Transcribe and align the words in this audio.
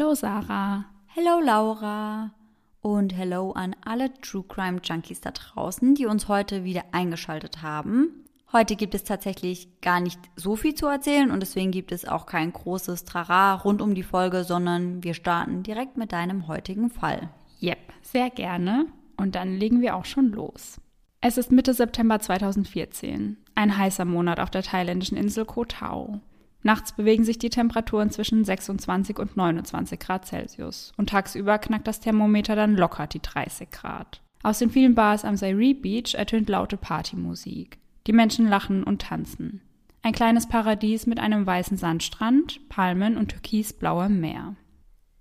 Hello 0.00 0.14
Sarah. 0.14 0.86
Hello 1.08 1.40
Laura. 1.44 2.30
Und 2.80 3.14
hello 3.14 3.52
an 3.52 3.76
alle 3.84 4.10
True 4.22 4.46
Crime 4.48 4.80
Junkies 4.82 5.20
da 5.20 5.30
draußen, 5.30 5.94
die 5.94 6.06
uns 6.06 6.26
heute 6.26 6.64
wieder 6.64 6.84
eingeschaltet 6.92 7.60
haben. 7.60 8.24
Heute 8.50 8.76
gibt 8.76 8.94
es 8.94 9.04
tatsächlich 9.04 9.68
gar 9.82 10.00
nicht 10.00 10.18
so 10.36 10.56
viel 10.56 10.74
zu 10.74 10.86
erzählen 10.86 11.30
und 11.30 11.40
deswegen 11.40 11.70
gibt 11.70 11.92
es 11.92 12.08
auch 12.08 12.24
kein 12.24 12.50
großes 12.50 13.04
Trara 13.04 13.56
rund 13.56 13.82
um 13.82 13.94
die 13.94 14.02
Folge, 14.02 14.44
sondern 14.44 15.04
wir 15.04 15.12
starten 15.12 15.64
direkt 15.64 15.98
mit 15.98 16.12
deinem 16.12 16.48
heutigen 16.48 16.88
Fall. 16.88 17.28
Yep, 17.60 17.92
sehr 18.00 18.30
gerne. 18.30 18.86
Und 19.18 19.34
dann 19.34 19.54
legen 19.54 19.82
wir 19.82 19.96
auch 19.96 20.06
schon 20.06 20.30
los. 20.30 20.80
Es 21.20 21.36
ist 21.36 21.52
Mitte 21.52 21.74
September 21.74 22.18
2014, 22.20 23.36
ein 23.54 23.76
heißer 23.76 24.06
Monat 24.06 24.40
auf 24.40 24.48
der 24.48 24.62
thailändischen 24.62 25.18
Insel 25.18 25.44
Koh 25.44 25.66
Tao. 25.66 26.22
Nachts 26.62 26.92
bewegen 26.92 27.24
sich 27.24 27.38
die 27.38 27.50
Temperaturen 27.50 28.10
zwischen 28.10 28.44
26 28.44 29.18
und 29.18 29.36
29 29.36 29.98
Grad 29.98 30.26
Celsius 30.26 30.92
und 30.96 31.10
tagsüber 31.10 31.58
knackt 31.58 31.86
das 31.86 32.00
Thermometer 32.00 32.54
dann 32.54 32.76
locker 32.76 33.06
die 33.06 33.20
30 33.22 33.70
Grad. 33.70 34.20
Aus 34.42 34.58
den 34.58 34.70
vielen 34.70 34.94
Bars 34.94 35.24
am 35.24 35.36
Zaire 35.36 35.74
Beach 35.74 36.14
ertönt 36.14 36.48
laute 36.48 36.76
Partymusik. 36.76 37.78
Die 38.06 38.12
Menschen 38.12 38.48
lachen 38.48 38.84
und 38.84 39.02
tanzen. 39.02 39.60
Ein 40.02 40.12
kleines 40.12 40.48
Paradies 40.48 41.06
mit 41.06 41.20
einem 41.20 41.46
weißen 41.46 41.76
Sandstrand, 41.76 42.68
Palmen 42.70 43.18
und 43.18 43.28
türkisblauem 43.28 44.18
Meer. 44.18 44.56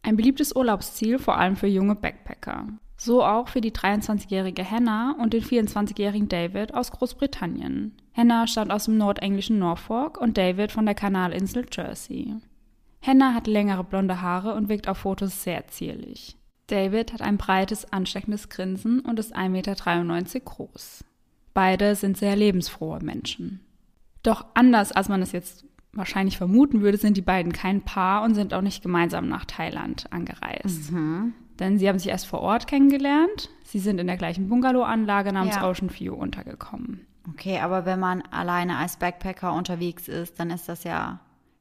Ein 0.02 0.16
beliebtes 0.16 0.56
Urlaubsziel 0.56 1.20
vor 1.20 1.38
allem 1.38 1.58
für 1.58 1.68
junge 1.68 1.96
Backpacker. 1.96 2.68
So 3.02 3.24
auch 3.24 3.48
für 3.48 3.62
die 3.62 3.72
23-jährige 3.72 4.70
Hannah 4.70 5.16
und 5.22 5.32
den 5.32 5.42
24-jährigen 5.42 6.28
David 6.28 6.74
aus 6.74 6.92
Großbritannien. 6.92 7.96
Hannah 8.14 8.46
stammt 8.46 8.72
aus 8.72 8.86
dem 8.86 8.98
nordenglischen 8.98 9.58
Norfolk 9.58 10.20
und 10.20 10.38
David 10.38 10.74
von 10.74 10.86
der 10.86 10.96
Kanalinsel 10.96 11.66
Jersey. 11.72 12.36
Hannah 13.02 13.34
hat 13.34 13.48
längere 13.48 13.86
blonde 13.86 14.22
Haare 14.22 14.54
und 14.54 14.68
wirkt 14.68 14.90
auf 14.90 14.98
Fotos 14.98 15.44
sehr 15.44 15.66
zierlich. 15.68 16.36
David 16.68 17.14
hat 17.14 17.22
ein 17.22 17.38
breites, 17.38 17.90
ansteckendes 17.94 18.50
Grinsen 18.50 19.00
und 19.00 19.18
ist 19.18 19.34
1,93 19.34 19.48
Meter 19.50 20.40
groß. 20.42 21.06
Beide 21.54 21.96
sind 21.96 22.18
sehr 22.18 22.36
lebensfrohe 22.36 23.00
Menschen. 23.02 23.62
Doch 24.24 24.46
anders 24.56 24.92
als 24.92 25.08
man 25.08 25.22
es 25.22 25.32
jetzt 25.32 25.64
wahrscheinlich 25.94 26.38
vermuten 26.38 26.82
würde, 26.82 26.98
sind 26.98 27.18
die 27.18 27.22
beiden 27.22 27.52
kein 27.52 27.82
Paar 27.82 28.24
und 28.24 28.36
sind 28.36 28.54
auch 28.54 28.62
nicht 28.62 28.84
gemeinsam 28.84 29.28
nach 29.28 29.46
Thailand 29.46 30.12
angereist. 30.12 30.92
Mhm. 30.92 31.34
Denn 31.60 31.78
sie 31.78 31.90
haben 31.90 32.00
sich 32.00 32.10
erst 32.10 32.28
vor 32.28 32.40
Ort 32.42 32.68
kennengelernt. 32.68 33.50
Sie 33.64 33.80
sind 33.80 34.00
in 34.00 34.08
der 34.08 34.18
gleichen 34.18 34.48
Bungalow-Anlage 34.48 35.34
namens 35.34 35.56
ja. 35.56 35.68
Ocean 35.68 35.90
View 35.92 36.14
untergekommen. 36.14 37.06
Okay, 37.34 37.60
aber 37.60 37.86
wenn 37.86 38.00
man 38.00 38.22
alleine 38.32 38.78
als 38.78 38.98
Backpacker 38.98 39.54
unterwegs 39.54 40.08
ist, 40.08 40.40
dann 40.40 40.52
ist 40.52 40.70
das 40.70 40.84
ja 40.84 41.20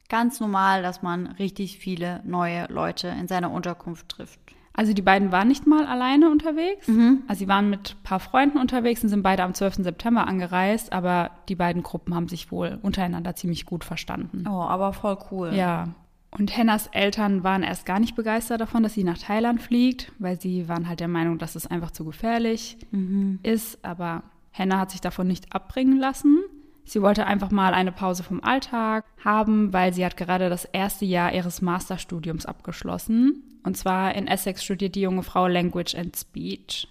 ganz 0.08 0.40
normal, 0.40 0.82
dass 0.82 1.02
man 1.02 1.26
richtig 1.26 1.78
viele 1.78 2.22
neue 2.24 2.66
Leute 2.68 3.08
in 3.08 3.28
seiner 3.28 3.50
Unterkunft 3.50 4.08
trifft. 4.08 4.40
Also 4.72 4.92
die 4.92 5.02
beiden 5.02 5.32
waren 5.32 5.48
nicht 5.48 5.66
mal 5.66 5.86
alleine 5.86 6.30
unterwegs. 6.30 6.86
Mhm. 6.86 7.22
Also 7.26 7.40
sie 7.40 7.48
waren 7.48 7.68
mit 7.68 7.96
ein 7.98 8.02
paar 8.04 8.20
Freunden 8.20 8.58
unterwegs 8.58 9.02
und 9.02 9.08
sind 9.08 9.22
beide 9.22 9.42
am 9.42 9.54
12. 9.54 9.76
September 9.76 10.26
angereist, 10.26 10.92
aber 10.92 11.32
die 11.48 11.56
beiden 11.56 11.82
Gruppen 11.82 12.14
haben 12.14 12.28
sich 12.28 12.52
wohl 12.52 12.78
untereinander 12.82 13.34
ziemlich 13.34 13.66
gut 13.66 13.84
verstanden. 13.84 14.44
Oh, 14.46 14.62
aber 14.62 14.92
voll 14.92 15.18
cool. 15.30 15.52
Ja. 15.52 15.88
Und 16.30 16.56
Hennas 16.56 16.88
Eltern 16.88 17.42
waren 17.42 17.62
erst 17.62 17.86
gar 17.86 18.00
nicht 18.00 18.14
begeistert 18.14 18.60
davon, 18.60 18.82
dass 18.82 18.94
sie 18.94 19.04
nach 19.04 19.18
Thailand 19.18 19.62
fliegt, 19.62 20.12
weil 20.18 20.40
sie 20.40 20.68
waren 20.68 20.88
halt 20.88 21.00
der 21.00 21.08
Meinung, 21.08 21.38
dass 21.38 21.56
es 21.56 21.66
einfach 21.66 21.90
zu 21.90 22.04
gefährlich 22.04 22.76
mhm. 22.90 23.40
ist. 23.42 23.84
Aber 23.84 24.22
Henna 24.50 24.78
hat 24.78 24.90
sich 24.90 25.00
davon 25.00 25.26
nicht 25.26 25.54
abbringen 25.54 25.98
lassen. 25.98 26.38
Sie 26.88 27.02
wollte 27.02 27.26
einfach 27.26 27.50
mal 27.50 27.74
eine 27.74 27.92
Pause 27.92 28.22
vom 28.22 28.42
Alltag 28.42 29.04
haben, 29.22 29.74
weil 29.74 29.92
sie 29.92 30.06
hat 30.06 30.16
gerade 30.16 30.48
das 30.48 30.64
erste 30.64 31.04
Jahr 31.04 31.34
ihres 31.34 31.60
Masterstudiums 31.60 32.46
abgeschlossen. 32.46 33.42
Und 33.62 33.76
zwar 33.76 34.14
in 34.14 34.26
Essex 34.26 34.64
studiert 34.64 34.94
die 34.94 35.02
junge 35.02 35.22
Frau 35.22 35.48
Language 35.48 35.94
and 35.94 36.16
Speech. 36.16 36.88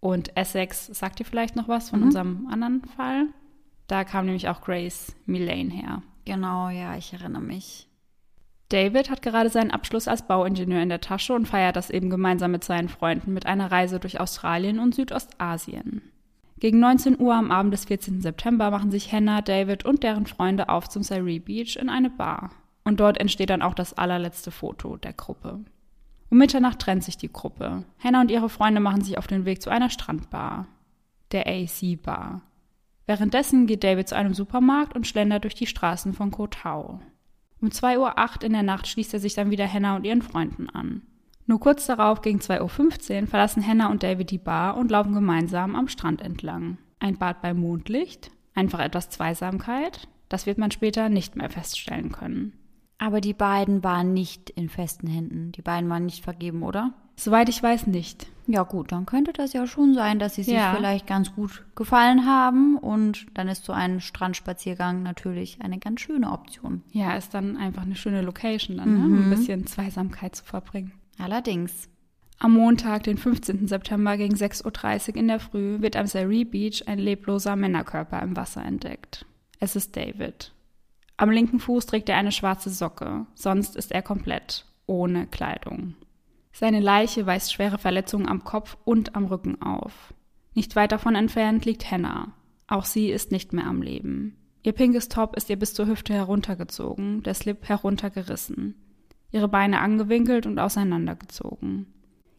Und 0.00 0.36
Essex, 0.36 0.86
sagt 0.86 1.20
ihr 1.20 1.26
vielleicht 1.26 1.54
noch 1.54 1.68
was 1.68 1.90
von 1.90 2.00
mhm. 2.00 2.06
unserem 2.06 2.48
anderen 2.50 2.82
Fall? 2.96 3.26
Da 3.86 4.02
kam 4.02 4.24
nämlich 4.26 4.48
auch 4.48 4.62
Grace 4.62 5.14
Millane 5.26 5.70
her. 5.70 6.02
Genau, 6.24 6.68
ja, 6.68 6.96
ich 6.96 7.12
erinnere 7.12 7.42
mich. 7.42 7.86
David 8.70 9.10
hat 9.10 9.22
gerade 9.22 9.48
seinen 9.48 9.70
Abschluss 9.70 10.08
als 10.08 10.26
Bauingenieur 10.26 10.82
in 10.82 10.88
der 10.88 11.00
Tasche 11.00 11.34
und 11.34 11.46
feiert 11.46 11.76
das 11.76 11.90
eben 11.90 12.10
gemeinsam 12.10 12.50
mit 12.50 12.64
seinen 12.64 12.88
Freunden 12.88 13.32
mit 13.32 13.46
einer 13.46 13.70
Reise 13.70 14.00
durch 14.00 14.18
Australien 14.18 14.80
und 14.80 14.96
Südostasien. 14.96 16.02
Gegen 16.64 16.80
19 16.80 17.20
Uhr 17.20 17.34
am 17.34 17.50
Abend 17.50 17.74
des 17.74 17.84
14. 17.84 18.22
September 18.22 18.70
machen 18.70 18.90
sich 18.90 19.12
Hannah, 19.12 19.42
David 19.42 19.84
und 19.84 20.02
deren 20.02 20.24
Freunde 20.24 20.70
auf 20.70 20.88
zum 20.88 21.02
Sairee 21.02 21.38
Beach 21.38 21.76
in 21.76 21.90
eine 21.90 22.08
Bar. 22.08 22.52
Und 22.84 23.00
dort 23.00 23.18
entsteht 23.18 23.50
dann 23.50 23.60
auch 23.60 23.74
das 23.74 23.92
allerletzte 23.92 24.50
Foto 24.50 24.96
der 24.96 25.12
Gruppe. 25.12 25.60
Um 26.30 26.38
Mitternacht 26.38 26.78
trennt 26.78 27.04
sich 27.04 27.18
die 27.18 27.30
Gruppe. 27.30 27.84
Hannah 28.02 28.22
und 28.22 28.30
ihre 28.30 28.48
Freunde 28.48 28.80
machen 28.80 29.02
sich 29.02 29.18
auf 29.18 29.26
den 29.26 29.44
Weg 29.44 29.60
zu 29.60 29.68
einer 29.68 29.90
Strandbar, 29.90 30.66
der 31.32 31.46
AC 31.46 32.00
Bar. 32.02 32.40
Währenddessen 33.04 33.66
geht 33.66 33.84
David 33.84 34.08
zu 34.08 34.16
einem 34.16 34.32
Supermarkt 34.32 34.96
und 34.96 35.06
schlendert 35.06 35.44
durch 35.44 35.54
die 35.54 35.66
Straßen 35.66 36.14
von 36.14 36.30
Koh 36.30 36.46
Tao. 36.46 36.98
Um 37.60 37.68
2.08 37.68 37.98
Uhr 37.98 38.42
in 38.44 38.52
der 38.54 38.62
Nacht 38.62 38.86
schließt 38.86 39.12
er 39.12 39.20
sich 39.20 39.34
dann 39.34 39.50
wieder 39.50 39.70
Hannah 39.70 39.96
und 39.96 40.06
ihren 40.06 40.22
Freunden 40.22 40.70
an. 40.70 41.02
Nur 41.46 41.60
kurz 41.60 41.86
darauf, 41.86 42.22
gegen 42.22 42.38
2.15 42.38 43.22
Uhr, 43.22 43.26
verlassen 43.26 43.66
Hannah 43.66 43.90
und 43.90 44.02
David 44.02 44.30
die 44.30 44.38
Bar 44.38 44.76
und 44.76 44.90
laufen 44.90 45.12
gemeinsam 45.12 45.76
am 45.76 45.88
Strand 45.88 46.22
entlang. 46.22 46.78
Ein 47.00 47.18
Bad 47.18 47.42
bei 47.42 47.52
Mondlicht, 47.52 48.30
einfach 48.54 48.80
etwas 48.80 49.10
Zweisamkeit, 49.10 50.08
das 50.28 50.46
wird 50.46 50.58
man 50.58 50.70
später 50.70 51.08
nicht 51.08 51.36
mehr 51.36 51.50
feststellen 51.50 52.12
können. 52.12 52.54
Aber 52.98 53.20
die 53.20 53.34
beiden 53.34 53.84
waren 53.84 54.14
nicht 54.14 54.50
in 54.50 54.68
festen 54.68 55.06
Händen. 55.06 55.52
Die 55.52 55.62
beiden 55.62 55.90
waren 55.90 56.06
nicht 56.06 56.24
vergeben, 56.24 56.62
oder? 56.62 56.94
Soweit 57.16 57.48
ich 57.48 57.62
weiß 57.62 57.86
nicht. 57.86 58.26
Ja 58.46 58.62
gut, 58.62 58.92
dann 58.92 59.06
könnte 59.06 59.32
das 59.32 59.52
ja 59.52 59.66
schon 59.66 59.94
sein, 59.94 60.18
dass 60.18 60.34
sie 60.34 60.42
sich 60.42 60.54
ja. 60.54 60.74
vielleicht 60.74 61.06
ganz 61.06 61.34
gut 61.34 61.64
gefallen 61.74 62.26
haben 62.26 62.76
und 62.76 63.26
dann 63.34 63.48
ist 63.48 63.64
so 63.64 63.72
ein 63.72 64.00
Strandspaziergang 64.00 65.02
natürlich 65.02 65.60
eine 65.62 65.78
ganz 65.78 66.00
schöne 66.00 66.30
Option. 66.30 66.82
Ja, 66.92 67.14
ist 67.14 67.32
dann 67.32 67.56
einfach 67.56 67.82
eine 67.82 67.96
schöne 67.96 68.22
Location, 68.22 68.76
dann, 68.76 68.94
mhm. 68.94 69.14
ne? 69.14 69.22
ein 69.22 69.30
bisschen 69.30 69.66
Zweisamkeit 69.66 70.36
zu 70.36 70.44
verbringen. 70.44 70.92
Allerdings. 71.18 71.88
Am 72.38 72.52
Montag, 72.52 73.04
den 73.04 73.16
15. 73.16 73.68
September 73.68 74.16
gegen 74.16 74.34
6.30 74.34 75.10
Uhr 75.10 75.16
in 75.16 75.28
der 75.28 75.40
Früh 75.40 75.80
wird 75.80 75.96
am 75.96 76.06
Sairee 76.06 76.44
Beach 76.44 76.82
ein 76.86 76.98
lebloser 76.98 77.56
Männerkörper 77.56 78.20
im 78.22 78.36
Wasser 78.36 78.64
entdeckt. 78.64 79.24
Es 79.60 79.76
ist 79.76 79.96
David. 79.96 80.52
Am 81.16 81.30
linken 81.30 81.60
Fuß 81.60 81.86
trägt 81.86 82.08
er 82.08 82.16
eine 82.16 82.32
schwarze 82.32 82.70
Socke, 82.70 83.26
sonst 83.34 83.76
ist 83.76 83.92
er 83.92 84.02
komplett 84.02 84.66
ohne 84.86 85.26
Kleidung. 85.26 85.94
Seine 86.52 86.80
Leiche 86.80 87.24
weist 87.26 87.52
schwere 87.52 87.78
Verletzungen 87.78 88.28
am 88.28 88.44
Kopf 88.44 88.76
und 88.84 89.16
am 89.16 89.26
Rücken 89.26 89.62
auf. 89.62 90.12
Nicht 90.54 90.76
weit 90.76 90.92
davon 90.92 91.14
entfernt 91.14 91.64
liegt 91.64 91.90
Hannah. 91.90 92.32
Auch 92.66 92.84
sie 92.84 93.10
ist 93.10 93.32
nicht 93.32 93.52
mehr 93.52 93.66
am 93.66 93.82
Leben. 93.82 94.36
Ihr 94.62 94.72
pinkes 94.72 95.08
Top 95.08 95.36
ist 95.36 95.50
ihr 95.50 95.58
bis 95.58 95.74
zur 95.74 95.86
Hüfte 95.86 96.14
heruntergezogen, 96.14 97.22
der 97.22 97.34
Slip 97.34 97.68
heruntergerissen. 97.68 98.74
Ihre 99.34 99.48
Beine 99.48 99.80
angewinkelt 99.80 100.46
und 100.46 100.58
auseinandergezogen. 100.58 101.86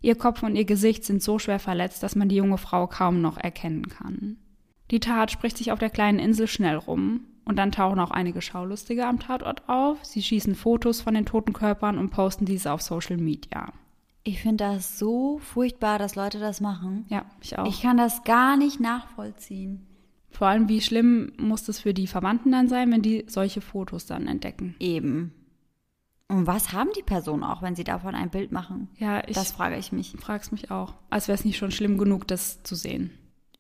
Ihr 0.02 0.16
Kopf 0.16 0.44
und 0.44 0.56
ihr 0.56 0.66
Gesicht 0.66 1.04
sind 1.04 1.22
so 1.22 1.40
schwer 1.40 1.60
verletzt, 1.60 2.02
dass 2.04 2.16
man 2.16 2.30
die 2.30 2.38
junge 2.38 2.58
Frau 2.58 2.88
kaum 2.88 3.22
noch 3.22 3.38
erkennen 3.38 3.90
kann. 3.90 4.38
Die 4.92 5.02
Tat 5.02 5.30
spricht 5.30 5.58
sich 5.58 5.72
auf 5.72 5.80
der 5.80 5.90
kleinen 5.90 6.20
Insel 6.20 6.48
schnell 6.48 6.78
rum, 6.78 7.28
und 7.46 7.58
dann 7.58 7.72
tauchen 7.72 8.00
auch 8.00 8.12
einige 8.12 8.42
Schaulustige 8.42 9.06
am 9.06 9.20
Tatort 9.20 9.70
auf. 9.70 10.04
Sie 10.04 10.24
schießen 10.24 10.56
Fotos 10.56 11.02
von 11.02 11.14
den 11.14 11.26
toten 11.26 11.54
Körpern 11.54 12.00
und 12.00 12.10
posten 12.10 12.46
diese 12.46 12.72
auf 12.72 12.82
Social 12.82 13.18
Media. 13.18 13.72
Ich 14.24 14.42
finde 14.42 14.64
das 14.64 14.98
so 14.98 15.38
furchtbar, 15.38 16.00
dass 16.00 16.16
Leute 16.16 16.40
das 16.40 16.60
machen. 16.60 17.06
Ja, 17.10 17.26
ich 17.42 17.58
auch. 17.60 17.68
Ich 17.68 17.84
kann 17.84 17.98
das 17.98 18.24
gar 18.24 18.58
nicht 18.58 18.80
nachvollziehen. 18.80 19.86
Vor 20.32 20.48
allem, 20.48 20.68
wie 20.68 20.82
schlimm 20.82 21.34
muss 21.38 21.64
das 21.64 21.80
für 21.80 21.94
die 21.94 22.08
Verwandten 22.08 22.52
dann 22.52 22.68
sein, 22.68 22.92
wenn 22.92 23.04
die 23.04 23.26
solche 23.28 23.62
Fotos 23.62 24.08
dann 24.08 24.28
entdecken? 24.28 24.76
Eben. 24.80 25.32
Und 26.28 26.48
was 26.48 26.74
haben 26.74 26.90
die 26.98 27.04
Personen 27.04 27.44
auch, 27.44 27.62
wenn 27.62 27.76
sie 27.76 27.84
davon 27.84 28.16
ein 28.16 28.30
Bild 28.30 28.52
machen? 28.52 28.90
Ja, 28.98 29.28
ich. 29.28 29.36
Das 29.36 29.52
frage 29.52 29.78
ich 29.78 29.92
mich. 29.92 30.16
Frag's 30.20 30.52
mich 30.52 30.72
auch. 30.72 30.94
Als 31.10 31.28
wäre 31.28 31.38
es 31.38 31.46
nicht 31.46 31.58
schon 31.58 31.72
schlimm 31.72 31.98
genug, 31.98 32.28
das 32.28 32.64
zu 32.64 32.76
sehen. 32.76 33.12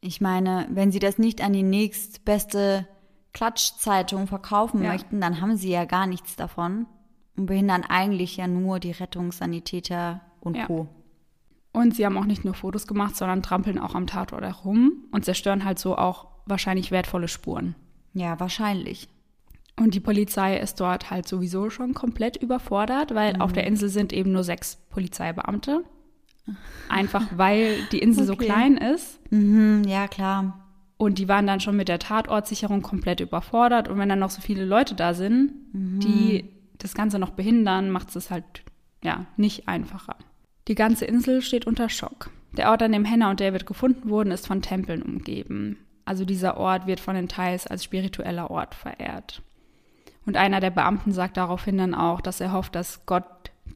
Ich 0.01 0.19
meine, 0.19 0.67
wenn 0.71 0.91
sie 0.91 0.99
das 0.99 1.17
nicht 1.17 1.41
an 1.41 1.53
die 1.53 1.63
nächstbeste 1.63 2.87
Klatschzeitung 3.33 4.27
verkaufen 4.27 4.83
ja. 4.83 4.91
möchten, 4.91 5.21
dann 5.21 5.41
haben 5.41 5.57
sie 5.57 5.69
ja 5.69 5.85
gar 5.85 6.07
nichts 6.07 6.35
davon 6.35 6.87
und 7.35 7.45
behindern 7.47 7.83
eigentlich 7.83 8.37
ja 8.37 8.47
nur 8.47 8.79
die 8.79 8.91
Rettungssanitäter 8.91 10.21
und 10.39 10.57
ja. 10.57 10.65
Co. 10.65 10.87
Und 11.71 11.95
sie 11.95 12.05
haben 12.05 12.17
auch 12.17 12.25
nicht 12.25 12.45
nur 12.45 12.53
Fotos 12.53 12.87
gemacht, 12.87 13.17
sondern 13.17 13.43
trampeln 13.43 13.77
auch 13.77 13.95
am 13.95 14.07
Tatort 14.07 14.43
herum 14.43 15.03
und 15.11 15.25
zerstören 15.25 15.65
halt 15.65 15.77
so 15.77 15.97
auch 15.97 16.27
wahrscheinlich 16.45 16.91
wertvolle 16.91 17.27
Spuren. 17.27 17.75
Ja, 18.13 18.39
wahrscheinlich. 18.39 19.09
Und 19.77 19.93
die 19.93 19.99
Polizei 19.99 20.57
ist 20.57 20.79
dort 20.79 21.11
halt 21.11 21.27
sowieso 21.27 21.69
schon 21.69 21.93
komplett 21.93 22.37
überfordert, 22.37 23.13
weil 23.13 23.33
mhm. 23.33 23.41
auf 23.41 23.51
der 23.51 23.67
Insel 23.67 23.89
sind 23.89 24.13
eben 24.13 24.31
nur 24.31 24.43
sechs 24.43 24.77
Polizeibeamte. 24.89 25.83
Einfach 26.89 27.25
weil 27.35 27.77
die 27.91 27.99
Insel 27.99 28.23
okay. 28.23 28.27
so 28.27 28.35
klein 28.35 28.77
ist. 28.77 29.19
Mhm, 29.31 29.83
ja, 29.87 30.07
klar. 30.07 30.61
Und 30.97 31.19
die 31.19 31.27
waren 31.27 31.45
dann 31.45 31.59
schon 31.59 31.75
mit 31.75 31.89
der 31.89 31.99
Tatortsicherung 31.99 32.81
komplett 32.81 33.19
überfordert. 33.19 33.89
Und 33.89 33.97
wenn 33.97 34.07
dann 34.07 34.19
noch 34.19 34.29
so 34.29 34.41
viele 34.41 34.63
Leute 34.63 34.95
da 34.95 35.13
sind, 35.13 35.51
mhm. 35.73 35.99
die 35.99 36.49
das 36.77 36.93
Ganze 36.93 37.19
noch 37.19 37.31
behindern, 37.31 37.89
macht 37.89 38.15
es 38.15 38.31
halt 38.31 38.45
ja, 39.03 39.25
nicht 39.35 39.67
einfacher. 39.67 40.15
Die 40.67 40.75
ganze 40.75 41.05
Insel 41.05 41.41
steht 41.41 41.67
unter 41.67 41.89
Schock. 41.89 42.31
Der 42.57 42.71
Ort, 42.71 42.81
an 42.81 42.93
dem 42.93 43.09
Hannah 43.09 43.29
und 43.29 43.39
David 43.39 43.65
gefunden 43.65 44.09
wurden, 44.09 44.31
ist 44.31 44.47
von 44.47 44.61
Tempeln 44.61 45.01
umgeben. 45.01 45.77
Also 46.05 46.23
dieser 46.23 46.57
Ort 46.57 46.87
wird 46.87 46.99
von 46.99 47.15
den 47.15 47.27
Thais 47.27 47.67
als 47.67 47.83
spiritueller 47.83 48.49
Ort 48.49 48.75
verehrt. 48.75 49.41
Und 50.25 50.37
einer 50.37 50.59
der 50.59 50.71
Beamten 50.71 51.11
sagt 51.11 51.37
daraufhin 51.37 51.77
dann 51.77 51.93
auch, 51.93 52.21
dass 52.21 52.41
er 52.41 52.51
hofft, 52.51 52.75
dass 52.75 53.05
Gott 53.05 53.25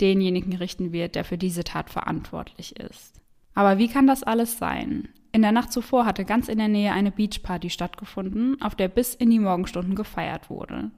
denjenigen 0.01 0.55
richten 0.55 0.91
wird, 0.91 1.15
der 1.15 1.23
für 1.23 1.37
diese 1.37 1.63
Tat 1.63 1.89
verantwortlich 1.89 2.79
ist. 2.79 3.21
Aber 3.53 3.77
wie 3.77 3.87
kann 3.87 4.07
das 4.07 4.23
alles 4.23 4.57
sein? 4.57 5.09
In 5.31 5.41
der 5.41 5.51
Nacht 5.51 5.71
zuvor 5.71 6.05
hatte 6.05 6.25
ganz 6.25 6.47
in 6.47 6.57
der 6.57 6.67
Nähe 6.67 6.91
eine 6.91 7.11
Beachparty 7.11 7.69
stattgefunden, 7.69 8.59
auf 8.61 8.75
der 8.75 8.87
bis 8.87 9.13
in 9.13 9.29
die 9.29 9.39
Morgenstunden 9.39 9.95
gefeiert 9.95 10.49
wurde. 10.49 10.91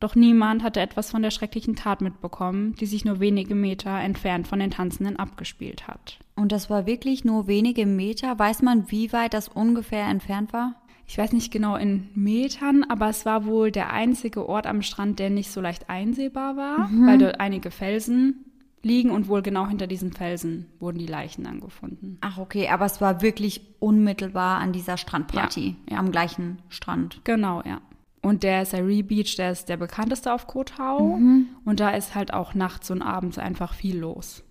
Doch 0.00 0.14
niemand 0.14 0.62
hatte 0.62 0.80
etwas 0.80 1.10
von 1.10 1.22
der 1.22 1.30
schrecklichen 1.30 1.76
Tat 1.76 2.02
mitbekommen, 2.02 2.74
die 2.74 2.86
sich 2.86 3.04
nur 3.04 3.20
wenige 3.20 3.54
Meter 3.54 3.98
entfernt 4.00 4.46
von 4.46 4.58
den 4.58 4.70
Tanzenden 4.70 5.16
abgespielt 5.16 5.88
hat. 5.88 6.18
Und 6.36 6.52
das 6.52 6.68
war 6.68 6.84
wirklich 6.86 7.24
nur 7.24 7.46
wenige 7.46 7.86
Meter? 7.86 8.38
Weiß 8.38 8.60
man, 8.60 8.90
wie 8.90 9.12
weit 9.12 9.34
das 9.34 9.48
ungefähr 9.48 10.06
entfernt 10.06 10.52
war? 10.52 10.74
Ich 11.06 11.18
weiß 11.18 11.32
nicht 11.32 11.52
genau 11.52 11.76
in 11.76 12.08
Metern, 12.14 12.84
aber 12.84 13.08
es 13.08 13.26
war 13.26 13.44
wohl 13.44 13.70
der 13.70 13.92
einzige 13.92 14.48
Ort 14.48 14.66
am 14.66 14.82
Strand, 14.82 15.18
der 15.18 15.30
nicht 15.30 15.50
so 15.50 15.60
leicht 15.60 15.90
einsehbar 15.90 16.56
war, 16.56 16.88
mhm. 16.88 17.06
weil 17.06 17.18
dort 17.18 17.40
einige 17.40 17.70
Felsen 17.70 18.46
liegen 18.82 19.10
und 19.10 19.28
wohl 19.28 19.42
genau 19.42 19.66
hinter 19.66 19.86
diesen 19.86 20.12
Felsen 20.12 20.66
wurden 20.78 20.98
die 20.98 21.06
Leichen 21.06 21.44
dann 21.44 21.60
gefunden. 21.60 22.18
Ach, 22.20 22.38
okay, 22.38 22.68
aber 22.68 22.84
es 22.84 23.00
war 23.00 23.22
wirklich 23.22 23.62
unmittelbar 23.80 24.58
an 24.60 24.72
dieser 24.72 24.96
Strandparty, 24.96 25.76
ja, 25.88 25.94
ja. 25.94 25.98
am 25.98 26.10
gleichen 26.10 26.58
Strand. 26.68 27.20
Genau, 27.24 27.62
ja. 27.64 27.80
Und 28.22 28.42
der 28.42 28.64
Sari 28.64 29.02
Beach, 29.02 29.36
der 29.36 29.52
ist 29.52 29.68
der 29.68 29.76
bekannteste 29.76 30.32
auf 30.32 30.46
Koh 30.46 30.64
Tao. 30.64 31.16
Mhm. 31.18 31.48
Und 31.64 31.80
da 31.80 31.90
ist 31.90 32.14
halt 32.14 32.32
auch 32.32 32.54
nachts 32.54 32.90
und 32.90 33.02
abends 33.02 33.38
einfach 33.38 33.74
viel 33.74 33.98
los. 33.98 34.42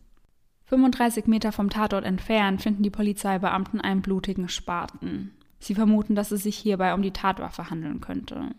35 0.65 1.25
Meter 1.25 1.51
vom 1.51 1.69
Tatort 1.69 2.05
entfernt 2.05 2.61
finden 2.61 2.83
die 2.83 2.89
Polizeibeamten 2.89 3.81
einen 3.81 4.01
blutigen 4.01 4.47
Spaten. 4.47 5.31
Sie 5.63 5.75
vermuten, 5.75 6.13
dass 6.13 6.31
es 6.31 6.43
sich 6.43 6.57
hierbei 6.57 6.93
um 6.93 7.01
die 7.01 7.11
Tatwaffe 7.11 7.69
handeln 7.69 8.01
könnte. 8.01 8.49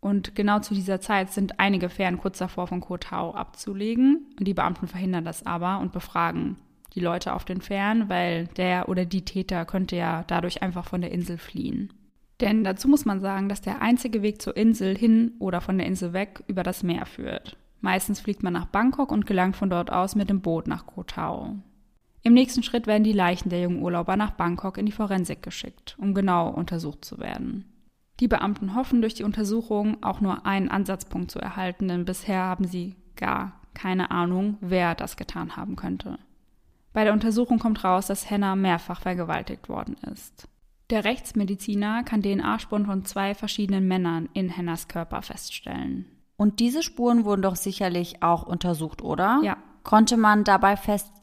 Und 0.00 0.34
genau 0.34 0.58
zu 0.58 0.74
dieser 0.74 1.00
Zeit 1.00 1.30
sind 1.30 1.60
einige 1.60 1.88
Fähren 1.88 2.18
kurz 2.18 2.38
davor 2.38 2.66
von 2.66 2.80
Koh 2.80 2.98
Tao 2.98 3.32
abzulegen. 3.34 4.26
Die 4.38 4.52
Beamten 4.52 4.86
verhindern 4.86 5.24
das 5.24 5.46
aber 5.46 5.78
und 5.78 5.92
befragen 5.92 6.56
die 6.94 7.00
Leute 7.00 7.32
auf 7.32 7.46
den 7.46 7.62
Fähren, 7.62 8.10
weil 8.10 8.48
der 8.48 8.88
oder 8.88 9.06
die 9.06 9.24
Täter 9.24 9.64
könnte 9.64 9.96
ja 9.96 10.24
dadurch 10.26 10.62
einfach 10.62 10.84
von 10.84 11.00
der 11.00 11.12
Insel 11.12 11.38
fliehen. 11.38 11.90
Denn 12.40 12.64
dazu 12.64 12.88
muss 12.88 13.04
man 13.04 13.20
sagen, 13.20 13.48
dass 13.48 13.60
der 13.60 13.80
einzige 13.80 14.20
Weg 14.20 14.42
zur 14.42 14.56
Insel 14.56 14.98
hin 14.98 15.32
oder 15.38 15.60
von 15.60 15.78
der 15.78 15.86
Insel 15.86 16.12
weg 16.12 16.42
über 16.48 16.64
das 16.64 16.82
Meer 16.82 17.06
führt. 17.06 17.56
Meistens 17.80 18.20
fliegt 18.20 18.42
man 18.42 18.52
nach 18.52 18.66
Bangkok 18.66 19.10
und 19.10 19.24
gelangt 19.24 19.56
von 19.56 19.70
dort 19.70 19.90
aus 19.90 20.16
mit 20.16 20.28
dem 20.28 20.40
Boot 20.40 20.66
nach 20.66 20.84
Koh 20.84 21.04
Tao. 21.04 21.56
Im 22.22 22.34
nächsten 22.34 22.62
Schritt 22.62 22.86
werden 22.86 23.04
die 23.04 23.12
Leichen 23.12 23.50
der 23.50 23.62
jungen 23.62 23.82
Urlauber 23.82 24.16
nach 24.16 24.32
Bangkok 24.32 24.78
in 24.78 24.86
die 24.86 24.92
Forensik 24.92 25.42
geschickt, 25.42 25.96
um 25.98 26.14
genau 26.14 26.48
untersucht 26.48 27.04
zu 27.04 27.18
werden. 27.18 27.64
Die 28.20 28.28
Beamten 28.28 28.76
hoffen, 28.76 29.00
durch 29.00 29.14
die 29.14 29.24
Untersuchung 29.24 30.02
auch 30.02 30.20
nur 30.20 30.46
einen 30.46 30.68
Ansatzpunkt 30.68 31.30
zu 31.30 31.40
erhalten, 31.40 31.88
denn 31.88 32.04
bisher 32.04 32.42
haben 32.42 32.66
sie 32.66 32.94
gar 33.16 33.60
keine 33.74 34.10
Ahnung, 34.10 34.58
wer 34.60 34.94
das 34.94 35.16
getan 35.16 35.56
haben 35.56 35.76
könnte. 35.76 36.18
Bei 36.92 37.04
der 37.04 37.12
Untersuchung 37.12 37.58
kommt 37.58 37.82
raus, 37.84 38.06
dass 38.06 38.30
Hannah 38.30 38.54
mehrfach 38.54 39.00
vergewaltigt 39.00 39.68
worden 39.68 39.96
ist. 40.12 40.46
Der 40.90 41.04
Rechtsmediziner 41.04 42.04
kann 42.04 42.22
DNA-Spuren 42.22 42.84
von 42.84 43.04
zwei 43.04 43.34
verschiedenen 43.34 43.88
Männern 43.88 44.28
in 44.34 44.54
Hannahs 44.54 44.88
Körper 44.88 45.22
feststellen. 45.22 46.06
Und 46.36 46.60
diese 46.60 46.82
Spuren 46.82 47.24
wurden 47.24 47.42
doch 47.42 47.56
sicherlich 47.56 48.22
auch 48.22 48.42
untersucht, 48.42 49.00
oder? 49.02 49.40
Ja. 49.42 49.56
Konnte 49.84 50.16
man 50.16 50.44
dabei 50.44 50.76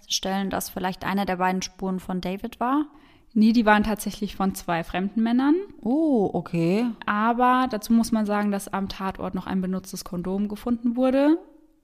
feststellen, 0.10 0.50
dass 0.50 0.70
vielleicht 0.70 1.06
eine 1.06 1.26
der 1.26 1.38
beiden 1.38 1.62
Spuren 1.62 2.00
von 2.00 2.20
David 2.20 2.60
war? 2.60 2.86
Nee, 3.34 3.54
die 3.54 3.66
waren 3.66 3.84
tatsächlich 3.84 4.36
von 4.36 4.56
zwei 4.56 4.84
fremden 4.84 5.22
Männern. 5.22 5.56
Oh, 5.82 6.32
okay. 6.34 6.88
Aber 7.06 7.68
dazu 7.70 7.94
muss 7.94 8.12
man 8.12 8.26
sagen, 8.26 8.52
dass 8.52 8.74
am 8.74 8.90
Tatort 8.90 9.36
noch 9.36 9.46
ein 9.46 9.62
benutztes 9.62 10.04
Kondom 10.04 10.48
gefunden 10.48 10.96
wurde. 10.96 11.38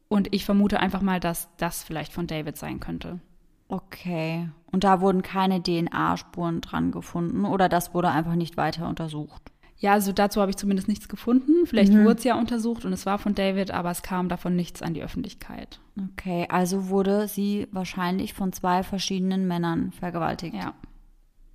Und 0.07 0.33
ich 0.33 0.43
vermute 0.43 0.79
einfach 0.79 1.01
mal, 1.01 1.19
dass 1.19 1.49
das 1.57 1.83
vielleicht 1.83 2.13
von 2.13 2.25
David 2.25 2.57
sein 2.57 2.79
könnte. 2.79 3.19
Okay. 3.67 4.49
Und 4.71 4.83
da 4.83 5.01
wurden 5.01 5.21
keine 5.21 5.61
DNA-Spuren 5.61 6.61
dran 6.61 6.91
gefunden 6.91 7.45
oder 7.45 7.69
das 7.69 7.93
wurde 7.93 8.09
einfach 8.09 8.35
nicht 8.35 8.57
weiter 8.57 8.87
untersucht? 8.89 9.51
Ja, 9.77 9.93
also 9.93 10.13
dazu 10.13 10.41
habe 10.41 10.51
ich 10.51 10.57
zumindest 10.57 10.87
nichts 10.87 11.09
gefunden. 11.09 11.65
Vielleicht 11.65 11.91
mhm. 11.91 12.05
wurde 12.05 12.17
es 12.17 12.23
ja 12.23 12.37
untersucht 12.39 12.85
und 12.85 12.93
es 12.93 13.05
war 13.05 13.17
von 13.17 13.35
David, 13.35 13.71
aber 13.71 13.91
es 13.91 14.01
kam 14.01 14.29
davon 14.29 14.55
nichts 14.55 14.81
an 14.81 14.93
die 14.93 15.03
Öffentlichkeit. 15.03 15.79
Okay, 16.11 16.47
also 16.49 16.89
wurde 16.89 17.27
sie 17.27 17.67
wahrscheinlich 17.71 18.33
von 18.33 18.53
zwei 18.53 18.83
verschiedenen 18.83 19.47
Männern 19.47 19.91
vergewaltigt. 19.91 20.55
Ja. 20.55 20.73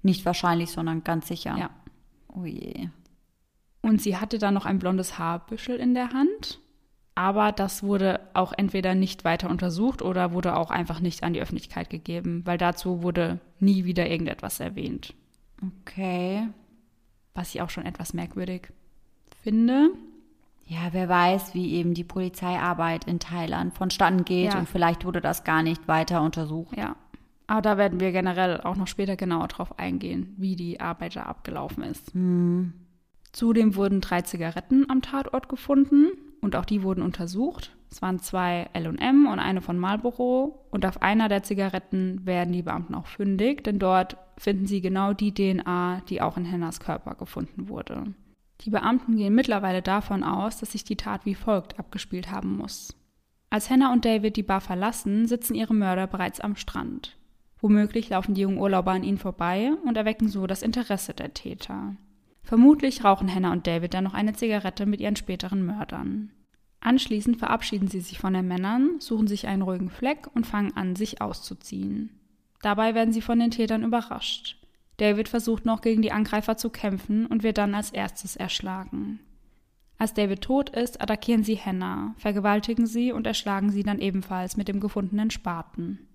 Nicht 0.03 0.25
wahrscheinlich, 0.25 0.71
sondern 0.71 1.03
ganz 1.03 1.29
sicher. 1.29 1.57
Ja. 1.59 1.71
Oh 2.29 2.45
je. 2.45 2.89
Und 3.83 4.03
sie 4.03 4.19
hatte 4.19 4.39
dann 4.39 4.55
noch 4.55 4.67
ein 4.67 4.79
blondes 4.79 5.19
Haarbüschel 5.19 5.77
in 5.77 5.95
der 5.95 6.13
Hand. 6.13 6.61
Aber 7.15 7.53
das 7.53 7.83
wurde 7.83 8.21
auch 8.35 8.53
entweder 8.57 8.95
nicht 8.95 9.25
weiter 9.25 9.51
untersucht 9.51 10.01
oder 10.01 10.33
wurde 10.33 10.57
auch 10.57 10.71
einfach 10.71 11.01
nicht 11.01 11.23
an 11.23 11.33
die 11.33 11.41
Öffentlichkeit 11.41 11.91
gegeben, 11.91 12.43
weil 12.47 12.57
dazu 12.57 13.03
wurde 13.03 13.41
nie 13.59 13.85
wieder 13.85 14.09
irgendetwas 14.09 14.61
erwähnt. 14.61 15.15
Okay. 15.83 16.49
Was 17.41 17.55
ich 17.55 17.63
auch 17.63 17.71
schon 17.71 17.87
etwas 17.87 18.13
merkwürdig 18.13 18.69
finde. 19.43 19.89
Ja, 20.67 20.91
wer 20.93 21.09
weiß, 21.09 21.55
wie 21.55 21.73
eben 21.73 21.95
die 21.95 22.05
Polizeiarbeit 22.05 23.07
in 23.07 23.19
Thailand 23.19 23.73
vonstatten 23.73 24.27
geht 24.27 24.53
ja. 24.53 24.59
und 24.59 24.69
vielleicht 24.69 25.07
wurde 25.07 25.23
das 25.23 25.43
gar 25.43 25.63
nicht 25.63 25.89
weiter 25.89 26.21
untersucht. 26.21 26.77
Ja, 26.77 26.97
aber 27.47 27.63
da 27.63 27.79
werden 27.79 27.99
wir 27.99 28.13
generell 28.13 28.61
auch 28.61 28.77
noch 28.77 28.89
später 28.89 29.17
genauer 29.17 29.49
drauf 29.49 29.79
eingehen, 29.79 30.35
wie 30.37 30.55
die 30.55 30.81
Arbeit 30.81 31.17
da 31.17 31.23
abgelaufen 31.23 31.83
ist. 31.83 32.15
Mhm. 32.15 32.75
Zudem 33.33 33.75
wurden 33.75 34.03
drei 34.03 34.21
Zigaretten 34.21 34.91
am 34.91 35.01
Tatort 35.01 35.49
gefunden 35.49 36.11
und 36.43 36.57
auch 36.57 36.67
die 36.67 36.83
wurden 36.83 37.01
untersucht. 37.01 37.75
Es 37.91 38.03
waren 38.03 38.21
zwei 38.21 38.69
LM 38.75 39.27
und 39.27 39.39
eine 39.39 39.61
von 39.61 39.79
Marlboro. 39.79 40.67
Und 40.71 40.87
auf 40.87 41.03
einer 41.03 41.29
der 41.29 41.43
Zigaretten 41.43 42.25
werden 42.25 42.53
die 42.53 42.63
Beamten 42.63 42.95
auch 42.95 43.07
fündig, 43.07 43.65
denn 43.65 43.79
dort 43.79 44.17
finden 44.37 44.67
sie 44.67 44.81
genau 44.81 45.13
die 45.13 45.35
DNA, 45.35 46.03
die 46.09 46.23
auch 46.23 46.37
in 46.37 46.45
Hennas 46.45 46.81
Körper 46.81 47.15
gefunden 47.15 47.69
wurde. 47.69 48.15
Die 48.63 48.71
Beamten 48.71 49.17
gehen 49.17 49.35
mittlerweile 49.35 49.83
davon 49.83 50.23
aus, 50.23 50.59
dass 50.59 50.73
sich 50.73 50.85
die 50.85 50.97
Tat 50.97 51.25
wie 51.25 51.35
folgt 51.35 51.79
abgespielt 51.79 52.31
haben 52.31 52.57
muss. 52.57 52.95
Als 53.49 53.69
Hannah 53.69 53.93
und 53.93 54.05
David 54.05 54.37
die 54.37 54.45
Bar 54.45 54.61
verlassen, 54.61 55.27
sitzen 55.27 55.55
ihre 55.55 55.75
Mörder 55.75 56.07
bereits 56.07 56.41
am 56.41 56.57
Strand. 56.57 57.17
Womöglich 57.59 58.09
laufen 58.09 58.35
die 58.35 58.43
jungen 58.43 58.59
Urlauber 58.59 58.93
an 58.93 59.03
ihnen 59.03 59.19
vorbei 59.19 59.73
und 59.85 59.97
erwecken 59.97 60.29
so 60.29 60.47
das 60.47 60.63
Interesse 60.63 61.15
der 61.15 61.35
Täter. 61.35 61.97
Vermutlich 62.43 63.05
rauchen 63.05 63.33
Hannah 63.33 63.53
und 63.53 63.67
David 63.67 63.93
dann 63.93 64.05
noch 64.05 64.15
eine 64.15 64.35
Zigarette 64.35 64.87
mit 64.87 65.01
ihren 65.01 65.17
späteren 65.17 65.67
Mördern. 65.67 66.31
Anschließend 66.81 67.37
verabschieden 67.37 67.89
sie 67.89 68.01
sich 68.01 68.19
von 68.19 68.33
den 68.33 68.49
Männern, 68.49 69.01
suchen 69.01 69.27
sich 69.27 69.47
einen 69.47 69.63
ruhigen 69.63 69.91
Fleck 69.91 70.29
und 70.35 70.47
fangen 70.47 70.77
an, 70.77 70.97
sich 70.97 71.21
auszuziehen. 71.21 72.11
Dabei 72.63 72.95
werden 72.95 73.13
sie 73.13 73.23
von 73.23 73.39
den 73.39 73.51
Tätern 73.51 73.85
überrascht. 73.85 74.57
David 74.97 75.29
versucht 75.29 75.65
noch 75.65 75.81
gegen 75.81 76.03
die 76.03 76.13
Angreifer 76.13 76.57
zu 76.57 76.71
kämpfen 76.71 77.27
und 77.27 77.43
wird 77.43 77.59
dann 77.59 77.75
als 77.75 77.91
erstes 77.91 78.37
erschlagen. 78.37 79.21
Als 79.99 80.15
David 80.15 80.41
tot 80.41 80.71
ist, 80.71 81.01
attackieren 81.03 81.45
sie 81.45 81.59
Hannah, 81.59 82.15
vergewaltigen 82.17 82.87
sie 82.87 83.13
und 83.13 83.27
erschlagen 83.27 83.71
sie 83.71 83.83
dann 83.83 83.99
ebenfalls 83.99 84.57
mit 84.57 84.69
dem 84.69 84.81
gefundenen 84.81 85.31
Spaten. 85.31 86.07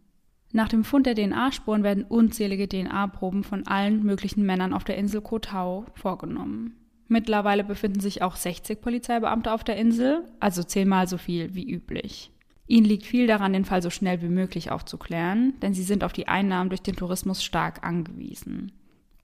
Nach 0.51 0.69
dem 0.69 0.84
Fund 0.84 1.05
der 1.05 1.15
DNA-Spuren 1.15 1.84
werden 1.84 2.03
unzählige 2.03 2.67
DNA-Proben 2.67 3.43
von 3.43 3.67
allen 3.67 4.03
möglichen 4.03 4.45
Männern 4.45 4.74
auf 4.74 4.84
der 4.84 4.98
Insel 4.98 5.22
Koh 5.22 5.39
Tao 5.39 5.86
vorgenommen. 5.93 6.75
Mittlerweile 7.07 7.63
befinden 7.63 8.00
sich 8.00 8.21
auch 8.21 8.35
60 8.35 8.81
Polizeibeamte 8.81 9.51
auf 9.51 9.63
der 9.63 9.77
Insel, 9.77 10.24
also 10.39 10.63
zehnmal 10.63 11.07
so 11.07 11.17
viel 11.17 11.53
wie 11.53 11.69
üblich. 11.69 12.31
Ihnen 12.67 12.85
liegt 12.85 13.05
viel 13.05 13.27
daran, 13.27 13.53
den 13.53 13.65
Fall 13.65 13.83
so 13.83 13.91
schnell 13.91 14.21
wie 14.24 14.29
möglich 14.29 14.71
aufzuklären, 14.71 15.53
denn 15.62 15.74
sie 15.74 15.83
sind 15.83 16.03
auf 16.03 16.13
die 16.13 16.27
Einnahmen 16.27 16.69
durch 16.69 16.81
den 16.81 16.95
Tourismus 16.95 17.43
stark 17.43 17.85
angewiesen. 17.85 18.71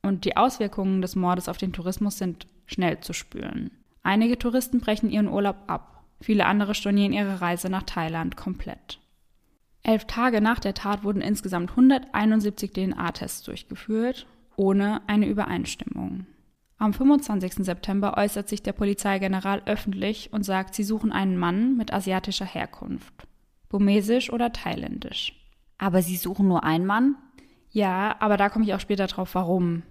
Und 0.04 0.26
die 0.26 0.38
Auswirkungen 0.38 1.02
des 1.02 1.16
Mordes 1.16 1.50
auf 1.50 1.58
den 1.58 1.74
Tourismus 1.74 2.18
sind 2.18 2.48
schnell 2.68 3.00
zu 3.00 3.14
spüren. 3.14 3.72
Einige 4.04 4.38
Touristen 4.38 4.80
brechen 4.80 5.10
ihren 5.10 5.28
Urlaub 5.28 5.58
ab, 5.68 6.04
viele 6.22 6.46
andere 6.46 6.76
stornieren 6.76 7.14
ihre 7.14 7.42
Reise 7.42 7.70
nach 7.70 7.84
Thailand 7.84 8.38
komplett. 8.38 9.00
Elf 9.84 10.06
Tage 10.06 10.42
nach 10.42 10.60
der 10.60 10.76
Tat 10.76 11.04
wurden 11.04 11.22
insgesamt 11.22 11.72
171 11.72 12.72
DNA-Tests 12.72 13.44
durchgeführt, 13.44 14.28
ohne 14.56 15.02
eine 15.08 15.28
Übereinstimmung. 15.28 16.28
Am 16.82 16.94
25. 16.94 17.64
September 17.64 18.18
äußert 18.18 18.50
sich 18.50 18.64
der 18.64 18.74
Polizeigeneral 18.74 19.62
öffentlich 19.68 20.34
und 20.34 20.42
sagt, 20.42 20.74
sie 20.74 20.84
suchen 20.84 21.12
einen 21.12 21.38
Mann 21.38 21.78
mit 21.78 21.94
asiatischer 21.94 22.44
Herkunft, 22.46 23.14
burmesisch 23.70 24.34
oder 24.34 24.52
thailändisch. 24.52 25.32
Aber 25.78 26.02
sie 26.02 26.16
suchen 26.16 26.48
nur 26.48 26.64
einen 26.64 26.88
Mann? 26.88 27.18
Ja, 27.70 28.16
aber 28.20 28.36
da 28.36 28.50
komme 28.50 28.66
ich 28.66 28.74
auch 28.74 28.80
später 28.80 29.06
drauf, 29.06 29.36
warum. 29.36 29.84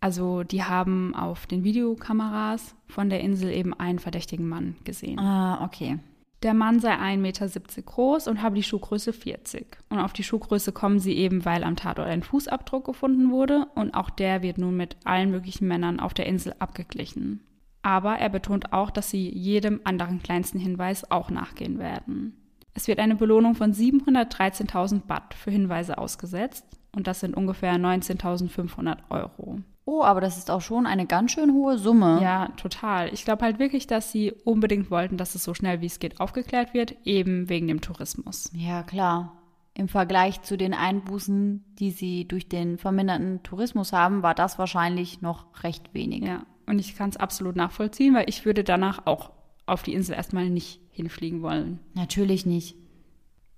Also 0.00 0.42
die 0.42 0.64
haben 0.64 1.14
auf 1.14 1.46
den 1.46 1.62
Videokameras 1.62 2.74
von 2.86 3.10
der 3.10 3.20
Insel 3.20 3.52
eben 3.52 3.74
einen 3.74 3.98
verdächtigen 3.98 4.48
Mann 4.48 4.76
gesehen. 4.84 5.18
Ah, 5.18 5.62
okay. 5.62 5.98
Der 6.42 6.54
Mann 6.54 6.80
sei 6.80 6.94
1,70 6.94 7.16
Meter 7.18 7.48
groß 7.82 8.26
und 8.26 8.40
habe 8.40 8.54
die 8.54 8.62
Schuhgröße 8.62 9.12
40. 9.12 9.76
Und 9.90 9.98
auf 9.98 10.14
die 10.14 10.22
Schuhgröße 10.22 10.72
kommen 10.72 10.98
sie 10.98 11.16
eben, 11.16 11.44
weil 11.44 11.62
am 11.62 11.76
Tatort 11.76 12.08
ein 12.08 12.22
Fußabdruck 12.22 12.86
gefunden 12.86 13.30
wurde 13.30 13.66
und 13.74 13.92
auch 13.92 14.08
der 14.08 14.42
wird 14.42 14.56
nun 14.56 14.76
mit 14.76 14.96
allen 15.04 15.30
möglichen 15.30 15.68
Männern 15.68 16.00
auf 16.00 16.14
der 16.14 16.26
Insel 16.26 16.54
abgeglichen. 16.58 17.44
Aber 17.82 18.16
er 18.16 18.30
betont 18.30 18.72
auch, 18.72 18.90
dass 18.90 19.10
sie 19.10 19.28
jedem 19.28 19.80
anderen 19.84 20.22
kleinsten 20.22 20.58
Hinweis 20.58 21.10
auch 21.10 21.30
nachgehen 21.30 21.78
werden. 21.78 22.36
Es 22.72 22.88
wird 22.88 23.00
eine 23.00 23.16
Belohnung 23.16 23.54
von 23.54 23.72
713.000 23.74 25.00
Baht 25.06 25.34
für 25.34 25.50
Hinweise 25.50 25.98
ausgesetzt 25.98 26.79
und 26.94 27.06
das 27.06 27.20
sind 27.20 27.36
ungefähr 27.36 27.74
19.500 27.74 28.98
Euro. 29.10 29.58
Oh, 29.84 30.02
aber 30.02 30.20
das 30.20 30.38
ist 30.38 30.50
auch 30.50 30.60
schon 30.60 30.86
eine 30.86 31.06
ganz 31.06 31.32
schön 31.32 31.52
hohe 31.52 31.78
Summe. 31.78 32.20
Ja, 32.22 32.48
total. 32.56 33.12
Ich 33.12 33.24
glaube 33.24 33.44
halt 33.44 33.58
wirklich, 33.58 33.86
dass 33.86 34.12
sie 34.12 34.32
unbedingt 34.44 34.90
wollten, 34.90 35.16
dass 35.16 35.34
es 35.34 35.42
so 35.42 35.54
schnell 35.54 35.80
wie 35.80 35.86
es 35.86 35.98
geht 35.98 36.20
aufgeklärt 36.20 36.74
wird, 36.74 36.94
eben 37.04 37.48
wegen 37.48 37.66
dem 37.66 37.80
Tourismus. 37.80 38.50
Ja, 38.54 38.82
klar. 38.82 39.36
Im 39.74 39.88
Vergleich 39.88 40.42
zu 40.42 40.56
den 40.56 40.74
Einbußen, 40.74 41.64
die 41.78 41.90
sie 41.90 42.26
durch 42.26 42.48
den 42.48 42.76
verminderten 42.76 43.42
Tourismus 43.42 43.92
haben, 43.92 44.22
war 44.22 44.34
das 44.34 44.58
wahrscheinlich 44.58 45.22
noch 45.22 45.46
recht 45.64 45.94
wenig. 45.94 46.22
Ja, 46.22 46.44
und 46.66 46.78
ich 46.78 46.96
kann 46.96 47.10
es 47.10 47.16
absolut 47.16 47.56
nachvollziehen, 47.56 48.14
weil 48.14 48.28
ich 48.28 48.44
würde 48.44 48.62
danach 48.62 49.06
auch 49.06 49.30
auf 49.66 49.82
die 49.82 49.94
Insel 49.94 50.14
erstmal 50.14 50.50
nicht 50.50 50.80
hinfliegen 50.90 51.42
wollen. 51.42 51.80
Natürlich 51.94 52.46
nicht. 52.46 52.76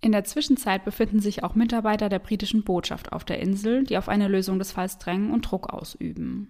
In 0.04 0.10
der 0.10 0.24
Zwischenzeit 0.24 0.84
befinden 0.84 1.20
sich 1.20 1.44
auch 1.44 1.54
Mitarbeiter 1.54 2.08
der 2.08 2.18
britischen 2.18 2.64
Botschaft 2.64 3.12
auf 3.12 3.24
der 3.24 3.38
Insel, 3.38 3.84
die 3.84 3.96
auf 3.96 4.08
eine 4.08 4.26
Lösung 4.26 4.58
des 4.58 4.72
Falls 4.72 4.98
drängen 4.98 5.30
und 5.30 5.48
Druck 5.48 5.72
ausüben. 5.72 6.48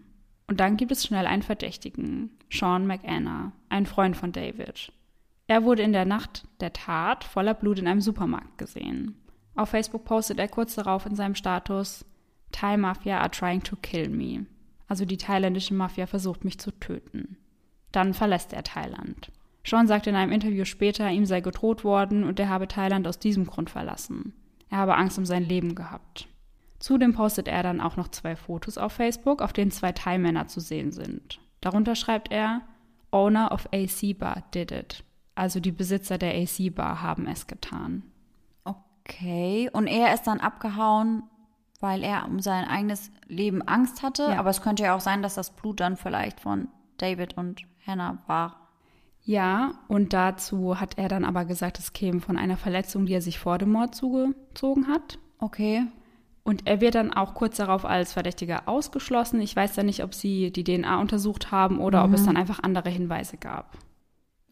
Und 0.48 0.58
dann 0.58 0.78
gibt 0.78 0.90
es 0.90 1.04
schnell 1.04 1.26
einen 1.26 1.42
Verdächtigen, 1.42 2.30
Sean 2.50 2.86
McAnna, 2.86 3.52
ein 3.68 3.84
Freund 3.84 4.16
von 4.16 4.32
David. 4.32 4.90
Er 5.48 5.64
wurde 5.64 5.82
in 5.82 5.92
der 5.92 6.06
Nacht 6.06 6.44
der 6.60 6.72
Tat 6.72 7.24
voller 7.24 7.52
Blut 7.52 7.78
in 7.78 7.86
einem 7.86 8.00
Supermarkt 8.00 8.56
gesehen. 8.56 9.16
Auf 9.54 9.68
Facebook 9.68 10.06
postet 10.06 10.38
er 10.38 10.48
kurz 10.48 10.74
darauf 10.74 11.04
in 11.04 11.14
seinem 11.14 11.34
Status 11.34 12.06
Thai 12.52 12.78
Mafia 12.78 13.18
are 13.18 13.30
trying 13.30 13.62
to 13.62 13.76
kill 13.76 14.08
me. 14.08 14.46
Also 14.88 15.04
die 15.04 15.18
thailändische 15.18 15.74
Mafia 15.74 16.06
versucht 16.06 16.44
mich 16.44 16.58
zu 16.58 16.70
töten. 16.70 17.36
Dann 17.92 18.14
verlässt 18.14 18.54
er 18.54 18.62
Thailand. 18.62 19.30
Sean 19.64 19.86
sagte 19.86 20.10
in 20.10 20.16
einem 20.16 20.32
Interview 20.32 20.64
später, 20.64 21.08
ihm 21.10 21.26
sei 21.26 21.40
gedroht 21.40 21.84
worden 21.84 22.24
und 22.24 22.40
er 22.40 22.48
habe 22.48 22.68
Thailand 22.68 23.06
aus 23.06 23.18
diesem 23.18 23.46
Grund 23.46 23.70
verlassen. 23.70 24.34
Er 24.70 24.78
habe 24.78 24.96
Angst 24.96 25.18
um 25.18 25.26
sein 25.26 25.44
Leben 25.44 25.74
gehabt. 25.74 26.28
Zudem 26.78 27.12
postet 27.12 27.46
er 27.46 27.62
dann 27.62 27.80
auch 27.80 27.96
noch 27.96 28.08
zwei 28.08 28.34
Fotos 28.34 28.76
auf 28.76 28.92
Facebook, 28.92 29.40
auf 29.40 29.52
denen 29.52 29.70
zwei 29.70 29.92
Thai-Männer 29.92 30.48
zu 30.48 30.58
sehen 30.58 30.90
sind. 30.90 31.38
Darunter 31.60 31.94
schreibt 31.94 32.32
er, 32.32 32.62
Owner 33.12 33.52
of 33.52 33.68
AC 33.72 34.18
Bar 34.18 34.42
did 34.52 34.72
it. 34.72 35.04
Also 35.36 35.60
die 35.60 35.70
Besitzer 35.70 36.18
der 36.18 36.34
AC 36.34 36.74
Bar 36.74 37.02
haben 37.02 37.26
es 37.28 37.46
getan. 37.46 38.02
Okay, 38.64 39.70
und 39.72 39.86
er 39.86 40.12
ist 40.12 40.24
dann 40.24 40.40
abgehauen, 40.40 41.22
weil 41.78 42.02
er 42.02 42.26
um 42.26 42.40
sein 42.40 42.66
eigenes 42.66 43.12
Leben 43.28 43.62
Angst 43.62 44.02
hatte. 44.02 44.24
Ja. 44.24 44.38
Aber 44.38 44.50
es 44.50 44.62
könnte 44.62 44.84
ja 44.84 44.96
auch 44.96 45.00
sein, 45.00 45.22
dass 45.22 45.34
das 45.34 45.54
Blut 45.54 45.80
dann 45.80 45.96
vielleicht 45.96 46.40
von 46.40 46.68
David 46.98 47.36
und 47.36 47.62
Hannah 47.86 48.18
war. 48.26 48.61
Ja, 49.24 49.74
und 49.88 50.12
dazu 50.12 50.80
hat 50.80 50.98
er 50.98 51.08
dann 51.08 51.24
aber 51.24 51.44
gesagt, 51.44 51.78
es 51.78 51.92
käme 51.92 52.20
von 52.20 52.36
einer 52.36 52.56
Verletzung, 52.56 53.06
die 53.06 53.14
er 53.14 53.22
sich 53.22 53.38
vor 53.38 53.58
dem 53.58 53.70
Mord 53.70 53.94
zugezogen 53.94 54.88
hat. 54.88 55.18
Okay. 55.38 55.84
Und 56.44 56.66
er 56.66 56.80
wird 56.80 56.96
dann 56.96 57.12
auch 57.12 57.34
kurz 57.34 57.56
darauf 57.56 57.84
als 57.84 58.12
Verdächtiger 58.14 58.68
ausgeschlossen. 58.68 59.40
Ich 59.40 59.54
weiß 59.54 59.74
dann 59.74 59.86
nicht, 59.86 60.02
ob 60.02 60.12
sie 60.12 60.50
die 60.50 60.64
DNA 60.64 61.00
untersucht 61.00 61.52
haben 61.52 61.78
oder 61.78 62.04
ob 62.04 62.12
es 62.12 62.24
dann 62.24 62.36
einfach 62.36 62.60
andere 62.62 62.90
Hinweise 62.90 63.36
gab. 63.36 63.78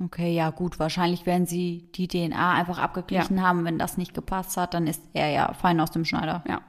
Okay, 0.02 0.32
ja 0.32 0.50
gut, 0.50 0.78
wahrscheinlich 0.78 1.26
werden 1.26 1.46
sie 1.46 1.90
die 1.94 2.06
DNA 2.06 2.54
einfach 2.54 2.78
abgeglichen 2.78 3.42
haben. 3.42 3.64
Wenn 3.64 3.78
das 3.78 3.98
nicht 3.98 4.14
gepasst 4.14 4.56
hat, 4.56 4.72
dann 4.72 4.86
ist 4.86 5.02
er 5.14 5.30
ja 5.30 5.52
fein 5.52 5.80
aus 5.80 5.90
dem 5.90 6.04
Schneider. 6.04 6.44
Ja. 6.48 6.62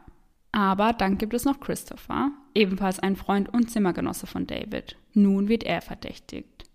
Aber 0.52 0.92
dann 0.92 1.18
gibt 1.18 1.34
es 1.34 1.46
noch 1.46 1.60
Christopher, 1.60 2.32
ebenfalls 2.56 3.00
ein 3.00 3.16
Freund 3.16 3.48
und 3.54 3.70
Zimmergenosse 3.70 4.28
von 4.28 4.48
David. 4.48 4.98
Nun 5.14 5.48
wird 5.48 5.64
er 5.64 5.82
verdächtigt. 5.82 6.66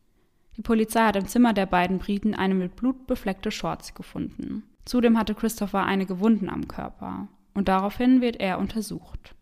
Die 0.57 0.63
Polizei 0.63 1.01
hat 1.01 1.17
im 1.17 1.27
Zimmer 1.27 1.53
der 1.53 1.67
beiden 1.67 1.99
Briten 1.99 2.35
eine 2.35 2.55
mit 2.55 2.77
Blut 2.77 3.07
befleckte 3.07 3.51
Shorts 3.51 3.95
gefunden. 3.95 4.63
Zudem 4.85 5.19
hatte 5.19 5.35
Christopher 5.35 5.85
einige 5.85 6.21
Wunden 6.21 6.49
am 6.49 6.67
Körper. 6.69 7.29
Und 7.55 7.69
daraufhin 7.69 8.21
wird 8.21 8.37
er 8.37 8.59
untersucht. 8.59 9.35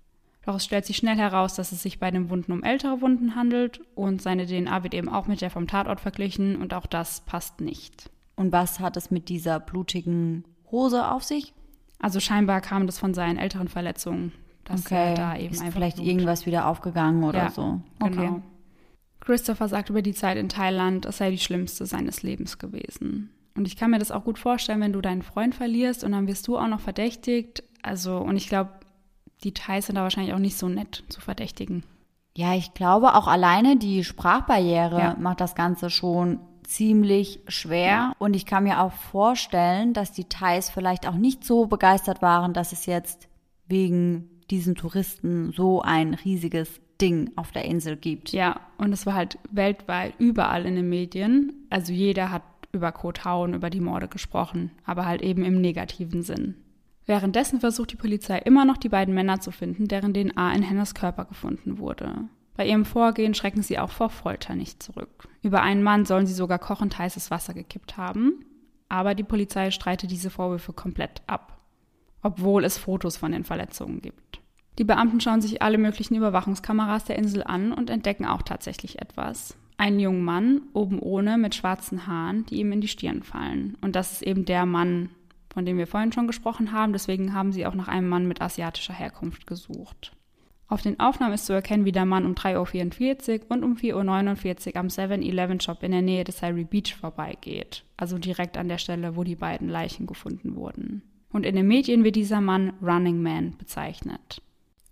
Doch 0.47 0.57
es 0.57 0.65
stellt 0.65 0.85
sich 0.85 0.97
schnell 0.97 1.17
heraus, 1.17 1.55
dass 1.55 1.73
es 1.73 1.83
sich 1.83 1.99
bei 1.99 2.11
den 2.11 2.29
Wunden 2.31 2.53
um 2.53 2.63
ältere 2.63 3.01
Wunden 3.01 3.35
handelt 3.35 3.81
und 3.95 4.21
seine 4.21 4.47
DNA 4.47 4.83
wird 4.83 4.95
eben 4.95 5.09
auch 5.09 5.27
mit 5.27 5.41
der 5.41 5.51
vom 5.51 5.67
Tatort 5.67 6.01
verglichen 6.01 6.57
und 6.57 6.75
auch 6.75 6.87
das 6.87 7.21
passt 7.23 7.61
nicht. 7.61 8.11
Und 8.37 8.53
was 8.53 8.81
hat 8.81 8.97
es 8.97 9.11
mit 9.11 9.29
dieser 9.29 9.59
blutigen 9.61 10.45
Hose 10.71 11.09
auf 11.11 11.23
sich? 11.23 11.55
Also 11.99 12.21
scheinbar 12.21 12.61
kam 12.61 12.87
das 12.87 12.99
von 12.99 13.15
seinen 13.15 13.39
älteren 13.39 13.69
Verletzungen, 13.69 14.33
dass 14.65 14.91
er 14.91 15.15
da 15.15 15.37
eben 15.37 15.55
ist 15.55 15.65
vielleicht 15.73 15.97
Blut- 15.97 16.09
irgendwas 16.09 16.45
wieder 16.45 16.67
aufgegangen 16.67 17.25
oder 17.25 17.39
Ja, 17.45 17.51
so. 17.51 17.81
Genau. 18.01 18.43
Christopher 19.25 19.69
sagt 19.69 19.91
über 19.91 20.03
die 20.03 20.15
Zeit 20.15 20.37
in 20.37 20.49
Thailand, 20.49 21.07
es 21.07 21.19
sei 21.19 21.31
die 21.31 21.39
schlimmste 21.39 21.87
seines 21.87 22.23
Lebens 22.23 22.59
gewesen. 22.59 23.31
Und 23.57 23.67
ich 23.67 23.77
kann 23.77 23.91
mir 23.91 23.99
das 23.99 24.11
auch 24.11 24.25
gut 24.25 24.39
vorstellen, 24.39 24.81
wenn 24.81 24.93
du 24.93 25.01
deinen 25.01 25.23
Freund 25.23 25.55
verlierst 25.55 26.05
und 26.05 26.13
dann 26.13 26.27
wirst 26.27 26.47
du 26.49 26.59
auch 26.59 26.67
noch 26.67 26.81
verdächtigt. 26.81 27.63
Also, 27.83 28.19
und 28.19 28.37
ich 28.37 28.49
glaube, 28.49 28.71
die 29.45 29.55
Thais 29.55 29.87
sind 29.87 29.97
da 29.97 30.03
wahrscheinlich 30.03 30.35
auch 30.35 30.39
nicht 30.39 30.57
so 30.59 30.69
nett 30.69 31.05
zu 31.09 31.21
verdächtigen. 31.21 31.85
Ja, 32.37 32.55
ich 32.55 32.75
glaube 32.75 33.15
auch 33.15 33.29
alleine 33.29 33.77
die 33.77 34.03
Sprachbarriere 34.03 34.99
Ja. 34.99 35.17
macht 35.21 35.41
das 35.41 35.55
Ganze 35.55 35.89
schon 35.89 36.41
ziemlich 36.65 37.41
schwer. 37.47 38.13
Und 38.19 38.35
ich 38.35 38.47
kann 38.47 38.65
mir 38.65 38.81
auch 38.81 38.93
vorstellen, 38.93 39.93
dass 39.93 40.13
die 40.13 40.25
Thais 40.25 40.71
vielleicht 40.71 41.07
auch 41.07 41.15
nicht 41.15 41.45
so 41.45 41.67
begeistert 41.67 42.23
waren, 42.23 42.53
dass 42.55 42.73
es 42.73 42.87
jetzt 42.87 43.29
wegen 43.69 44.31
diesen 44.51 44.75
Touristen 44.75 45.53
so 45.53 45.81
ein 45.83 46.15
riesiges 46.15 46.81
Ding 47.05 47.33
auf 47.37 47.53
der 47.53 47.67
Insel 47.67 47.97
gibt. 47.99 48.33
Ja, 48.33 48.61
und 48.79 48.91
es 48.95 49.05
war 49.05 49.13
halt 49.13 49.39
weltweit 49.51 50.15
überall 50.19 50.65
in 50.65 50.75
den 50.75 50.89
Medien. 50.89 51.53
Also 51.69 51.93
jeder 51.93 52.31
hat 52.31 52.43
über 52.73 52.95
und 53.43 53.53
über 53.53 53.69
die 53.69 53.83
Morde 53.83 54.09
gesprochen, 54.09 54.71
aber 54.87 55.05
halt 55.05 55.21
eben 55.21 55.45
im 55.45 55.61
negativen 55.61 56.23
Sinn. 56.23 56.55
Währenddessen 57.05 57.61
versucht 57.61 57.93
die 57.93 57.97
Polizei 57.97 58.39
immer 58.39 58.65
noch 58.65 58.79
die 58.79 58.89
beiden 58.89 59.15
Männer 59.15 59.39
zu 59.39 59.51
finden, 59.51 59.87
deren 59.87 60.15
DNA 60.15 60.55
in 60.55 60.69
Hannahs 60.69 60.95
Körper 60.95 61.27
gefunden 61.27 61.77
wurde. 61.77 62.25
Bei 62.57 62.67
ihrem 62.67 62.87
Vorgehen 62.87 63.35
schrecken 63.35 63.63
sie 63.63 63.79
auch 63.79 63.91
vor 63.91 64.09
Folter 64.09 64.55
nicht 64.55 64.83
zurück. 64.83 65.29
Über 65.43 65.61
einen 65.61 65.83
Mann 65.83 66.07
sollen 66.07 66.27
sie 66.27 66.33
sogar 66.33 66.59
kochend 66.59 66.99
heißes 66.99 67.31
Wasser 67.31 67.53
gekippt 67.53 67.99
haben, 67.99 68.47
aber 68.89 69.15
die 69.15 69.25
Polizei 69.25 69.71
streitet 69.71 70.11
diese 70.11 70.31
Vorwürfe 70.31 70.73
komplett 70.73 71.21
ab, 71.27 71.61
obwohl 72.23 72.65
es 72.65 72.79
Fotos 72.79 73.19
von 73.19 73.33
den 73.33 73.45
Verletzungen 73.45 74.01
gibt. 74.01 74.41
Die 74.79 74.85
Beamten 74.85 75.21
schauen 75.21 75.41
sich 75.41 75.63
alle 75.63 75.79
möglichen 75.79 76.17
Überwachungskameras 76.17 77.05
der 77.05 77.17
Insel 77.17 77.45
an 77.45 77.73
und 77.73 77.91
entdecken 77.91 78.25
auch 78.25 78.43
tatsächlich 78.43 79.01
etwas. 79.01 79.57
Einen 79.77 80.01
jungen 80.01 80.25
Mann, 80.25 80.63
oben 80.73 80.99
ohne, 80.99 81.39
mit 81.39 81.55
schwarzen 81.55 82.07
Haaren, 82.07 82.45
die 82.47 82.61
ihm 82.61 82.73
in 82.73 82.81
die 82.81 82.89
Stirn 82.89 83.23
fallen. 83.23 83.77
Und 83.81 83.97
das 83.97 84.13
ist 84.13 84.23
eben 84.23 84.45
der 84.45 84.67
Mann, 84.67 85.11
von 85.53 85.65
dem 85.65 85.79
wir 85.79 85.87
vorhin 85.87 86.13
schon 86.13 86.27
gesprochen 86.27 86.73
haben. 86.73 86.93
Deswegen 86.93 87.35
haben 87.35 87.53
sie 87.53 87.67
auch 87.67 87.75
nach 87.75 87.89
einem 87.89 88.09
Mann 88.09 88.27
mit 88.27 88.41
asiatischer 88.41 88.95
Herkunft 88.95 89.47
gesucht. 89.47 90.13
Auf 90.67 90.83
den 90.83 90.99
Aufnahmen 90.99 91.35
ist 91.35 91.47
zu 91.47 91.53
erkennen, 91.53 91.85
wie 91.85 91.93
der 91.93 92.07
Mann 92.07 92.25
um 92.25 92.35
3.44 92.35 93.43
Uhr 93.43 93.51
und 93.51 93.63
um 93.63 93.77
4.49 93.77 94.69
Uhr 94.69 94.77
am 94.77 94.87
7-Eleven-Shop 94.89 95.83
in 95.83 95.93
der 95.93 96.03
Nähe 96.03 96.25
des 96.25 96.39
Surrey 96.39 96.65
Beach 96.65 96.97
vorbeigeht. 96.97 97.85
Also 97.97 98.19
direkt 98.19 98.57
an 98.57 98.69
der 98.69 98.79
Stelle, 98.79 99.15
wo 99.15 99.25
die 99.25 99.37
beiden 99.37 99.69
Leichen 99.69 100.07
gefunden 100.07 100.57
wurden. 100.57 101.03
Und 101.31 101.45
in 101.45 101.55
den 101.55 101.69
Medien 101.69 102.03
wird 102.03 102.17
dieser 102.17 102.41
Mann 102.41 102.73
Running 102.83 103.23
Man 103.23 103.57
bezeichnet. 103.59 104.41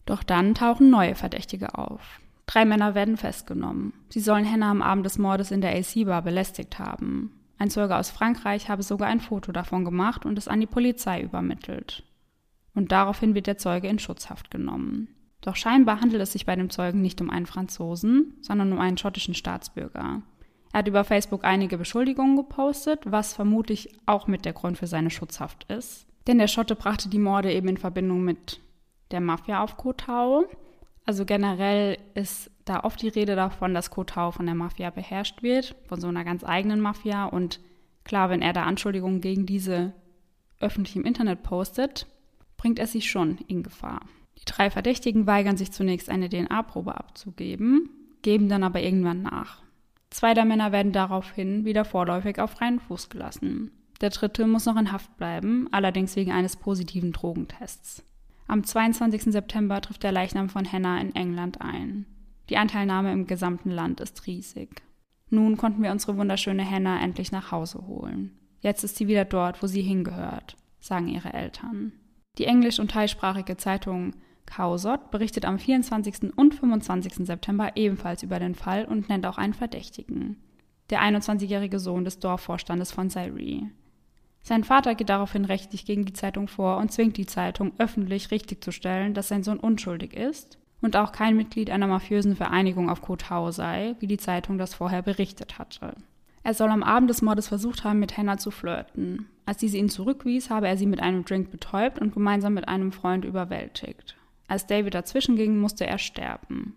Doch 0.06 0.22
dann 0.22 0.54
tauchen 0.54 0.90
neue 0.90 1.14
Verdächtige 1.14 1.76
auf. 1.78 2.20
Drei 2.46 2.64
Männer 2.64 2.94
werden 2.94 3.16
festgenommen. 3.16 3.92
Sie 4.08 4.20
sollen 4.20 4.50
Hannah 4.50 4.70
am 4.70 4.82
Abend 4.82 5.06
des 5.06 5.18
Mordes 5.18 5.50
in 5.50 5.60
der 5.60 5.76
AC-Bar 5.76 6.22
belästigt 6.22 6.78
haben. 6.78 7.32
Ein 7.58 7.70
Zeuge 7.70 7.96
aus 7.96 8.10
Frankreich 8.10 8.68
habe 8.68 8.82
sogar 8.82 9.08
ein 9.08 9.20
Foto 9.20 9.52
davon 9.52 9.84
gemacht 9.84 10.26
und 10.26 10.36
es 10.36 10.48
an 10.48 10.60
die 10.60 10.66
Polizei 10.66 11.22
übermittelt. 11.22 12.02
Und 12.74 12.90
daraufhin 12.90 13.34
wird 13.34 13.46
der 13.46 13.58
Zeuge 13.58 13.88
in 13.88 13.98
Schutzhaft 13.98 14.50
genommen. 14.50 15.08
Doch 15.42 15.56
scheinbar 15.56 16.00
handelt 16.00 16.22
es 16.22 16.32
sich 16.32 16.46
bei 16.46 16.56
dem 16.56 16.70
Zeugen 16.70 17.02
nicht 17.02 17.20
um 17.20 17.30
einen 17.30 17.46
Franzosen, 17.46 18.34
sondern 18.40 18.72
um 18.72 18.80
einen 18.80 18.98
schottischen 18.98 19.34
Staatsbürger. 19.34 20.22
Er 20.72 20.78
hat 20.78 20.88
über 20.88 21.04
Facebook 21.04 21.44
einige 21.44 21.76
Beschuldigungen 21.76 22.36
gepostet, 22.36 23.00
was 23.04 23.34
vermutlich 23.34 23.90
auch 24.06 24.26
mit 24.26 24.44
der 24.44 24.54
Grund 24.54 24.78
für 24.78 24.86
seine 24.86 25.10
Schutzhaft 25.10 25.70
ist. 25.70 26.06
Denn 26.26 26.38
der 26.38 26.48
Schotte 26.48 26.76
brachte 26.76 27.08
die 27.08 27.18
Morde 27.18 27.52
eben 27.52 27.68
in 27.68 27.76
Verbindung 27.76 28.24
mit 28.24 28.60
der 29.12 29.20
Mafia 29.20 29.62
auf 29.62 29.76
Koh 29.76 29.92
Tao. 29.92 30.46
Also 31.04 31.24
generell 31.24 31.98
ist 32.14 32.50
da 32.64 32.80
oft 32.84 33.02
die 33.02 33.08
Rede 33.08 33.34
davon, 33.36 33.74
dass 33.74 33.90
Koh 33.90 34.04
Tao 34.04 34.30
von 34.30 34.46
der 34.46 34.54
Mafia 34.54 34.90
beherrscht 34.90 35.42
wird, 35.42 35.74
von 35.88 36.00
so 36.00 36.08
einer 36.08 36.24
ganz 36.24 36.44
eigenen 36.44 36.80
Mafia. 36.80 37.26
Und 37.26 37.60
klar, 38.04 38.30
wenn 38.30 38.42
er 38.42 38.52
da 38.52 38.62
Anschuldigungen 38.64 39.20
gegen 39.20 39.46
diese 39.46 39.92
öffentlich 40.60 40.96
im 40.96 41.04
Internet 41.04 41.42
postet, 41.42 42.06
bringt 42.56 42.78
er 42.78 42.86
sich 42.86 43.10
schon 43.10 43.38
in 43.48 43.62
Gefahr. 43.62 44.00
Die 44.38 44.44
drei 44.44 44.70
Verdächtigen 44.70 45.26
weigern 45.26 45.56
sich 45.56 45.72
zunächst 45.72 46.08
eine 46.08 46.28
DNA-Probe 46.28 46.96
abzugeben, 46.96 47.90
geben 48.22 48.48
dann 48.48 48.62
aber 48.62 48.80
irgendwann 48.80 49.22
nach. 49.22 49.62
Zwei 50.10 50.34
der 50.34 50.44
Männer 50.44 50.72
werden 50.72 50.92
daraufhin 50.92 51.64
wieder 51.64 51.84
vorläufig 51.84 52.38
auf 52.38 52.50
freien 52.50 52.80
Fuß 52.80 53.08
gelassen. 53.08 53.72
Der 54.00 54.10
dritte 54.10 54.46
muss 54.46 54.66
noch 54.66 54.76
in 54.76 54.92
Haft 54.92 55.16
bleiben, 55.16 55.68
allerdings 55.70 56.16
wegen 56.16 56.32
eines 56.32 56.56
positiven 56.56 57.12
Drogentests. 57.12 58.04
Am 58.46 58.64
22. 58.64 59.24
September 59.24 59.80
trifft 59.80 60.02
der 60.02 60.12
Leichnam 60.12 60.48
von 60.48 60.70
Hannah 60.70 61.00
in 61.00 61.14
England 61.14 61.60
ein. 61.60 62.06
Die 62.48 62.56
Anteilnahme 62.56 63.12
im 63.12 63.26
gesamten 63.26 63.70
Land 63.70 64.00
ist 64.00 64.26
riesig. 64.26 64.82
Nun 65.30 65.56
konnten 65.56 65.82
wir 65.82 65.90
unsere 65.90 66.16
wunderschöne 66.16 66.68
Hannah 66.68 67.02
endlich 67.02 67.32
nach 67.32 67.50
Hause 67.50 67.86
holen. 67.86 68.36
Jetzt 68.60 68.84
ist 68.84 68.96
sie 68.96 69.08
wieder 69.08 69.24
dort, 69.24 69.62
wo 69.62 69.66
sie 69.66 69.82
hingehört, 69.82 70.56
sagen 70.80 71.08
ihre 71.08 71.32
Eltern. 71.32 71.92
Die 72.38 72.44
englisch- 72.44 72.80
und 72.80 72.90
thaisprachige 72.90 73.56
Zeitung 73.56 74.14
Kaosot 74.46 75.10
berichtet 75.10 75.44
am 75.44 75.58
24. 75.58 76.36
und 76.36 76.54
25. 76.54 77.26
September 77.26 77.72
ebenfalls 77.76 78.22
über 78.22 78.38
den 78.38 78.54
Fall 78.54 78.84
und 78.84 79.08
nennt 79.08 79.24
auch 79.24 79.38
einen 79.38 79.54
Verdächtigen. 79.54 80.36
Der 80.90 81.00
21-jährige 81.00 81.78
Sohn 81.78 82.04
des 82.04 82.18
Dorfvorstandes 82.18 82.92
von 82.92 83.08
Sairi. 83.08 83.70
Sein 84.42 84.64
Vater 84.64 84.96
geht 84.96 85.08
daraufhin 85.08 85.44
rechtlich 85.44 85.84
gegen 85.84 86.04
die 86.04 86.12
Zeitung 86.12 86.48
vor 86.48 86.78
und 86.78 86.90
zwingt 86.90 87.16
die 87.16 87.26
Zeitung 87.26 87.72
öffentlich 87.78 88.32
richtigzustellen, 88.32 89.14
dass 89.14 89.28
sein 89.28 89.44
Sohn 89.44 89.58
unschuldig 89.58 90.14
ist 90.14 90.58
und 90.80 90.96
auch 90.96 91.12
kein 91.12 91.36
Mitglied 91.36 91.70
einer 91.70 91.86
mafiösen 91.86 92.34
Vereinigung 92.34 92.90
auf 92.90 93.02
Koh 93.02 93.14
Tao 93.14 93.52
sei, 93.52 93.94
wie 94.00 94.08
die 94.08 94.18
Zeitung 94.18 94.58
das 94.58 94.74
vorher 94.74 95.02
berichtet 95.02 95.60
hatte. 95.60 95.94
Er 96.42 96.54
soll 96.54 96.70
am 96.70 96.82
Abend 96.82 97.08
des 97.08 97.22
Mordes 97.22 97.46
versucht 97.46 97.84
haben, 97.84 98.00
mit 98.00 98.16
Hannah 98.18 98.36
zu 98.36 98.50
flirten. 98.50 99.26
Als 99.46 99.58
diese 99.58 99.78
ihn 99.78 99.88
zurückwies, 99.88 100.50
habe 100.50 100.66
er 100.66 100.76
sie 100.76 100.86
mit 100.86 100.98
einem 100.98 101.24
Drink 101.24 101.52
betäubt 101.52 102.00
und 102.00 102.12
gemeinsam 102.12 102.54
mit 102.54 102.66
einem 102.66 102.90
Freund 102.90 103.24
überwältigt. 103.24 104.16
Als 104.48 104.66
David 104.66 104.94
dazwischen 104.94 105.36
ging, 105.36 105.58
musste 105.58 105.86
er 105.86 105.98
sterben. 105.98 106.74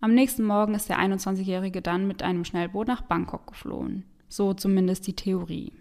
Am 0.00 0.14
nächsten 0.14 0.44
Morgen 0.44 0.74
ist 0.74 0.88
der 0.88 0.98
21-Jährige 0.98 1.82
dann 1.82 2.06
mit 2.06 2.22
einem 2.22 2.46
Schnellboot 2.46 2.88
nach 2.88 3.02
Bangkok 3.02 3.46
geflohen. 3.48 4.04
So 4.30 4.54
zumindest 4.54 5.06
die 5.06 5.14
Theorie 5.14 5.72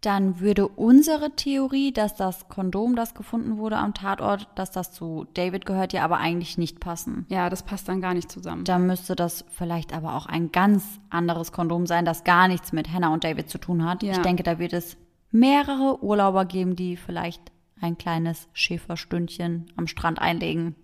dann 0.00 0.40
würde 0.40 0.66
unsere 0.66 1.36
Theorie, 1.36 1.92
dass 1.92 2.14
das 2.14 2.48
Kondom, 2.48 2.96
das 2.96 3.14
gefunden 3.14 3.58
wurde 3.58 3.76
am 3.76 3.92
Tatort, 3.92 4.48
dass 4.54 4.70
das 4.70 4.92
zu 4.92 5.26
David 5.34 5.66
gehört, 5.66 5.92
ja 5.92 6.04
aber 6.04 6.16
eigentlich 6.16 6.56
nicht 6.56 6.80
passen. 6.80 7.26
Ja, 7.28 7.50
das 7.50 7.64
passt 7.64 7.88
dann 7.88 8.00
gar 8.00 8.14
nicht 8.14 8.32
zusammen. 8.32 8.64
Dann 8.64 8.86
müsste 8.86 9.14
das 9.14 9.44
vielleicht 9.50 9.92
aber 9.94 10.14
auch 10.14 10.26
ein 10.26 10.52
ganz 10.52 10.84
anderes 11.10 11.52
Kondom 11.52 11.86
sein, 11.86 12.06
das 12.06 12.24
gar 12.24 12.48
nichts 12.48 12.72
mit 12.72 12.90
Hannah 12.90 13.12
und 13.12 13.24
David 13.24 13.50
zu 13.50 13.58
tun 13.58 13.84
hat. 13.84 14.02
Ja. 14.02 14.12
Ich 14.12 14.18
denke, 14.18 14.42
da 14.42 14.58
wird 14.58 14.72
es 14.72 14.96
mehrere 15.30 16.02
Urlauber 16.02 16.46
geben, 16.46 16.76
die 16.76 16.96
vielleicht 16.96 17.52
ein 17.80 17.98
kleines 17.98 18.48
Schäferstündchen 18.54 19.70
am 19.76 19.86
Strand 19.86 20.18
einlegen. 20.18 20.76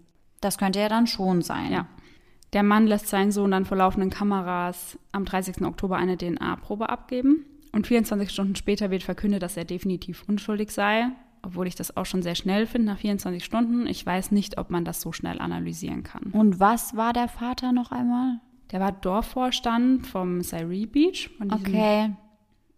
Das 0.43 0.59
könnte 0.59 0.81
ja 0.81 0.89
dann 0.89 1.07
schon 1.07 1.41
sein. 1.41 1.73
Ja. 1.73 1.87
Der 2.53 2.63
Mann 2.63 2.87
lässt 2.87 3.09
seinen 3.09 3.33
Sohn 3.33 3.51
dann 3.51 3.65
vor 3.65 3.79
laufenden 3.79 4.11
Kameras 4.11 4.99
am 5.13 5.25
30. 5.25 5.63
Oktober 5.63 5.97
eine 5.97 6.17
DNA-Probe 6.17 6.89
abgeben. 6.89 7.45
Und 7.73 7.87
24 7.87 8.31
Stunden 8.31 8.57
später 8.57 8.91
wird 8.91 9.03
verkündet, 9.03 9.43
dass 9.43 9.57
er 9.57 9.65
definitiv 9.65 10.25
unschuldig 10.29 10.71
sei, 10.71 11.09
obwohl 11.43 11.67
ich 11.67 11.75
das 11.75 11.97
auch 11.97 12.07
schon 12.07 12.23
sehr 12.23 12.35
schnell 12.35 12.67
finde, 12.67 12.89
nach 12.89 12.99
24 12.99 13.45
Stunden. 13.45 13.87
Ich 13.87 14.05
weiß 14.05 14.33
nicht, 14.33 14.59
ob 14.59 14.71
man 14.71 14.85
das 14.85 15.01
so 15.01 15.13
schnell 15.13 15.39
analysieren 15.41 16.03
kann. 16.03 16.25
Und 16.33 16.59
was 16.61 16.97
war 16.97 17.13
der 17.13 17.29
Vater 17.29 17.73
noch 17.73 17.93
einmal? 17.93 18.41
Der 18.73 18.81
war 18.81 18.93
Dorfvorstand 18.93 20.07
vom 20.07 20.43
Sairi 20.43 20.87
Beach. 20.87 21.31
okay. 21.51 22.11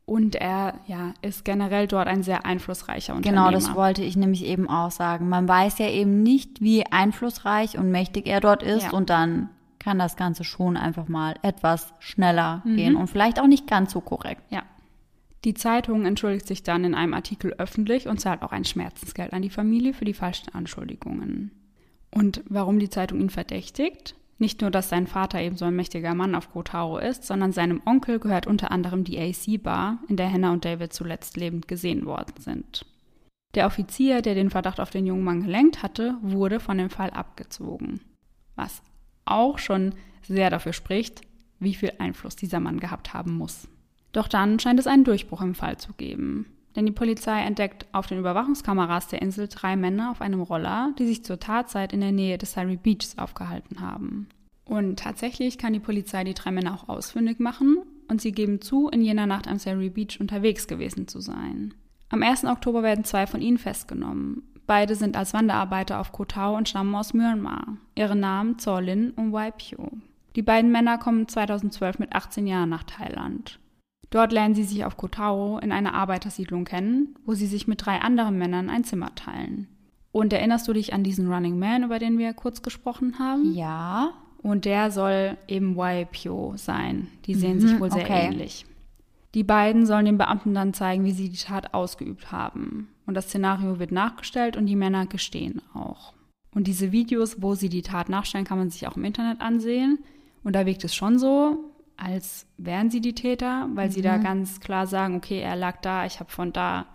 Und 0.04 0.36
er 0.36 0.74
ja, 0.86 1.12
ist 1.20 1.44
generell 1.44 1.86
dort 1.86 2.08
ein 2.08 2.22
sehr 2.22 2.46
einflussreicher 2.46 3.14
Unternehmer. 3.14 3.48
Genau, 3.48 3.54
das 3.54 3.74
wollte 3.74 4.02
ich 4.02 4.16
nämlich 4.16 4.42
eben 4.46 4.68
auch 4.68 4.90
sagen. 4.90 5.28
Man 5.28 5.46
weiß 5.46 5.78
ja 5.78 5.90
eben 5.90 6.22
nicht, 6.22 6.62
wie 6.62 6.86
einflussreich 6.86 7.76
und 7.76 7.90
mächtig 7.90 8.26
er 8.26 8.40
dort 8.40 8.62
ist. 8.62 8.84
Ja. 8.84 8.90
Und 8.92 9.10
dann 9.10 9.50
kann 9.78 9.98
das 9.98 10.16
Ganze 10.16 10.44
schon 10.44 10.76
einfach 10.76 11.08
mal 11.08 11.34
etwas 11.42 11.92
schneller 11.98 12.62
mhm. 12.64 12.76
gehen 12.76 12.96
und 12.96 13.08
vielleicht 13.08 13.38
auch 13.38 13.46
nicht 13.46 13.66
ganz 13.66 13.92
so 13.92 14.00
korrekt. 14.00 14.42
Ja, 14.50 14.62
die 15.44 15.54
Zeitung 15.54 16.04
entschuldigt 16.04 16.46
sich 16.46 16.62
dann 16.62 16.84
in 16.84 16.94
einem 16.94 17.14
Artikel 17.14 17.54
öffentlich 17.58 18.08
und 18.08 18.20
zahlt 18.20 18.42
auch 18.42 18.52
ein 18.52 18.64
Schmerzensgeld 18.64 19.32
an 19.32 19.42
die 19.42 19.50
Familie 19.50 19.94
für 19.94 20.04
die 20.04 20.14
falschen 20.14 20.52
Anschuldigungen. 20.54 21.52
Und 22.10 22.42
warum 22.48 22.78
die 22.78 22.90
Zeitung 22.90 23.20
ihn 23.20 23.30
verdächtigt? 23.30 24.14
Nicht 24.38 24.60
nur, 24.60 24.70
dass 24.70 24.88
sein 24.88 25.06
Vater 25.06 25.40
eben 25.40 25.56
so 25.56 25.64
ein 25.64 25.74
mächtiger 25.74 26.14
Mann 26.14 26.34
auf 26.34 26.50
Kotaro 26.50 26.98
ist, 26.98 27.24
sondern 27.24 27.52
seinem 27.52 27.82
Onkel 27.84 28.20
gehört 28.20 28.46
unter 28.46 28.70
anderem 28.70 29.04
die 29.04 29.18
AC-Bar, 29.18 29.98
in 30.08 30.16
der 30.16 30.32
Hannah 30.32 30.52
und 30.52 30.64
David 30.64 30.92
zuletzt 30.92 31.36
lebend 31.36 31.66
gesehen 31.66 32.06
worden 32.06 32.34
sind. 32.38 32.86
Der 33.54 33.66
Offizier, 33.66 34.22
der 34.22 34.34
den 34.34 34.50
Verdacht 34.50 34.78
auf 34.78 34.90
den 34.90 35.06
jungen 35.06 35.24
Mann 35.24 35.42
gelenkt 35.42 35.82
hatte, 35.82 36.16
wurde 36.22 36.60
von 36.60 36.78
dem 36.78 36.90
Fall 36.90 37.10
abgezogen. 37.10 38.00
Was 38.54 38.82
auch 39.24 39.58
schon 39.58 39.94
sehr 40.22 40.50
dafür 40.50 40.72
spricht, 40.72 41.22
wie 41.58 41.74
viel 41.74 41.92
Einfluss 41.98 42.36
dieser 42.36 42.60
Mann 42.60 42.78
gehabt 42.78 43.14
haben 43.14 43.32
muss. 43.32 43.68
Doch 44.12 44.28
dann 44.28 44.58
scheint 44.58 44.80
es 44.80 44.86
einen 44.86 45.04
Durchbruch 45.04 45.42
im 45.42 45.54
Fall 45.54 45.76
zu 45.76 45.92
geben. 45.92 46.46
Denn 46.76 46.86
die 46.86 46.92
Polizei 46.92 47.40
entdeckt 47.40 47.86
auf 47.92 48.06
den 48.06 48.18
Überwachungskameras 48.18 49.08
der 49.08 49.22
Insel 49.22 49.48
drei 49.48 49.74
Männer 49.74 50.10
auf 50.10 50.20
einem 50.20 50.40
Roller, 50.40 50.92
die 50.98 51.06
sich 51.06 51.24
zur 51.24 51.40
Tatzeit 51.40 51.92
in 51.92 52.00
der 52.00 52.12
Nähe 52.12 52.38
des 52.38 52.52
Surrey 52.52 52.76
Beaches 52.76 53.18
aufgehalten 53.18 53.80
haben. 53.80 54.28
Und 54.64 54.98
tatsächlich 54.98 55.58
kann 55.58 55.72
die 55.72 55.80
Polizei 55.80 56.24
die 56.24 56.34
drei 56.34 56.50
Männer 56.50 56.74
auch 56.74 56.88
ausfindig 56.88 57.40
machen 57.40 57.78
und 58.08 58.20
sie 58.20 58.32
geben 58.32 58.60
zu, 58.60 58.88
in 58.88 59.02
jener 59.02 59.26
Nacht 59.26 59.48
am 59.48 59.58
Surrey 59.58 59.90
Beach 59.90 60.20
unterwegs 60.20 60.68
gewesen 60.68 61.08
zu 61.08 61.20
sein. 61.20 61.74
Am 62.10 62.22
1. 62.22 62.44
Oktober 62.44 62.82
werden 62.82 63.04
zwei 63.04 63.26
von 63.26 63.40
ihnen 63.40 63.58
festgenommen. 63.58 64.42
Beide 64.66 64.94
sind 64.94 65.16
als 65.16 65.32
Wanderarbeiter 65.32 65.98
auf 65.98 66.12
Koh 66.12 66.26
Tao 66.26 66.56
und 66.56 66.68
stammen 66.68 66.94
aus 66.94 67.14
Myanmar. 67.14 67.78
Ihre 67.94 68.16
Namen 68.16 68.58
Zorlin 68.58 69.12
und 69.12 69.32
Waipio. 69.32 69.90
Die 70.36 70.42
beiden 70.42 70.70
Männer 70.70 70.98
kommen 70.98 71.26
2012 71.26 71.98
mit 71.98 72.14
18 72.14 72.46
Jahren 72.46 72.68
nach 72.68 72.84
Thailand. 72.84 73.58
Dort 74.10 74.32
lernen 74.32 74.54
sie 74.54 74.64
sich 74.64 74.84
auf 74.84 74.96
Kotao 74.96 75.58
in 75.58 75.72
einer 75.72 75.94
Arbeitersiedlung 75.94 76.64
kennen, 76.64 77.14
wo 77.24 77.34
sie 77.34 77.46
sich 77.46 77.68
mit 77.68 77.84
drei 77.84 78.00
anderen 78.00 78.38
Männern 78.38 78.70
ein 78.70 78.84
Zimmer 78.84 79.14
teilen. 79.14 79.68
Und 80.12 80.32
erinnerst 80.32 80.66
du 80.66 80.72
dich 80.72 80.94
an 80.94 81.04
diesen 81.04 81.30
Running 81.32 81.58
Man, 81.58 81.84
über 81.84 81.98
den 81.98 82.18
wir 82.18 82.32
kurz 82.32 82.62
gesprochen 82.62 83.18
haben? 83.18 83.52
Ja. 83.54 84.12
Und 84.42 84.64
der 84.64 84.90
soll 84.90 85.36
eben 85.46 85.76
Waipio 85.76 86.54
sein. 86.56 87.08
Die 87.26 87.34
sehen 87.34 87.56
mhm, 87.56 87.60
sich 87.60 87.80
wohl 87.80 87.90
sehr 87.90 88.04
okay. 88.04 88.26
ähnlich. 88.26 88.64
Die 89.34 89.44
beiden 89.44 89.84
sollen 89.84 90.06
den 90.06 90.18
Beamten 90.18 90.54
dann 90.54 90.72
zeigen, 90.72 91.04
wie 91.04 91.12
sie 91.12 91.28
die 91.28 91.36
Tat 91.36 91.74
ausgeübt 91.74 92.32
haben. 92.32 92.88
Und 93.04 93.14
das 93.14 93.26
Szenario 93.26 93.78
wird 93.78 93.92
nachgestellt 93.92 94.56
und 94.56 94.66
die 94.66 94.76
Männer 94.76 95.06
gestehen 95.06 95.60
auch. 95.74 96.14
Und 96.54 96.66
diese 96.66 96.92
Videos, 96.92 97.42
wo 97.42 97.54
sie 97.54 97.68
die 97.68 97.82
Tat 97.82 98.08
nachstellen, 98.08 98.46
kann 98.46 98.58
man 98.58 98.70
sich 98.70 98.86
auch 98.88 98.96
im 98.96 99.04
Internet 99.04 99.40
ansehen. 99.40 99.98
Und 100.44 100.54
da 100.54 100.64
wirkt 100.64 100.84
es 100.84 100.94
schon 100.94 101.18
so, 101.18 101.67
als 101.98 102.46
wären 102.56 102.90
sie 102.90 103.00
die 103.00 103.14
Täter, 103.14 103.68
weil 103.74 103.88
mhm. 103.88 103.92
sie 103.92 104.02
da 104.02 104.16
mhm. 104.16 104.22
ganz 104.22 104.60
klar 104.60 104.86
sagen, 104.86 105.16
okay, 105.16 105.40
er 105.40 105.56
lag 105.56 105.80
da, 105.82 106.06
ich 106.06 106.20
habe 106.20 106.30
von 106.30 106.52
da 106.52 106.86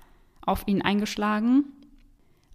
auf 0.42 0.63
ihn 0.68 0.82
eingeschlagen. 0.82 1.66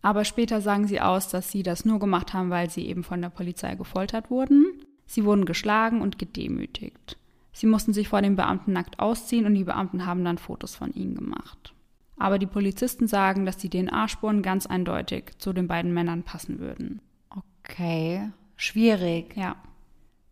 Aber 0.00 0.24
später 0.24 0.60
sagen 0.60 0.86
sie 0.86 1.00
aus, 1.00 1.28
dass 1.28 1.50
sie 1.50 1.62
das 1.62 1.84
nur 1.84 1.98
gemacht 1.98 2.32
haben, 2.32 2.50
weil 2.50 2.70
sie 2.70 2.86
eben 2.86 3.04
von 3.04 3.20
der 3.20 3.30
Polizei 3.30 3.74
gefoltert 3.74 4.30
wurden. 4.30 4.64
Sie 5.06 5.24
wurden 5.24 5.44
geschlagen 5.44 6.00
und 6.00 6.18
gedemütigt. 6.18 7.16
Sie 7.52 7.66
mussten 7.66 7.92
sich 7.92 8.08
vor 8.08 8.22
den 8.22 8.36
Beamten 8.36 8.72
nackt 8.72 9.00
ausziehen 9.00 9.44
und 9.44 9.54
die 9.54 9.64
Beamten 9.64 10.06
haben 10.06 10.24
dann 10.24 10.38
Fotos 10.38 10.76
von 10.76 10.92
ihnen 10.92 11.14
gemacht. 11.14 11.74
Aber 12.16 12.38
die 12.38 12.46
Polizisten 12.46 13.06
sagen, 13.06 13.44
dass 13.44 13.56
die 13.56 13.70
DNA-Spuren 13.70 14.42
ganz 14.42 14.66
eindeutig 14.66 15.32
zu 15.38 15.52
den 15.52 15.66
beiden 15.66 15.92
Männern 15.92 16.22
passen 16.22 16.58
würden. 16.58 17.00
Okay, 17.30 18.30
schwierig. 18.56 19.36
Ja. 19.36 19.56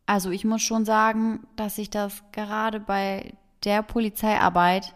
Also 0.07 0.31
ich 0.31 0.45
muss 0.45 0.63
schon 0.63 0.85
sagen, 0.85 1.41
dass 1.57 1.79
ich 1.79 1.91
das 1.91 2.23
gerade 2.33 2.81
bei 2.81 3.35
der 3.65 3.83
Polizeiarbeit 3.83 4.95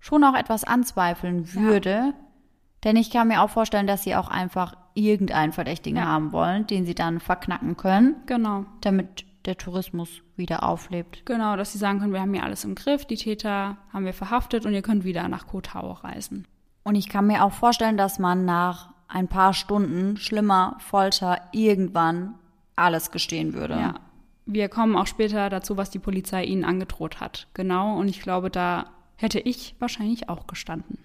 schon 0.00 0.22
auch 0.24 0.34
etwas 0.34 0.64
anzweifeln 0.64 1.52
würde. 1.54 1.90
Ja. 1.90 2.12
Denn 2.84 2.96
ich 2.96 3.10
kann 3.10 3.28
mir 3.28 3.42
auch 3.42 3.50
vorstellen, 3.50 3.86
dass 3.86 4.04
sie 4.04 4.14
auch 4.14 4.28
einfach 4.28 4.76
irgendeinen 4.94 5.52
Verdächtigen 5.52 5.98
ja. 5.98 6.06
haben 6.06 6.32
wollen, 6.32 6.66
den 6.66 6.86
sie 6.86 6.94
dann 6.94 7.18
verknacken 7.18 7.76
können. 7.76 8.16
Genau. 8.26 8.66
Damit 8.82 9.24
der 9.46 9.56
Tourismus 9.58 10.22
wieder 10.36 10.62
auflebt. 10.62 11.26
Genau, 11.26 11.56
dass 11.56 11.72
sie 11.72 11.78
sagen 11.78 11.98
können, 11.98 12.12
wir 12.12 12.20
haben 12.20 12.32
hier 12.32 12.44
alles 12.44 12.64
im 12.64 12.74
Griff, 12.74 13.04
die 13.04 13.16
Täter 13.16 13.76
haben 13.92 14.04
wir 14.04 14.14
verhaftet 14.14 14.64
und 14.64 14.72
ihr 14.72 14.82
könnt 14.82 15.04
wieder 15.04 15.28
nach 15.28 15.46
Koh 15.46 15.60
Tao 15.60 15.92
reisen. 15.92 16.46
Und 16.82 16.94
ich 16.94 17.08
kann 17.08 17.26
mir 17.26 17.44
auch 17.44 17.52
vorstellen, 17.52 17.96
dass 17.96 18.18
man 18.18 18.44
nach 18.44 18.90
ein 19.08 19.28
paar 19.28 19.52
Stunden 19.52 20.16
schlimmer 20.16 20.76
Folter 20.78 21.40
irgendwann 21.52 22.34
alles 22.76 23.10
gestehen 23.10 23.54
würde. 23.54 23.74
Ja, 23.74 23.94
wir 24.46 24.68
kommen 24.68 24.96
auch 24.96 25.06
später 25.06 25.48
dazu, 25.50 25.76
was 25.76 25.90
die 25.90 25.98
Polizei 25.98 26.44
ihnen 26.44 26.64
angedroht 26.64 27.20
hat. 27.20 27.48
Genau, 27.54 27.98
und 27.98 28.08
ich 28.08 28.20
glaube, 28.20 28.50
da 28.50 28.90
hätte 29.16 29.40
ich 29.40 29.74
wahrscheinlich 29.78 30.28
auch 30.28 30.46
gestanden. 30.46 30.98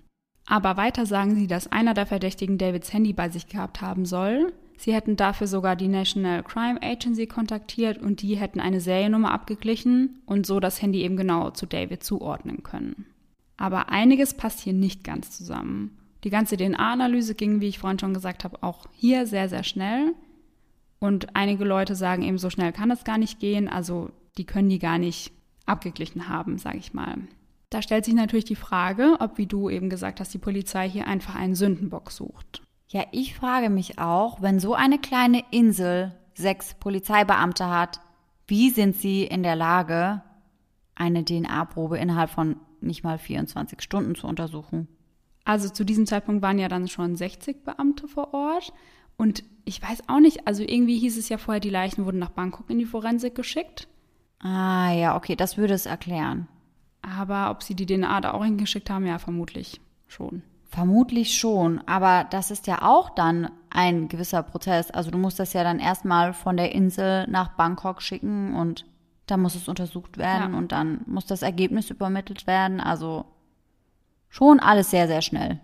Aber 0.45 0.77
weiter 0.77 1.05
sagen 1.05 1.35
sie, 1.35 1.47
dass 1.47 1.71
einer 1.71 1.93
der 1.93 2.07
Verdächtigen 2.07 2.57
Davids 2.57 2.91
Handy 2.91 3.13
bei 3.13 3.29
sich 3.29 3.47
gehabt 3.47 3.81
haben 3.81 4.05
soll. 4.05 4.51
Sie 4.77 4.93
hätten 4.93 5.15
dafür 5.15 5.45
sogar 5.45 5.75
die 5.75 5.87
National 5.87 6.41
Crime 6.41 6.81
Agency 6.81 7.27
kontaktiert 7.27 7.97
und 7.99 8.21
die 8.21 8.35
hätten 8.35 8.59
eine 8.59 8.81
Seriennummer 8.81 9.31
abgeglichen 9.31 10.21
und 10.25 10.45
so 10.45 10.59
das 10.59 10.81
Handy 10.81 11.03
eben 11.03 11.17
genau 11.17 11.51
zu 11.51 11.65
David 11.65 12.03
zuordnen 12.03 12.63
können. 12.63 13.05
Aber 13.57 13.89
einiges 13.89 14.33
passt 14.33 14.61
hier 14.61 14.73
nicht 14.73 15.03
ganz 15.03 15.31
zusammen. 15.31 15.97
Die 16.23 16.29
ganze 16.29 16.57
DNA-Analyse 16.57 17.35
ging, 17.35 17.61
wie 17.61 17.67
ich 17.67 17.79
vorhin 17.79 17.99
schon 17.99 18.13
gesagt 18.13 18.43
habe, 18.43 18.63
auch 18.63 18.87
hier 18.93 19.27
sehr, 19.27 19.49
sehr 19.49 19.63
schnell. 19.63 20.13
Und 20.99 21.35
einige 21.35 21.63
Leute 21.63 21.95
sagen 21.95 22.23
eben, 22.23 22.37
so 22.37 22.49
schnell 22.49 22.71
kann 22.71 22.91
es 22.91 23.03
gar 23.03 23.17
nicht 23.17 23.39
gehen. 23.39 23.67
Also 23.67 24.11
die 24.37 24.45
können 24.45 24.69
die 24.69 24.79
gar 24.79 24.97
nicht 24.97 25.31
abgeglichen 25.65 26.27
haben, 26.27 26.57
sage 26.57 26.77
ich 26.77 26.93
mal. 26.93 27.15
Da 27.69 27.81
stellt 27.81 28.05
sich 28.05 28.15
natürlich 28.15 28.45
die 28.45 28.55
Frage, 28.55 29.17
ob, 29.19 29.37
wie 29.37 29.45
du 29.45 29.69
eben 29.69 29.89
gesagt 29.89 30.19
hast, 30.19 30.33
die 30.33 30.39
Polizei 30.39 30.89
hier 30.89 31.07
einfach 31.07 31.35
einen 31.35 31.55
Sündenbock 31.55 32.11
sucht. 32.11 32.63
Ja, 32.87 33.05
ich 33.11 33.35
frage 33.35 33.69
mich 33.69 33.99
auch, 33.99 34.41
wenn 34.41 34.59
so 34.59 34.73
eine 34.73 34.97
kleine 34.97 35.43
Insel 35.51 36.15
sechs 36.33 36.73
Polizeibeamte 36.73 37.69
hat, 37.69 37.99
wie 38.47 38.71
sind 38.71 38.95
sie 38.95 39.23
in 39.23 39.43
der 39.43 39.55
Lage, 39.55 40.23
eine 40.95 41.23
DNA-Probe 41.23 41.99
innerhalb 41.99 42.31
von 42.31 42.55
nicht 42.81 43.03
mal 43.03 43.19
24 43.19 43.81
Stunden 43.81 44.15
zu 44.15 44.25
untersuchen? 44.25 44.87
Also 45.45 45.69
zu 45.69 45.83
diesem 45.83 46.07
Zeitpunkt 46.07 46.41
waren 46.41 46.57
ja 46.57 46.67
dann 46.67 46.87
schon 46.87 47.15
60 47.15 47.63
Beamte 47.63 48.07
vor 48.07 48.33
Ort. 48.33 48.73
Und 49.19 49.43
ich 49.65 49.81
weiß 49.81 50.03
auch 50.07 50.21
nicht, 50.21 50.47
also 50.47 50.63
irgendwie 50.63 50.97
hieß 50.97 51.17
es 51.17 51.27
ja 51.27 51.37
vorher, 51.37 51.59
die 51.59 51.69
Leichen 51.69 52.05
wurden 52.05 52.19
nach 52.19 52.29
Bangkok 52.29 52.69
in 52.69 52.79
die 52.79 52.85
Forensik 52.85 53.35
geschickt. 53.35 53.89
Ah 54.39 54.93
ja, 54.93 55.17
okay, 55.17 55.35
das 55.35 55.57
würde 55.57 55.73
es 55.73 55.85
erklären. 55.85 56.47
Aber 57.01 57.51
ob 57.51 57.61
sie 57.61 57.75
die 57.75 57.85
DNA 57.85 58.21
da 58.21 58.31
auch 58.31 58.45
hingeschickt 58.45 58.89
haben, 58.89 59.05
ja, 59.05 59.19
vermutlich 59.19 59.81
schon. 60.07 60.41
Vermutlich 60.69 61.37
schon, 61.37 61.81
aber 61.85 62.27
das 62.29 62.49
ist 62.49 62.65
ja 62.65 62.83
auch 62.83 63.09
dann 63.09 63.51
ein 63.69 64.07
gewisser 64.07 64.41
Prozess. 64.41 64.89
Also 64.89 65.11
du 65.11 65.17
musst 65.17 65.37
das 65.37 65.51
ja 65.51 65.65
dann 65.65 65.79
erstmal 65.79 66.31
von 66.31 66.55
der 66.55 66.71
Insel 66.71 67.27
nach 67.27 67.49
Bangkok 67.49 68.01
schicken 68.01 68.55
und 68.55 68.85
dann 69.25 69.41
muss 69.41 69.55
es 69.55 69.67
untersucht 69.67 70.17
werden 70.17 70.53
ja. 70.53 70.57
und 70.57 70.71
dann 70.71 71.01
muss 71.07 71.25
das 71.25 71.41
Ergebnis 71.41 71.89
übermittelt 71.89 72.47
werden. 72.47 72.79
Also 72.79 73.25
schon 74.29 74.61
alles 74.61 74.91
sehr, 74.91 75.07
sehr 75.07 75.21
schnell. 75.21 75.59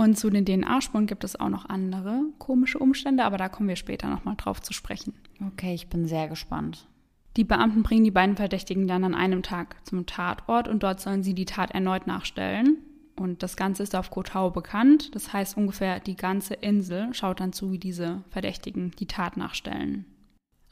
Und 0.00 0.16
zu 0.18 0.30
den 0.30 0.46
DNA-Spuren 0.46 1.06
gibt 1.06 1.24
es 1.24 1.38
auch 1.38 1.50
noch 1.50 1.68
andere 1.68 2.22
komische 2.38 2.78
Umstände, 2.78 3.22
aber 3.22 3.36
da 3.36 3.50
kommen 3.50 3.68
wir 3.68 3.76
später 3.76 4.08
nochmal 4.08 4.34
drauf 4.34 4.62
zu 4.62 4.72
sprechen. 4.72 5.12
Okay, 5.46 5.74
ich 5.74 5.88
bin 5.88 6.06
sehr 6.06 6.26
gespannt. 6.26 6.88
Die 7.36 7.44
Beamten 7.44 7.82
bringen 7.82 8.04
die 8.04 8.10
beiden 8.10 8.34
Verdächtigen 8.34 8.88
dann 8.88 9.04
an 9.04 9.14
einem 9.14 9.42
Tag 9.42 9.76
zum 9.86 10.06
Tatort 10.06 10.68
und 10.68 10.82
dort 10.82 11.02
sollen 11.02 11.22
sie 11.22 11.34
die 11.34 11.44
Tat 11.44 11.72
erneut 11.72 12.06
nachstellen. 12.06 12.78
Und 13.14 13.42
das 13.42 13.58
Ganze 13.58 13.82
ist 13.82 13.94
auf 13.94 14.10
Kotau 14.10 14.48
bekannt. 14.48 15.14
Das 15.14 15.34
heißt, 15.34 15.58
ungefähr 15.58 16.00
die 16.00 16.16
ganze 16.16 16.54
Insel 16.54 17.12
schaut 17.12 17.40
dann 17.40 17.52
zu, 17.52 17.70
wie 17.70 17.78
diese 17.78 18.24
Verdächtigen 18.30 18.92
die 18.98 19.06
Tat 19.06 19.36
nachstellen. 19.36 20.06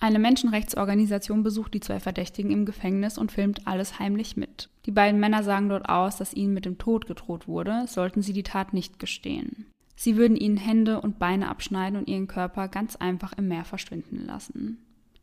Eine 0.00 0.20
Menschenrechtsorganisation 0.20 1.42
besucht 1.42 1.74
die 1.74 1.80
zwei 1.80 1.98
Verdächtigen 1.98 2.52
im 2.52 2.64
Gefängnis 2.64 3.18
und 3.18 3.32
filmt 3.32 3.66
alles 3.66 3.98
heimlich 3.98 4.36
mit. 4.36 4.70
Die 4.86 4.92
beiden 4.92 5.18
Männer 5.18 5.42
sagen 5.42 5.68
dort 5.68 5.88
aus, 5.88 6.16
dass 6.16 6.34
ihnen 6.34 6.54
mit 6.54 6.64
dem 6.64 6.78
Tod 6.78 7.06
gedroht 7.06 7.48
wurde, 7.48 7.84
sollten 7.88 8.22
sie 8.22 8.32
die 8.32 8.44
Tat 8.44 8.72
nicht 8.72 9.00
gestehen. 9.00 9.66
Sie 9.96 10.16
würden 10.16 10.36
ihnen 10.36 10.56
Hände 10.56 11.00
und 11.00 11.18
Beine 11.18 11.48
abschneiden 11.48 11.98
und 11.98 12.08
ihren 12.08 12.28
Körper 12.28 12.68
ganz 12.68 12.94
einfach 12.94 13.32
im 13.32 13.48
Meer 13.48 13.64
verschwinden 13.64 14.24
lassen. 14.26 14.78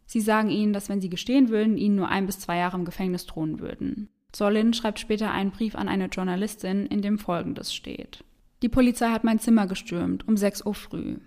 Sie 0.06 0.20
sagen 0.20 0.50
ihnen, 0.50 0.74
dass 0.74 0.90
wenn 0.90 1.00
sie 1.00 1.10
gestehen 1.10 1.48
würden, 1.48 1.78
ihnen 1.78 1.96
nur 1.96 2.10
ein 2.10 2.26
bis 2.26 2.40
zwei 2.40 2.58
Jahre 2.58 2.78
im 2.78 2.84
Gefängnis 2.86 3.26
drohen 3.26 3.60
würden. 3.62 4.10
Solin 4.36 4.74
schreibt 4.74 5.00
später 5.00 5.32
einen 5.32 5.52
Brief 5.52 5.76
an 5.76 5.88
eine 5.88 6.08
Journalistin, 6.08 6.86
in 6.88 7.02
dem 7.02 7.18
folgendes 7.18 7.74
steht. 7.74 8.26
Die 8.62 8.70
Polizei 8.70 9.10
hat 9.10 9.24
mein 9.24 9.40
Zimmer 9.40 9.66
gestürmt, 9.66 10.28
um 10.28 10.36
6 10.36 10.66
Uhr 10.66 10.76
früh. 10.76 11.18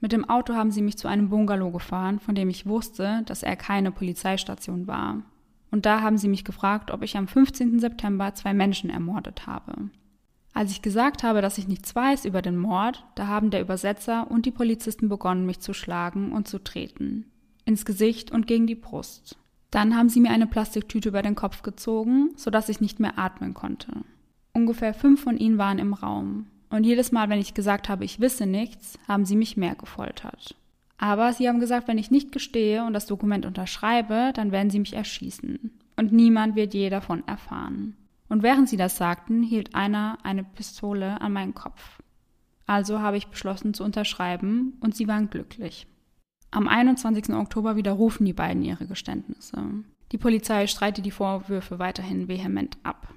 Mit 0.00 0.12
dem 0.12 0.28
Auto 0.28 0.54
haben 0.54 0.70
sie 0.70 0.82
mich 0.82 0.96
zu 0.96 1.08
einem 1.08 1.28
Bungalow 1.28 1.70
gefahren, 1.70 2.20
von 2.20 2.34
dem 2.34 2.48
ich 2.48 2.66
wusste, 2.66 3.22
dass 3.26 3.42
er 3.42 3.56
keine 3.56 3.90
Polizeistation 3.90 4.86
war. 4.86 5.22
Und 5.70 5.86
da 5.86 6.00
haben 6.00 6.18
sie 6.18 6.28
mich 6.28 6.44
gefragt, 6.44 6.90
ob 6.90 7.02
ich 7.02 7.16
am 7.16 7.28
15. 7.28 7.78
September 7.80 8.34
zwei 8.34 8.54
Menschen 8.54 8.90
ermordet 8.90 9.46
habe. 9.46 9.90
Als 10.54 10.70
ich 10.70 10.82
gesagt 10.82 11.22
habe, 11.22 11.42
dass 11.42 11.58
ich 11.58 11.68
nichts 11.68 11.94
weiß 11.94 12.24
über 12.24 12.42
den 12.42 12.56
Mord, 12.56 13.04
da 13.16 13.26
haben 13.26 13.50
der 13.50 13.60
Übersetzer 13.60 14.30
und 14.30 14.46
die 14.46 14.50
Polizisten 14.50 15.08
begonnen, 15.08 15.46
mich 15.46 15.60
zu 15.60 15.74
schlagen 15.74 16.32
und 16.32 16.48
zu 16.48 16.58
treten 16.58 17.26
ins 17.68 17.84
Gesicht 17.84 18.32
und 18.32 18.46
gegen 18.46 18.66
die 18.66 18.74
Brust. 18.74 19.36
Dann 19.70 19.94
haben 19.94 20.08
sie 20.08 20.20
mir 20.20 20.30
eine 20.30 20.46
Plastiktüte 20.46 21.10
über 21.10 21.22
den 21.22 21.34
Kopf 21.34 21.62
gezogen, 21.62 22.30
sodass 22.36 22.70
ich 22.70 22.80
nicht 22.80 22.98
mehr 22.98 23.18
atmen 23.18 23.52
konnte. 23.52 23.92
Ungefähr 24.54 24.94
fünf 24.94 25.22
von 25.22 25.36
ihnen 25.36 25.58
waren 25.58 25.78
im 25.78 25.92
Raum. 25.92 26.46
Und 26.70 26.84
jedes 26.84 27.12
Mal, 27.12 27.28
wenn 27.28 27.40
ich 27.40 27.54
gesagt 27.54 27.88
habe, 27.88 28.04
ich 28.04 28.20
wisse 28.20 28.46
nichts, 28.46 28.98
haben 29.08 29.24
sie 29.24 29.36
mich 29.36 29.56
mehr 29.56 29.74
gefoltert. 29.74 30.54
Aber 30.98 31.32
sie 31.32 31.48
haben 31.48 31.60
gesagt, 31.60 31.88
wenn 31.88 31.98
ich 31.98 32.10
nicht 32.10 32.32
gestehe 32.32 32.84
und 32.84 32.92
das 32.92 33.06
Dokument 33.06 33.46
unterschreibe, 33.46 34.32
dann 34.34 34.52
werden 34.52 34.70
sie 34.70 34.80
mich 34.80 34.94
erschießen. 34.94 35.70
Und 35.96 36.12
niemand 36.12 36.56
wird 36.56 36.74
je 36.74 36.90
davon 36.90 37.26
erfahren. 37.26 37.96
Und 38.28 38.42
während 38.42 38.68
sie 38.68 38.76
das 38.76 38.96
sagten, 38.96 39.42
hielt 39.42 39.74
einer 39.74 40.18
eine 40.22 40.44
Pistole 40.44 41.20
an 41.20 41.32
meinen 41.32 41.54
Kopf. 41.54 41.98
Also 42.66 43.00
habe 43.00 43.16
ich 43.16 43.28
beschlossen 43.28 43.72
zu 43.72 43.82
unterschreiben 43.84 44.76
und 44.80 44.94
sie 44.94 45.08
waren 45.08 45.30
glücklich. 45.30 45.86
Am 46.50 46.68
21. 46.68 47.30
Oktober 47.30 47.76
widerrufen 47.76 48.26
die 48.26 48.32
beiden 48.32 48.62
ihre 48.62 48.86
Geständnisse. 48.86 49.62
Die 50.12 50.18
Polizei 50.18 50.66
streitet 50.66 51.06
die 51.06 51.10
Vorwürfe 51.10 51.78
weiterhin 51.78 52.28
vehement 52.28 52.76
ab. 52.82 53.08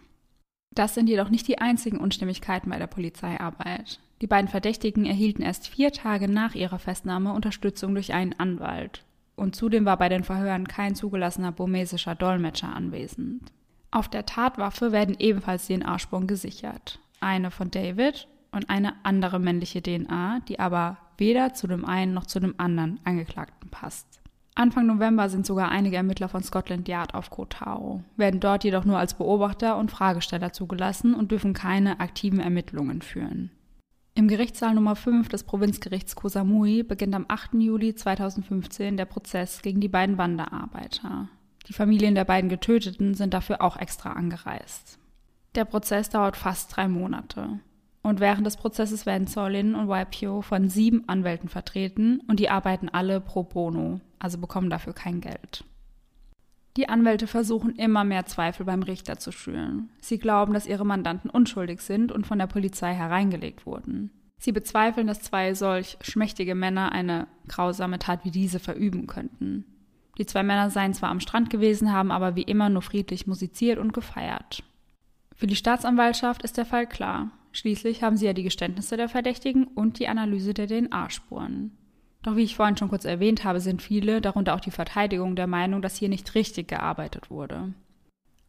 Das 0.73 0.93
sind 0.93 1.07
jedoch 1.07 1.29
nicht 1.29 1.47
die 1.47 1.59
einzigen 1.59 1.97
Unstimmigkeiten 1.97 2.69
bei 2.69 2.77
der 2.77 2.87
Polizeiarbeit. 2.87 3.99
Die 4.21 4.27
beiden 4.27 4.47
Verdächtigen 4.47 5.05
erhielten 5.05 5.41
erst 5.41 5.67
vier 5.67 5.91
Tage 5.91 6.27
nach 6.27 6.55
ihrer 6.55 6.79
Festnahme 6.79 7.33
Unterstützung 7.33 7.93
durch 7.93 8.13
einen 8.13 8.33
Anwalt. 8.39 9.03
Und 9.35 9.55
zudem 9.55 9.85
war 9.85 9.97
bei 9.97 10.07
den 10.07 10.23
Verhören 10.23 10.67
kein 10.67 10.95
zugelassener 10.95 11.51
burmesischer 11.51 12.15
Dolmetscher 12.15 12.73
anwesend. 12.73 13.51
Auf 13.89 14.07
der 14.07 14.25
Tatwaffe 14.25 14.91
werden 14.91 15.17
ebenfalls 15.19 15.67
DNA-Spuren 15.67 16.27
gesichert. 16.27 16.99
Eine 17.19 17.51
von 17.51 17.71
David 17.71 18.27
und 18.51 18.69
eine 18.69 18.93
andere 19.03 19.39
männliche 19.39 19.81
DNA, 19.81 20.39
die 20.47 20.59
aber 20.59 20.97
weder 21.17 21.53
zu 21.53 21.67
dem 21.67 21.83
einen 21.83 22.13
noch 22.13 22.25
zu 22.25 22.39
dem 22.39 22.55
anderen 22.57 22.99
Angeklagten 23.03 23.69
passt. 23.69 24.20
Anfang 24.61 24.85
November 24.85 25.27
sind 25.27 25.47
sogar 25.47 25.69
einige 25.69 25.95
Ermittler 25.95 26.29
von 26.29 26.43
Scotland 26.43 26.87
Yard 26.87 27.15
auf 27.15 27.31
Koh 27.31 27.45
Tao, 27.45 28.03
werden 28.15 28.39
dort 28.39 28.63
jedoch 28.63 28.85
nur 28.85 28.99
als 28.99 29.15
Beobachter 29.15 29.75
und 29.75 29.89
Fragesteller 29.89 30.53
zugelassen 30.53 31.15
und 31.15 31.31
dürfen 31.31 31.55
keine 31.55 31.99
aktiven 31.99 32.39
Ermittlungen 32.39 33.01
führen. 33.01 33.49
Im 34.13 34.27
Gerichtssaal 34.27 34.75
Nummer 34.75 34.95
5 34.95 35.29
des 35.29 35.45
Provinzgerichts 35.45 36.15
Koh 36.15 36.27
Samui 36.27 36.83
beginnt 36.83 37.15
am 37.15 37.25
8. 37.27 37.55
Juli 37.55 37.95
2015 37.95 38.97
der 38.97 39.05
Prozess 39.05 39.63
gegen 39.63 39.81
die 39.81 39.87
beiden 39.87 40.19
Wanderarbeiter. 40.19 41.27
Die 41.67 41.73
Familien 41.73 42.13
der 42.13 42.25
beiden 42.25 42.51
Getöteten 42.51 43.15
sind 43.15 43.33
dafür 43.33 43.63
auch 43.63 43.77
extra 43.77 44.11
angereist. 44.11 44.99
Der 45.55 45.65
Prozess 45.65 46.09
dauert 46.09 46.37
fast 46.37 46.77
drei 46.77 46.87
Monate. 46.87 47.61
Und 48.03 48.19
während 48.19 48.47
des 48.47 48.57
Prozesses 48.57 49.05
werden 49.05 49.27
Solin 49.27 49.75
und 49.75 49.89
YPO 49.89 50.41
von 50.41 50.69
sieben 50.69 51.07
Anwälten 51.07 51.49
vertreten 51.49 52.21
und 52.27 52.39
die 52.39 52.49
arbeiten 52.49 52.89
alle 52.89 53.21
pro 53.21 53.43
bono, 53.43 53.99
also 54.17 54.39
bekommen 54.39 54.69
dafür 54.69 54.93
kein 54.93 55.21
Geld. 55.21 55.63
Die 56.77 56.87
Anwälte 56.87 57.27
versuchen 57.27 57.75
immer 57.75 58.03
mehr 58.03 58.25
Zweifel 58.25 58.65
beim 58.65 58.81
Richter 58.81 59.17
zu 59.17 59.31
schüren. 59.31 59.89
Sie 59.99 60.17
glauben, 60.17 60.53
dass 60.53 60.65
ihre 60.65 60.85
Mandanten 60.85 61.29
unschuldig 61.29 61.81
sind 61.81 62.11
und 62.11 62.25
von 62.25 62.39
der 62.39 62.47
Polizei 62.47 62.93
hereingelegt 62.93 63.65
wurden. 63.65 64.09
Sie 64.39 64.53
bezweifeln, 64.53 65.05
dass 65.05 65.21
zwei 65.21 65.53
solch 65.53 65.97
schmächtige 66.01 66.55
Männer 66.55 66.93
eine 66.93 67.27
grausame 67.47 67.99
Tat 67.99 68.23
wie 68.23 68.31
diese 68.31 68.59
verüben 68.59 69.05
könnten. 69.05 69.65
Die 70.17 70.25
zwei 70.25 70.43
Männer 70.43 70.69
seien 70.69 70.93
zwar 70.93 71.09
am 71.09 71.19
Strand 71.19 71.49
gewesen, 71.49 71.91
haben 71.91 72.11
aber 72.11 72.35
wie 72.35 72.41
immer 72.43 72.69
nur 72.69 72.81
friedlich 72.81 73.27
musiziert 73.27 73.77
und 73.77 73.93
gefeiert. 73.93 74.63
Für 75.35 75.47
die 75.47 75.55
Staatsanwaltschaft 75.55 76.41
ist 76.43 76.57
der 76.57 76.65
Fall 76.65 76.87
klar. 76.87 77.31
Schließlich 77.51 78.01
haben 78.03 78.17
sie 78.17 78.25
ja 78.25 78.33
die 78.33 78.43
Geständnisse 78.43 78.97
der 78.97 79.09
Verdächtigen 79.09 79.65
und 79.65 79.99
die 79.99 80.07
Analyse 80.07 80.53
der 80.53 80.67
DNA-Spuren. 80.67 81.71
Doch 82.23 82.35
wie 82.35 82.43
ich 82.43 82.55
vorhin 82.55 82.77
schon 82.77 82.89
kurz 82.89 83.05
erwähnt 83.05 83.43
habe, 83.43 83.59
sind 83.59 83.81
viele, 83.81 84.21
darunter 84.21 84.55
auch 84.55 84.59
die 84.59 84.71
Verteidigung, 84.71 85.35
der 85.35 85.47
Meinung, 85.47 85.81
dass 85.81 85.97
hier 85.97 86.09
nicht 86.09 86.35
richtig 86.35 86.67
gearbeitet 86.67 87.31
wurde. 87.31 87.73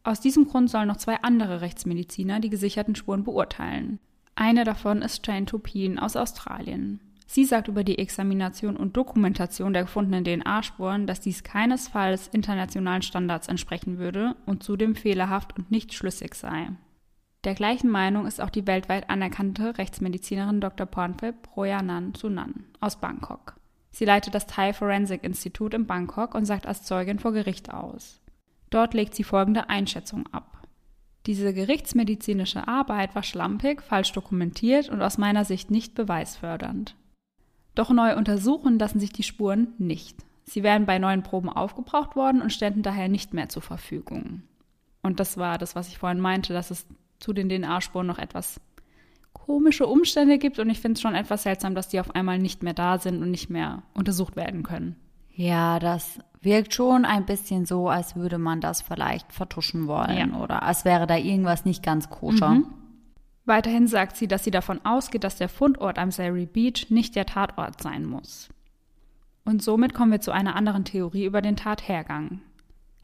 Aus 0.03 0.19
diesem 0.19 0.47
Grund 0.47 0.69
sollen 0.69 0.87
noch 0.87 0.97
zwei 0.97 1.15
andere 1.21 1.61
Rechtsmediziner 1.61 2.39
die 2.39 2.49
gesicherten 2.49 2.95
Spuren 2.95 3.23
beurteilen. 3.23 3.99
Eine 4.35 4.63
davon 4.63 5.01
ist 5.01 5.25
Jane 5.25 5.45
Topin 5.45 5.97
aus 5.97 6.15
Australien. 6.15 6.99
Sie 7.25 7.45
sagt 7.45 7.67
über 7.67 7.83
die 7.83 7.97
Examination 7.97 8.75
und 8.75 8.97
Dokumentation 8.97 9.73
der 9.73 9.83
gefundenen 9.83 10.23
DNA-Spuren, 10.23 11.07
dass 11.07 11.21
dies 11.21 11.43
keinesfalls 11.43 12.27
internationalen 12.27 13.01
Standards 13.01 13.47
entsprechen 13.47 13.97
würde 13.97 14.35
und 14.45 14.61
zudem 14.61 14.95
fehlerhaft 14.95 15.57
und 15.57 15.71
nicht 15.71 15.93
schlüssig 15.93 16.35
sei. 16.35 16.69
Der 17.43 17.55
gleichen 17.55 17.89
Meinung 17.89 18.25
ist 18.25 18.39
auch 18.39 18.49
die 18.49 18.67
weltweit 18.67 19.09
anerkannte 19.09 19.77
Rechtsmedizinerin 19.77 20.61
Dr. 20.61 20.85
Pornphip 20.85 21.35
Royanan 21.57 22.13
Sunan 22.15 22.65
aus 22.79 22.95
Bangkok. 22.95 23.55
Sie 23.91 24.05
leitet 24.05 24.33
das 24.33 24.47
Thai 24.47 24.71
Forensic 24.71 25.23
Institute 25.23 25.75
in 25.75 25.85
Bangkok 25.85 26.35
und 26.35 26.45
sagt 26.45 26.65
als 26.65 26.83
Zeugin 26.83 27.19
vor 27.19 27.33
Gericht 27.33 27.73
aus. 27.73 28.21
Dort 28.69 28.93
legt 28.93 29.13
sie 29.13 29.25
folgende 29.25 29.69
Einschätzung 29.69 30.25
ab. 30.31 30.65
Diese 31.25 31.53
gerichtsmedizinische 31.53 32.67
Arbeit 32.67 33.13
war 33.13 33.23
schlampig, 33.23 33.81
falsch 33.81 34.13
dokumentiert 34.13 34.89
und 34.89 35.01
aus 35.01 35.17
meiner 35.17 35.45
Sicht 35.45 35.69
nicht 35.69 35.95
beweisfördernd. 35.95 36.95
Doch 37.75 37.89
neu 37.89 38.15
untersuchen 38.15 38.79
lassen 38.79 38.99
sich 38.99 39.11
die 39.11 39.23
Spuren 39.23 39.73
nicht. 39.77 40.17
Sie 40.45 40.63
wären 40.63 40.85
bei 40.85 40.97
neuen 40.97 41.23
Proben 41.23 41.49
aufgebraucht 41.49 42.15
worden 42.15 42.41
und 42.41 42.53
ständen 42.53 42.83
daher 42.83 43.09
nicht 43.09 43.33
mehr 43.33 43.49
zur 43.49 43.61
Verfügung. 43.61 44.43
Und 45.01 45.19
das 45.19 45.37
war 45.37 45.57
das, 45.57 45.75
was 45.75 45.89
ich 45.89 45.97
vorhin 45.97 46.19
meinte, 46.19 46.53
dass 46.53 46.71
es 46.71 46.87
zu 47.23 47.31
den 47.33 47.47
DNA-Spuren 47.47 48.05
noch 48.05 48.19
etwas 48.19 48.59
komische 49.31 49.87
Umstände 49.87 50.37
gibt 50.37 50.59
und 50.59 50.69
ich 50.69 50.79
finde 50.79 50.95
es 50.97 51.01
schon 51.01 51.15
etwas 51.15 51.43
seltsam, 51.43 51.73
dass 51.73 51.87
die 51.87 51.99
auf 51.99 52.13
einmal 52.15 52.37
nicht 52.37 52.63
mehr 52.63 52.73
da 52.73 52.99
sind 52.99 53.21
und 53.21 53.31
nicht 53.31 53.49
mehr 53.49 53.81
untersucht 53.93 54.35
werden 54.35 54.61
können. 54.63 54.97
Ja, 55.31 55.79
das 55.79 56.19
wirkt 56.41 56.73
schon 56.73 57.05
ein 57.05 57.25
bisschen 57.25 57.65
so, 57.65 57.89
als 57.89 58.15
würde 58.15 58.37
man 58.37 58.59
das 58.61 58.81
vielleicht 58.81 59.31
vertuschen 59.31 59.87
wollen 59.87 60.31
Ja. 60.33 60.39
oder 60.39 60.63
als 60.63 60.85
wäre 60.85 61.07
da 61.07 61.15
irgendwas 61.17 61.65
nicht 61.65 61.81
ganz 61.81 62.09
koscher. 62.09 62.49
Mhm. 62.49 62.67
Weiterhin 63.45 63.87
sagt 63.87 64.17
sie, 64.17 64.27
dass 64.27 64.43
sie 64.43 64.51
davon 64.51 64.81
ausgeht, 64.85 65.23
dass 65.23 65.37
der 65.37 65.49
Fundort 65.49 65.97
am 65.97 66.11
Surrey 66.11 66.45
Beach 66.45 66.87
nicht 66.89 67.15
der 67.15 67.25
Tatort 67.25 67.81
sein 67.81 68.05
muss. 68.05 68.49
Und 69.45 69.63
somit 69.63 69.93
kommen 69.93 70.11
wir 70.11 70.21
zu 70.21 70.31
einer 70.31 70.55
anderen 70.55 70.85
Theorie 70.85 71.25
über 71.25 71.41
den 71.41 71.55
Tathergang. 71.55 72.41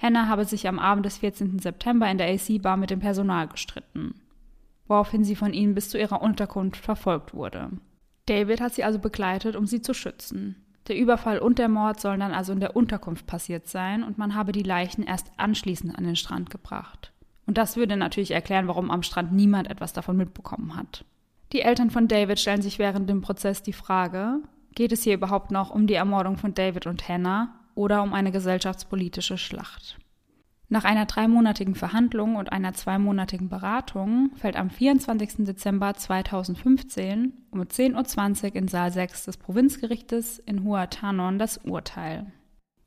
Hannah 0.02 0.28
habe 0.28 0.46
sich 0.46 0.68
am 0.68 0.80
Abend 0.80 1.06
des 1.06 1.18
14. 1.18 1.60
September 1.60 2.10
in 2.10 2.18
der 2.18 2.34
AC-Bar 2.34 2.78
mit 2.78 2.90
dem 2.90 3.02
Personal 3.02 3.48
gestritten, 3.48 4.16
woraufhin 4.88 5.24
sie 5.24 5.36
von 5.36 5.54
ihnen 5.54 5.76
bis 5.76 5.90
zu 5.90 6.00
ihrer 6.00 6.22
Unterkunft 6.22 6.78
verfolgt 6.84 7.34
wurde. 7.34 7.70
David 8.26 8.62
hat 8.62 8.74
sie 8.74 8.84
also 8.84 9.00
begleitet, 9.00 9.56
um 9.56 9.66
sie 9.66 9.82
zu 9.82 9.94
schützen. 9.94 10.56
Der 10.88 10.98
Überfall 10.98 11.40
und 11.40 11.60
der 11.60 11.68
Mord 11.68 12.00
sollen 12.00 12.22
dann 12.22 12.34
also 12.34 12.54
in 12.54 12.62
der 12.62 12.76
Unterkunft 12.76 13.28
passiert 13.28 13.68
sein 13.68 14.04
und 14.04 14.18
man 14.18 14.36
habe 14.36 14.54
die 14.54 14.64
Leichen 14.64 15.04
erst 15.04 15.32
anschließend 15.38 15.96
an 15.96 16.06
den 16.06 16.16
Strand 16.16 16.50
gebracht. 16.50 17.12
Und 17.46 17.58
das 17.58 17.76
würde 17.76 17.98
natürlich 17.98 18.32
erklären, 18.32 18.68
warum 18.68 18.92
am 18.92 19.04
Strand 19.04 19.34
niemand 19.34 19.70
etwas 19.70 19.92
davon 19.92 20.16
mitbekommen 20.16 20.76
hat. 20.76 21.04
Die 21.52 21.62
Eltern 21.62 21.90
von 21.90 22.08
David 22.08 22.40
stellen 22.40 22.62
sich 22.62 22.80
während 22.80 23.10
dem 23.10 23.22
Prozess 23.22 23.64
die 23.64 23.74
Frage, 23.74 24.40
geht 24.76 24.92
es 24.92 25.04
hier 25.04 25.16
überhaupt 25.16 25.52
noch 25.52 25.72
um 25.72 25.88
die 25.88 25.96
Ermordung 25.96 26.38
von 26.38 26.54
David 26.54 26.88
und 26.88 27.08
Hannah 27.10 27.59
oder 27.80 28.04
um 28.04 28.13
eine 28.13 28.34
gesellschaftspolitische 28.34 29.38
Schlacht? 29.38 29.98
Nach 30.68 30.84
einer 30.84 31.06
dreimonatigen 31.06 31.76
Verhandlung 31.76 32.36
und 32.36 32.52
einer 32.52 32.74
zweimonatigen 32.74 33.48
Beratung 33.48 34.32
fällt 34.36 34.58
am 34.58 34.70
24. 34.70 35.46
Dezember 35.46 35.94
2015 35.94 37.34
um 37.52 37.62
10.20 37.62 38.44
Uhr 38.44 38.56
in 38.58 38.68
Saal 38.68 38.92
6 38.92 39.26
des 39.26 39.38
Provinzgerichtes 39.38 40.39
in 40.39 40.65
Huatanon 40.65 41.39
das 41.39 41.58
Urteil. 41.60 42.32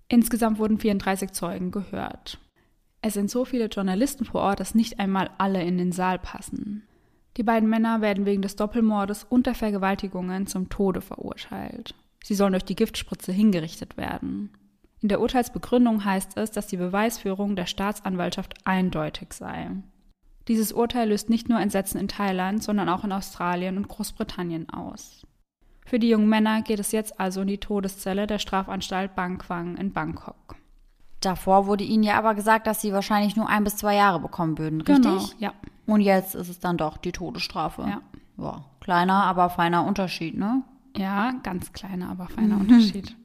Insgesamt 0.09 0.59
wurden 0.59 0.79
34 0.79 1.33
Zeugen 1.33 1.71
gehört. 1.71 2.39
Es 3.01 3.15
sind 3.15 3.31
so 3.31 3.47
viele 3.47 3.67
Journalisten 3.67 4.27
vor 4.27 4.43
Ort, 4.43 4.61
dass 4.61 4.75
nicht 4.75 5.01
einmal 5.01 5.31
alle 5.39 5.65
in 5.65 5.79
den 5.79 5.91
Saal 5.91 6.19
passen. 6.19 6.87
Die 7.39 7.43
beiden 7.43 7.69
Männer 7.69 8.03
werden 8.03 8.27
wegen 8.27 8.43
des 8.43 8.57
Doppelmordes 8.57 9.25
und 9.25 9.47
der 9.47 9.55
Vergewaltigungen 9.55 10.47
zum 10.47 10.69
Tode 10.69 11.01
verurteilt. 11.01 11.95
Sie 12.23 12.35
sollen 12.35 12.53
durch 12.53 12.65
die 12.65 12.77
Giftspritze 12.77 13.33
hingerichtet 13.33 13.97
werden. 13.97 14.51
In 15.03 15.09
der 15.09 15.21
Urteilsbegründung 15.21 16.05
heißt 16.05 16.37
es, 16.37 16.53
dass 16.53 16.69
die 16.69 16.77
Beweisführung 16.77 17.57
der 17.57 17.67
Staatsanwaltschaft 17.67 18.55
eindeutig 18.65 19.33
sei. 19.33 19.71
Dieses 20.47 20.73
Urteil 20.73 21.09
löst 21.09 21.29
nicht 21.29 21.49
nur 21.49 21.61
Entsetzen 21.61 21.99
in 22.01 22.09
Thailand, 22.09 22.63
sondern 22.63 22.89
auch 22.89 23.03
in 23.05 23.13
Australien 23.13 23.77
und 23.77 23.89
Großbritannien 23.89 24.71
aus. 24.71 25.27
Für 25.85 25.99
die 25.99 26.09
jungen 26.09 26.29
Männer 26.29 26.63
geht 26.63 26.79
es 26.79 26.93
jetzt 26.93 27.19
also 27.19 27.43
in 27.43 27.49
die 27.49 27.59
Todeszelle 27.59 28.29
der 28.29 28.39
Strafanstalt 28.39 29.17
Bangkwang 29.17 29.77
in 29.77 29.93
Bangkok. 29.93 30.57
Davor 31.21 31.67
wurde 31.67 31.85
ihnen 31.85 32.03
ja 32.03 32.17
aber 32.17 32.35
gesagt, 32.35 32.67
dass 32.67 32.81
sie 32.81 32.93
wahrscheinlich 32.93 33.37
nur 33.37 33.49
ein 33.49 33.65
bis 33.65 33.77
zwei 33.77 33.97
Jahre 33.97 34.21
bekommen 34.21 34.59
würden, 34.59 34.81
richtig? 34.81 35.03
Genau, 35.05 35.25
ja. 35.39 35.53
Und 35.87 36.01
jetzt 36.01 36.35
ist 36.35 36.49
es 36.49 36.61
dann 36.61 36.77
doch 36.77 36.97
die 36.97 37.13
Todesstrafe. 37.13 37.83
Ja. 37.83 38.01
ja. 38.39 38.65
Kleiner, 38.81 39.25
aber 39.25 39.51
feiner 39.51 39.85
Unterschied, 39.85 40.37
ne? 40.37 40.63
Ja, 40.97 41.33
ganz 41.43 41.73
kleiner, 41.73 42.11
aber 42.11 42.29
feiner 42.29 42.57
Unterschied. 42.57 43.17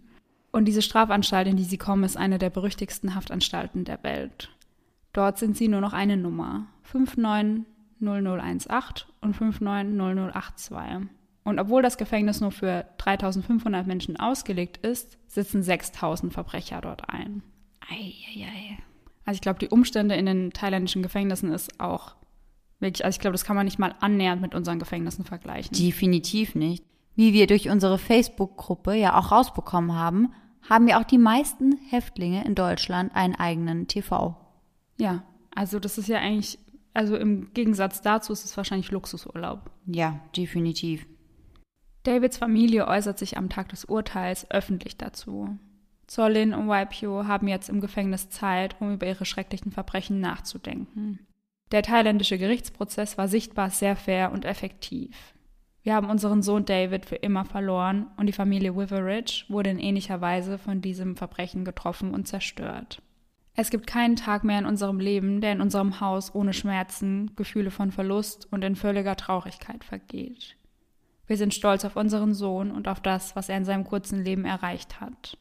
Und 0.51 0.65
diese 0.65 0.81
Strafanstalt, 0.81 1.47
in 1.47 1.55
die 1.57 1.63
sie 1.63 1.77
kommen, 1.77 2.03
ist 2.03 2.17
eine 2.17 2.39
der 2.39 2.49
berüchtigsten 2.49 3.15
Haftanstalten 3.15 3.85
der 3.85 4.03
Welt. 4.03 4.49
Dort 5.13 5.37
sind 5.37 5.55
sie 5.57 5.67
nur 5.67 5.81
noch 5.81 5.93
eine 5.93 6.17
Nummer. 6.17 6.67
590018 6.83 9.07
und 9.21 9.35
590082. 9.35 11.09
Und 11.43 11.59
obwohl 11.59 11.81
das 11.81 11.97
Gefängnis 11.97 12.41
nur 12.41 12.51
für 12.51 12.85
3500 12.97 13.87
Menschen 13.87 14.17
ausgelegt 14.17 14.85
ist, 14.85 15.17
sitzen 15.27 15.63
6000 15.63 16.33
Verbrecher 16.33 16.81
dort 16.81 17.09
ein. 17.09 17.41
Eieiei. 17.89 18.77
Also 19.25 19.37
ich 19.37 19.41
glaube, 19.41 19.59
die 19.59 19.69
Umstände 19.69 20.15
in 20.15 20.25
den 20.25 20.51
thailändischen 20.51 21.03
Gefängnissen 21.03 21.51
ist 21.51 21.79
auch 21.79 22.15
wirklich, 22.79 23.05
also 23.05 23.15
ich 23.15 23.21
glaube, 23.21 23.33
das 23.33 23.45
kann 23.45 23.55
man 23.55 23.65
nicht 23.65 23.79
mal 23.79 23.95
annähernd 23.99 24.41
mit 24.41 24.55
unseren 24.55 24.79
Gefängnissen 24.79 25.25
vergleichen. 25.25 25.75
Definitiv 25.75 26.55
nicht. 26.55 26.83
Wie 27.17 27.33
wir 27.33 27.47
durch 27.47 27.67
unsere 27.67 27.97
Facebook-Gruppe 27.97 28.93
ja 28.93 29.17
auch 29.17 29.31
rausbekommen 29.31 29.95
haben, 29.95 30.31
haben 30.69 30.87
ja 30.87 30.99
auch 30.99 31.03
die 31.03 31.17
meisten 31.17 31.75
Häftlinge 31.89 32.45
in 32.45 32.53
Deutschland 32.53 33.15
einen 33.15 33.33
eigenen 33.33 33.87
TV. 33.87 34.37
Ja, 34.97 35.23
also 35.55 35.79
das 35.79 35.97
ist 35.97 36.09
ja 36.09 36.19
eigentlich, 36.19 36.59
also 36.93 37.17
im 37.17 37.51
Gegensatz 37.55 38.03
dazu 38.03 38.33
ist 38.33 38.45
es 38.45 38.55
wahrscheinlich 38.55 38.91
Luxusurlaub. 38.91 39.71
Ja, 39.87 40.19
definitiv. 40.35 41.07
Davids 42.03 42.37
Familie 42.37 42.87
äußert 42.87 43.17
sich 43.17 43.35
am 43.35 43.49
Tag 43.49 43.69
des 43.69 43.85
Urteils 43.85 44.51
öffentlich 44.51 44.95
dazu. 44.95 45.57
Zolin 46.05 46.53
und 46.53 46.67
Waipio 46.67 47.25
haben 47.25 47.47
jetzt 47.47 47.67
im 47.67 47.81
Gefängnis 47.81 48.29
Zeit, 48.29 48.75
um 48.79 48.93
über 48.93 49.07
ihre 49.07 49.25
schrecklichen 49.25 49.71
Verbrechen 49.71 50.19
nachzudenken. 50.19 51.25
Der 51.71 51.81
thailändische 51.81 52.37
Gerichtsprozess 52.37 53.17
war 53.17 53.27
sichtbar 53.27 53.71
sehr 53.71 53.95
fair 53.95 54.31
und 54.31 54.45
effektiv. 54.45 55.33
Wir 55.87 55.95
haben 55.95 56.09
unseren 56.09 56.41
Sohn 56.41 56.65
David 56.65 57.05
für 57.05 57.15
immer 57.15 57.45
verloren 57.45 58.07
und 58.17 58.25
die 58.25 58.33
Familie 58.33 58.75
Witheridge 58.75 59.45
wurde 59.47 59.69
in 59.69 59.79
ähnlicher 59.79 60.19
Weise 60.19 60.57
von 60.57 60.81
diesem 60.81 61.15
Verbrechen 61.15 61.63
getroffen 61.63 62.13
und 62.13 62.27
zerstört. 62.27 63.01
Es 63.55 63.69
gibt 63.69 63.87
keinen 63.87 64.17
Tag 64.17 64.43
mehr 64.43 64.59
in 64.59 64.65
unserem 64.65 64.99
Leben, 64.99 65.39
der 65.39 65.53
in 65.53 65.61
unserem 65.61 66.01
Haus 66.01 66.35
ohne 66.35 66.51
Schmerzen, 66.51 67.31
Gefühle 67.37 67.71
von 67.71 67.91
Verlust 67.91 68.49
und 68.51 68.65
in 68.65 68.75
völliger 68.75 69.15
Traurigkeit 69.15 69.85
vergeht. 69.85 70.57
Wir 71.25 71.37
sind 71.37 71.53
stolz 71.53 71.85
auf 71.85 71.95
unseren 71.95 72.33
Sohn 72.33 72.71
und 72.71 72.89
auf 72.89 72.99
das, 72.99 73.37
was 73.37 73.47
er 73.47 73.55
in 73.55 73.63
seinem 73.63 73.85
kurzen 73.85 74.21
Leben 74.25 74.43
erreicht 74.43 74.99
hat. 74.99 75.37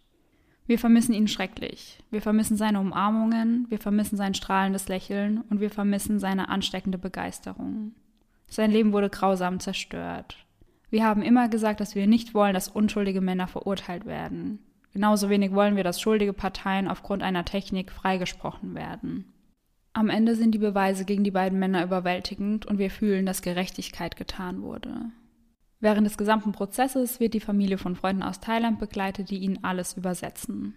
Wir 0.64 0.78
vermissen 0.78 1.12
ihn 1.12 1.26
schrecklich. 1.26 1.98
Wir 2.12 2.22
vermissen 2.22 2.56
seine 2.56 2.78
Umarmungen, 2.78 3.66
wir 3.68 3.80
vermissen 3.80 4.16
sein 4.16 4.34
strahlendes 4.34 4.86
Lächeln 4.86 5.40
und 5.50 5.58
wir 5.58 5.70
vermissen 5.70 6.20
seine 6.20 6.48
ansteckende 6.50 6.98
Begeisterung. 6.98 7.96
Sein 8.48 8.70
Leben 8.70 8.92
wurde 8.92 9.10
grausam 9.10 9.60
zerstört. 9.60 10.46
Wir 10.90 11.04
haben 11.04 11.22
immer 11.22 11.48
gesagt, 11.48 11.80
dass 11.80 11.94
wir 11.94 12.06
nicht 12.06 12.34
wollen, 12.34 12.54
dass 12.54 12.68
unschuldige 12.68 13.20
Männer 13.20 13.48
verurteilt 13.48 14.06
werden. 14.06 14.60
Genauso 14.92 15.28
wenig 15.28 15.52
wollen 15.52 15.76
wir, 15.76 15.84
dass 15.84 16.00
schuldige 16.00 16.32
Parteien 16.32 16.88
aufgrund 16.88 17.22
einer 17.22 17.44
Technik 17.44 17.92
freigesprochen 17.92 18.74
werden. 18.74 19.32
Am 19.92 20.10
Ende 20.10 20.34
sind 20.34 20.52
die 20.52 20.58
Beweise 20.58 21.04
gegen 21.04 21.24
die 21.24 21.30
beiden 21.30 21.58
Männer 21.58 21.82
überwältigend 21.82 22.66
und 22.66 22.78
wir 22.78 22.90
fühlen, 22.90 23.26
dass 23.26 23.42
Gerechtigkeit 23.42 24.16
getan 24.16 24.62
wurde. 24.62 25.10
Während 25.80 26.06
des 26.06 26.16
gesamten 26.16 26.52
Prozesses 26.52 27.20
wird 27.20 27.34
die 27.34 27.40
Familie 27.40 27.78
von 27.78 27.96
Freunden 27.96 28.22
aus 28.22 28.40
Thailand 28.40 28.78
begleitet, 28.78 29.30
die 29.30 29.38
ihnen 29.38 29.64
alles 29.64 29.96
übersetzen. 29.96 30.74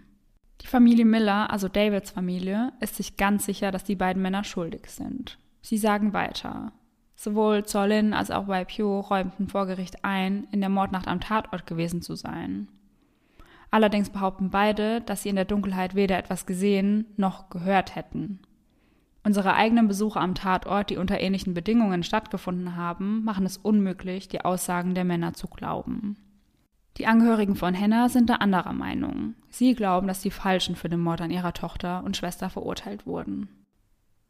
Die 0.61 0.67
Familie 0.67 1.05
Miller, 1.05 1.49
also 1.51 1.67
Davids 1.67 2.11
Familie, 2.11 2.73
ist 2.81 2.95
sich 2.95 3.15
ganz 3.15 3.45
sicher, 3.45 3.71
dass 3.71 3.83
die 3.83 3.95
beiden 3.95 4.21
Männer 4.21 4.43
schuldig 4.43 4.87
sind. 4.87 5.37
Sie 5.61 5.77
sagen 5.77 6.13
weiter. 6.13 6.73
Sowohl 7.21 7.65
Zolin 7.65 8.13
als 8.13 8.31
auch 8.31 8.47
Waipio 8.47 9.01
räumten 9.01 9.49
vor 9.49 9.65
Gericht 9.65 10.05
ein, 10.05 10.47
in 10.51 10.61
der 10.61 10.69
Mordnacht 10.69 11.09
am 11.09 11.19
Tatort 11.19 11.67
gewesen 11.67 12.01
zu 12.01 12.15
sein. 12.15 12.69
Allerdings 13.71 14.09
behaupten 14.09 14.51
beide, 14.51 15.01
dass 15.01 15.23
sie 15.23 15.29
in 15.29 15.35
der 15.35 15.43
Dunkelheit 15.43 15.95
weder 15.95 16.17
etwas 16.17 16.45
gesehen 16.45 17.07
noch 17.17 17.49
gehört 17.49 17.97
hätten. 17.97 18.39
Unsere 19.25 19.53
eigenen 19.55 19.89
Besuche 19.89 20.21
am 20.21 20.33
Tatort, 20.33 20.91
die 20.91 20.95
unter 20.95 21.19
ähnlichen 21.19 21.53
Bedingungen 21.53 22.03
stattgefunden 22.03 22.77
haben, 22.77 23.25
machen 23.25 23.45
es 23.45 23.57
unmöglich, 23.57 24.29
die 24.29 24.45
Aussagen 24.45 24.95
der 24.95 25.03
Männer 25.03 25.33
zu 25.33 25.49
glauben. 25.49 26.15
Die 26.95 27.05
Angehörigen 27.05 27.57
von 27.57 27.77
Hannah 27.77 28.07
sind 28.07 28.29
da 28.29 28.35
anderer 28.35 28.71
Meinung. 28.71 29.35
Sie 29.49 29.75
glauben, 29.75 30.07
dass 30.07 30.21
die 30.21 30.31
Falschen 30.31 30.77
für 30.77 30.87
den 30.87 31.01
Mord 31.01 31.19
an 31.19 31.31
ihrer 31.31 31.51
Tochter 31.51 32.01
und 32.05 32.15
Schwester 32.15 32.49
verurteilt 32.49 33.05
wurden. 33.05 33.49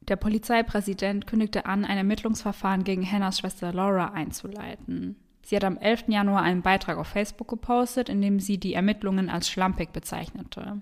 Der 0.01 0.15
Polizeipräsident 0.15 1.27
kündigte 1.27 1.65
an, 1.65 1.85
ein 1.85 1.97
Ermittlungsverfahren 1.97 2.83
gegen 2.83 3.09
Hannahs 3.09 3.39
Schwester 3.39 3.71
Laura 3.73 4.13
einzuleiten. 4.13 5.17
Sie 5.43 5.55
hat 5.55 5.63
am 5.63 5.77
11. 5.77 6.05
Januar 6.07 6.41
einen 6.41 6.61
Beitrag 6.61 6.97
auf 6.97 7.07
Facebook 7.07 7.47
gepostet, 7.47 8.09
in 8.09 8.21
dem 8.21 8.39
sie 8.39 8.59
die 8.59 8.73
Ermittlungen 8.73 9.29
als 9.29 9.49
schlampig 9.49 9.91
bezeichnete. 9.91 10.81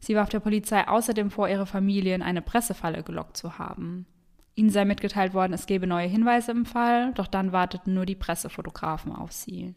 Sie 0.00 0.14
warf 0.14 0.28
der 0.28 0.40
Polizei 0.40 0.86
außerdem 0.86 1.30
vor, 1.30 1.48
ihre 1.48 1.66
Familie 1.66 2.14
in 2.14 2.22
eine 2.22 2.42
Pressefalle 2.42 3.02
gelockt 3.02 3.36
zu 3.36 3.58
haben. 3.58 4.06
Ihnen 4.54 4.70
sei 4.70 4.84
mitgeteilt 4.84 5.34
worden, 5.34 5.52
es 5.52 5.66
gebe 5.66 5.86
neue 5.86 6.08
Hinweise 6.08 6.52
im 6.52 6.64
Fall, 6.64 7.12
doch 7.14 7.26
dann 7.26 7.52
warteten 7.52 7.92
nur 7.92 8.06
die 8.06 8.14
Pressefotografen 8.14 9.12
auf 9.12 9.32
sie. 9.32 9.74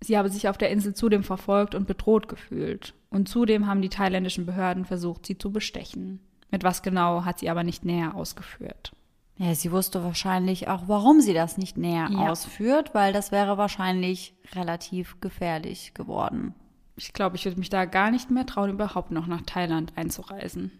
Sie 0.00 0.16
habe 0.16 0.30
sich 0.30 0.48
auf 0.48 0.56
der 0.56 0.70
Insel 0.70 0.94
zudem 0.94 1.22
verfolgt 1.22 1.74
und 1.74 1.86
bedroht 1.86 2.28
gefühlt. 2.28 2.94
Und 3.10 3.28
zudem 3.28 3.66
haben 3.66 3.82
die 3.82 3.88
thailändischen 3.88 4.46
Behörden 4.46 4.84
versucht, 4.84 5.26
sie 5.26 5.36
zu 5.36 5.52
bestechen. 5.52 6.20
Mit 6.52 6.62
was 6.62 6.82
genau 6.82 7.24
hat 7.24 7.40
sie 7.40 7.50
aber 7.50 7.64
nicht 7.64 7.84
näher 7.84 8.14
ausgeführt. 8.14 8.92
Ja, 9.38 9.54
sie 9.54 9.72
wusste 9.72 10.04
wahrscheinlich 10.04 10.68
auch, 10.68 10.82
warum 10.86 11.20
sie 11.20 11.34
das 11.34 11.58
nicht 11.58 11.76
näher 11.76 12.08
Ja. 12.10 12.30
ausführt, 12.30 12.94
weil 12.94 13.12
das 13.12 13.32
wäre 13.32 13.58
wahrscheinlich 13.58 14.34
relativ 14.54 15.20
gefährlich 15.20 15.94
geworden. 15.94 16.54
Ich 16.94 17.12
glaube, 17.14 17.36
ich 17.36 17.44
würde 17.46 17.58
mich 17.58 17.70
da 17.70 17.86
gar 17.86 18.10
nicht 18.12 18.30
mehr 18.30 18.46
trauen, 18.46 18.70
überhaupt 18.70 19.10
noch 19.10 19.26
nach 19.26 19.40
Thailand 19.42 19.94
einzureisen. 19.96 20.70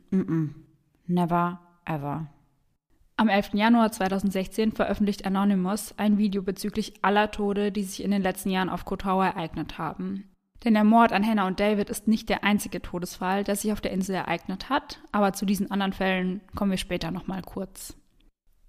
Never 1.06 1.58
ever. 1.86 2.26
Am 3.16 3.28
11. 3.28 3.50
Januar 3.54 3.90
2016 3.92 4.72
veröffentlicht 4.72 5.24
Anonymous 5.26 5.94
ein 5.98 6.18
Video 6.18 6.42
bezüglich 6.42 6.94
aller 7.02 7.30
Tode, 7.30 7.72
die 7.72 7.82
sich 7.84 8.02
in 8.04 8.10
den 8.10 8.22
letzten 8.22 8.50
Jahren 8.50 8.68
auf 8.68 8.84
Koh 8.84 8.96
Tao 8.96 9.22
ereignet 9.22 9.78
haben. 9.78 10.24
Denn 10.64 10.74
der 10.74 10.84
Mord 10.84 11.12
an 11.12 11.26
Hannah 11.26 11.46
und 11.46 11.58
David 11.58 11.90
ist 11.90 12.06
nicht 12.06 12.28
der 12.28 12.44
einzige 12.44 12.80
Todesfall, 12.80 13.44
der 13.44 13.56
sich 13.56 13.72
auf 13.72 13.80
der 13.80 13.90
Insel 13.90 14.14
ereignet 14.14 14.70
hat, 14.70 15.00
aber 15.10 15.32
zu 15.32 15.44
diesen 15.44 15.70
anderen 15.70 15.92
Fällen 15.92 16.40
kommen 16.54 16.70
wir 16.70 16.78
später 16.78 17.10
nochmal 17.10 17.42
kurz. 17.42 17.96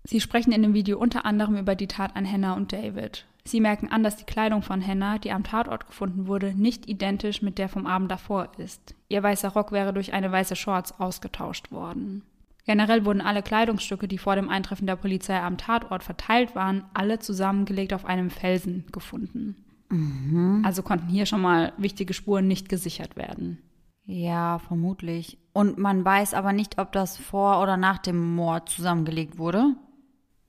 Sie 0.03 0.19
sprechen 0.19 0.51
in 0.51 0.63
dem 0.63 0.73
Video 0.73 0.97
unter 0.97 1.25
anderem 1.25 1.55
über 1.55 1.75
die 1.75 1.87
Tat 1.87 2.15
an 2.15 2.29
Hannah 2.29 2.55
und 2.55 2.73
David. 2.73 3.25
Sie 3.45 3.61
merken 3.61 3.89
an, 3.89 4.03
dass 4.03 4.17
die 4.17 4.25
Kleidung 4.25 4.61
von 4.61 4.85
Hannah, 4.85 5.17
die 5.17 5.31
am 5.31 5.43
Tatort 5.43 5.85
gefunden 5.85 6.27
wurde, 6.27 6.53
nicht 6.53 6.89
identisch 6.89 7.41
mit 7.41 7.57
der 7.57 7.69
vom 7.69 7.85
Abend 7.85 8.09
davor 8.09 8.49
ist. 8.57 8.95
Ihr 9.09 9.21
weißer 9.21 9.49
Rock 9.49 9.71
wäre 9.71 9.93
durch 9.93 10.13
eine 10.13 10.31
weiße 10.31 10.55
Shorts 10.55 10.99
ausgetauscht 10.99 11.71
worden. 11.71 12.23
Generell 12.65 13.03
wurden 13.03 13.21
alle 13.21 13.43
Kleidungsstücke, 13.43 14.07
die 14.07 14.17
vor 14.17 14.35
dem 14.35 14.49
Eintreffen 14.49 14.87
der 14.87 14.95
Polizei 14.95 15.39
am 15.39 15.57
Tatort 15.57 16.03
verteilt 16.03 16.55
waren, 16.55 16.85
alle 16.93 17.19
zusammengelegt 17.19 17.93
auf 17.93 18.05
einem 18.05 18.29
Felsen 18.29 18.85
gefunden. 18.93 19.57
Mhm. 19.89 20.61
Also 20.65 20.81
konnten 20.83 21.07
hier 21.07 21.25
schon 21.25 21.41
mal 21.41 21.73
wichtige 21.77 22.13
Spuren 22.13 22.47
nicht 22.47 22.69
gesichert 22.69 23.15
werden. 23.15 23.59
Ja, 24.05 24.59
vermutlich. 24.59 25.37
Und 25.53 25.77
man 25.77 26.03
weiß 26.03 26.33
aber 26.33 26.51
nicht, 26.51 26.77
ob 26.79 26.91
das 26.91 27.17
vor 27.17 27.61
oder 27.61 27.77
nach 27.77 27.99
dem 27.99 28.35
Mord 28.35 28.69
zusammengelegt 28.69 29.37
wurde. 29.37 29.75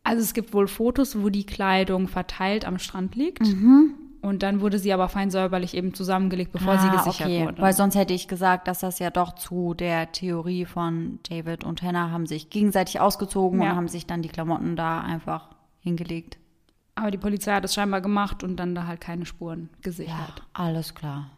Also 0.03 0.23
es 0.23 0.35
gibt 0.35 0.53
wohl 0.53 0.67
Fotos, 0.67 1.23
wo 1.23 1.29
die 1.29 1.47
Kleidung 1.47 2.09
verteilt 2.09 2.65
am 2.65 2.79
Strand 2.79 3.15
liegt. 3.15 3.43
Mhm. 3.47 3.95
Und 4.23 4.43
dann 4.43 4.61
wurde 4.63 4.79
sie 4.79 4.93
aber 4.93 5.09
fein 5.11 5.31
säuberlich 5.31 5.75
eben 5.75 5.93
zusammengelegt, 5.93 6.51
bevor 6.53 6.79
sie 6.79 6.89
gesichert 6.89 7.27
Ah, 7.27 7.31
okay. 7.31 7.45
wurde. 7.47 7.63
Weil 7.63 7.75
sonst 7.75 7.95
hätte 7.95 8.15
ich 8.15 8.27
gesagt, 8.27 8.67
dass 8.69 8.81
das 8.81 8.99
ja 8.99 9.11
doch 9.11 9.35
zu 9.35 9.75
der 9.75 10.13
Theorie 10.13 10.65
von 10.65 11.19
David 11.29 11.63
und 11.63 11.83
Hannah 11.83 12.11
haben 12.11 12.25
sich 12.27 12.49
gegenseitig 12.49 13.01
ausgezogen 13.01 13.61
Ja. 13.61 13.71
und 13.71 13.77
haben 13.77 13.89
sich 13.89 14.07
dann 14.07 14.23
die 14.23 14.31
Klamotten 14.31 14.77
da 14.77 15.01
einfach 15.03 15.51
hingelegt. 15.79 16.39
Aber 16.95 17.11
die 17.11 17.19
Polizei 17.19 17.53
hat 17.53 17.65
es 17.65 17.75
scheinbar 17.75 18.01
gemacht 18.01 18.43
und 18.45 18.57
dann 18.57 18.75
da 18.75 18.87
halt 18.87 19.01
keine 19.01 19.27
Spuren 19.27 19.69
Ja, 19.73 19.79
gesichert. 19.83 20.43
alles 20.53 20.95
klar. 20.95 21.31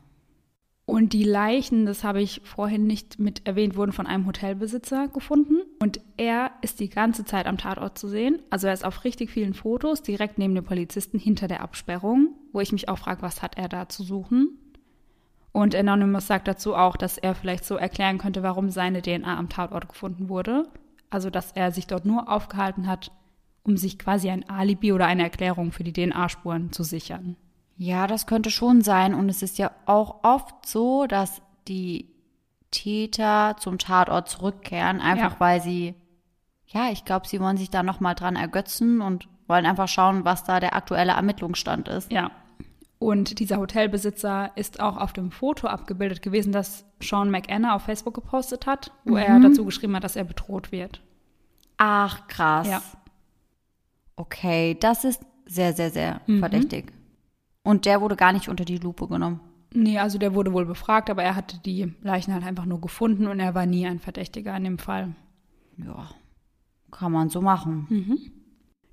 Und 0.89 1.15
die 1.15 1.25
Leichen, 1.25 1.85
das 1.85 2.05
habe 2.05 2.23
ich 2.23 2.41
vorhin 2.45 2.87
nicht 2.87 3.19
mit 3.19 3.45
erwähnt, 3.45 3.75
wurden 3.77 3.91
von 3.93 4.07
einem 4.07 4.25
Hotelbesitzer 4.25 5.09
gefunden. 5.09 5.57
Und 5.81 5.99
er 6.17 6.53
ist 6.63 6.79
die 6.79 6.89
ganze 6.89 7.25
Zeit 7.25 7.47
am 7.47 7.59
Tatort 7.59 7.99
zu 7.99 8.07
sehen. 8.07 8.41
Also 8.51 8.69
er 8.69 8.73
ist 8.73 8.85
auf 8.85 9.03
richtig 9.03 9.31
vielen 9.33 9.53
Fotos 9.55 10.03
direkt 10.03 10.39
neben 10.39 10.55
dem 10.55 10.63
Polizisten 10.65 11.19
hinter 11.19 11.49
der 11.49 11.61
Absperrung, 11.63 12.29
wo 12.53 12.61
ich 12.61 12.71
mich 12.71 12.89
auch 12.89 12.99
frage, 12.99 13.23
was 13.23 13.43
hat 13.43 13.59
er 13.59 13.69
da 13.69 13.89
zu 13.89 14.05
suchen? 14.05 14.51
Und 15.51 15.75
Anonymous 15.75 16.29
sagt 16.29 16.47
dazu 16.47 16.77
auch, 16.77 16.97
dass 16.97 17.19
er 17.19 17.35
vielleicht 17.35 17.65
so 17.65 17.75
erklären 17.77 18.19
könnte, 18.19 18.45
warum 18.45 18.71
seine 18.71 19.03
DNA 19.03 19.37
am 19.39 19.49
Tatort 19.49 19.89
gefunden 19.89 20.29
wurde. 20.29 20.69
Also 21.11 21.31
dass 21.31 21.51
er 21.51 21.73
sich 21.73 21.89
dort 21.89 22.05
nur 22.05 22.31
aufgehalten 22.31 22.87
hat, 22.87 23.11
um 23.67 23.77
sich 23.77 23.99
quasi 23.99 24.31
ein 24.31 24.49
Alibi 24.49 24.93
oder 24.93 25.07
eine 25.07 25.23
Erklärung 25.25 25.73
für 25.73 25.85
die 25.85 25.93
DNA-Spuren 25.93 26.73
zu 26.73 26.83
sichern. 26.85 27.37
Ja, 27.77 28.07
das 28.07 28.27
könnte 28.27 28.51
schon 28.51 28.81
sein. 28.83 29.15
Und 29.15 29.29
es 29.29 29.43
ist 29.43 29.59
ja 29.59 29.71
auch 29.87 30.23
oft 30.25 30.67
so, 30.67 31.07
dass 31.07 31.43
die 31.69 32.09
Täter 32.71 33.57
zum 33.59 33.79
Tatort 33.79 34.29
zurückkehren, 34.29 35.01
einfach 35.01 35.33
Ja. 35.35 35.41
weil 35.41 35.61
sie, 35.63 35.95
ja, 36.67 36.91
ich 36.91 37.05
glaube, 37.05 37.27
sie 37.29 37.41
wollen 37.41 37.57
sich 37.57 37.71
da 37.71 37.83
nochmal 37.83 38.15
dran 38.15 38.37
ergötzen 38.37 39.01
und 39.01 39.29
wollen 39.49 39.67
einfach 39.67 39.89
schauen, 39.89 40.25
was 40.25 40.45
da 40.45 40.61
der 40.61 40.75
aktuelle 40.75 41.13
Ermittlungsstand 41.13 41.89
ist. 41.89 42.11
Ja. 42.13 42.31
Und 42.99 43.41
dieser 43.41 43.59
Hotelbesitzer 43.59 44.53
ist 44.57 44.81
auch 44.81 44.97
auf 44.97 45.13
dem 45.13 45.31
Foto 45.31 45.67
abgebildet 45.67 46.23
gewesen, 46.23 46.51
das 46.53 46.87
Sean 47.01 47.31
McAnna 47.31 47.75
auf 47.77 47.83
Facebook 47.83 48.15
gepostet 48.15 48.67
hat, 48.67 48.91
wo 49.05 49.17
er 49.17 49.39
dazu 49.39 49.65
geschrieben 49.67 49.95
hat, 49.97 50.05
dass 50.05 50.17
er 50.17 50.25
bedroht 50.25 50.73
wird. 50.73 51.03
Ach, 51.77 52.27
krass. 52.27 52.67
Ja. 52.69 52.83
Okay, 54.17 54.77
das 54.81 55.05
ist 55.05 55.23
sehr, 55.47 55.73
sehr, 55.73 55.91
sehr 55.91 56.21
verdächtig. 56.39 56.93
Und 57.63 57.85
der 57.85 58.01
wurde 58.01 58.17
gar 58.17 58.33
nicht 58.33 58.49
unter 58.49 58.65
die 58.65 58.79
Lupe 58.79 59.07
genommen. 59.09 59.41
Nee, 59.75 59.99
also 59.99 60.19
der 60.19 60.35
wurde 60.35 60.53
wohl 60.53 60.65
befragt, 60.65 61.11
aber 61.11 61.23
er 61.23 61.37
hatte 61.37 61.59
die 61.59 61.93
Leichen 62.03 62.33
halt 62.33 62.45
einfach 62.45 62.65
nur 62.65 62.81
gefunden 62.81 63.27
und 63.27 63.41
er 63.41 63.55
war 63.55 63.67
nie 63.67 63.87
ein 63.87 63.99
Verdächtiger 63.99 64.57
in 64.57 64.65
dem 64.65 64.79
Fall. 64.79 65.15
Ja, 65.77 66.09
kann 66.91 67.13
man 67.13 67.29
so 67.29 67.43
machen. 67.43 67.87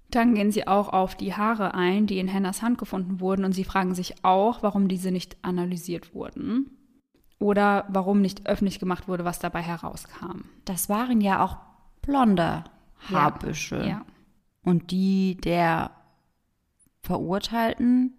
Dann 0.09 0.35
gehen 0.35 0.51
sie 0.51 0.67
auch 0.67 0.89
auf 0.89 1.15
die 1.15 1.33
Haare 1.33 1.73
ein, 1.73 2.05
die 2.05 2.19
in 2.19 2.31
Hannahs 2.31 2.61
Hand 2.61 2.77
gefunden 2.77 3.19
wurden 3.19 3.45
und 3.45 3.53
sie 3.53 3.63
fragen 3.63 3.95
sich 3.95 4.23
auch, 4.23 4.61
warum 4.61 4.87
diese 4.87 5.11
nicht 5.11 5.37
analysiert 5.41 6.13
wurden 6.13 6.69
oder 7.39 7.85
warum 7.89 8.21
nicht 8.21 8.45
öffentlich 8.47 8.79
gemacht 8.79 9.07
wurde, 9.07 9.25
was 9.25 9.39
dabei 9.39 9.61
herauskam. 9.61 10.41
Das 10.65 10.89
waren 10.89 11.21
ja 11.21 11.43
auch 11.43 11.57
blonde 12.01 12.63
Haarbüsche. 13.09 13.85
Ja. 13.87 14.05
Und 14.63 14.91
die 14.91 15.37
der 15.37 15.91
Verurteilten 17.01 18.13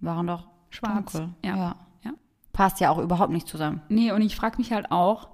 waren 0.00 0.26
doch 0.26 0.48
Schwarz. 0.70 1.12
dunkel. 1.12 1.34
Ja. 1.44 1.56
ja. 1.56 1.76
ja. 2.04 2.10
Passt 2.52 2.80
ja 2.80 2.90
auch 2.90 2.98
überhaupt 2.98 3.32
nicht 3.32 3.46
zusammen. 3.48 3.82
Nee, 3.88 4.12
und 4.12 4.22
ich 4.22 4.36
frage 4.36 4.58
mich 4.58 4.72
halt 4.72 4.90
auch, 4.90 5.28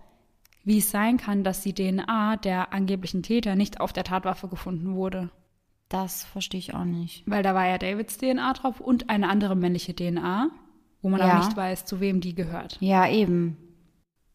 wie 0.64 0.78
es 0.78 0.90
sein 0.90 1.16
kann, 1.16 1.44
dass 1.44 1.60
die 1.62 1.74
DNA 1.74 2.36
der 2.36 2.72
angeblichen 2.72 3.22
Täter 3.22 3.54
nicht 3.54 3.80
auf 3.80 3.92
der 3.92 4.04
Tatwaffe 4.04 4.48
gefunden 4.48 4.94
wurde. 4.94 5.30
Das 5.88 6.24
verstehe 6.24 6.58
ich 6.58 6.74
auch 6.74 6.84
nicht. 6.84 7.22
Weil 7.30 7.42
da 7.42 7.54
war 7.54 7.66
ja 7.66 7.78
Davids 7.78 8.16
DNA 8.16 8.52
drauf 8.54 8.80
und 8.80 9.10
eine 9.10 9.28
andere 9.28 9.54
männliche 9.56 9.94
DNA, 9.94 10.48
wo 11.02 11.08
man 11.10 11.20
Ja. 11.20 11.38
auch 11.38 11.44
nicht 11.44 11.56
weiß, 11.56 11.84
zu 11.84 12.00
wem 12.00 12.20
die 12.20 12.34
gehört. 12.34 12.78
Ja, 12.80 13.06
eben. 13.08 13.58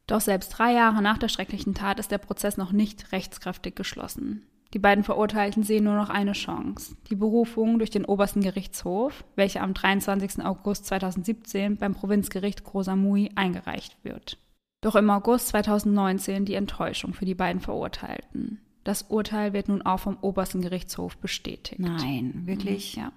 Doch 0.06 0.22
selbst 0.22 0.50
drei 0.50 0.74
Jahre 0.74 1.02
nach 1.02 1.17
der 1.17 1.28
schrecklichen 1.28 1.74
Tat 1.74 2.00
ist 2.00 2.12
der 2.12 2.17
Prozess 2.19 2.58
noch 2.58 2.72
nicht 2.72 3.12
rechtskräftig 3.12 3.76
geschlossen. 3.76 4.43
Die 4.73 4.79
beiden 4.79 5.03
Verurteilten 5.03 5.63
sehen 5.63 5.86
nur 5.86 5.95
noch 5.95 6.10
eine 6.10 6.34
Chance. 6.34 6.95
Die 7.10 7.15
Berufung 7.15 7.79
durch 7.79 7.89
den 7.89 8.05
obersten 8.05 8.41
Gerichtshof, 8.41 9.23
welche 9.36 9.62
am 9.62 9.73
23. 9.73 10.45
August 10.45 10.86
2017 10.86 11.77
beim 11.77 11.95
Provinzgericht 11.95 12.63
Samui 12.82 13.32
eingereicht 13.36 13.97
wird. 14.03 14.38
Doch 14.82 14.95
im 14.95 15.10
August 15.10 15.49
2019 15.49 16.45
die 16.45 16.53
Enttäuschung 16.53 17.13
für 17.13 17.25
die 17.25 17.36
beiden 17.36 17.62
Verurteilten. 17.62 18.62
Das 18.84 19.03
Urteil 19.03 19.53
wird 19.53 19.67
nun 19.67 19.82
auch 19.82 19.99
vom 19.99 20.17
obersten 20.21 20.62
Gerichtshof 20.62 21.17
bestätigt. 21.17 21.79
Nein, 21.79 22.43
wirklich. 22.45 22.95
Ja. 22.95 23.12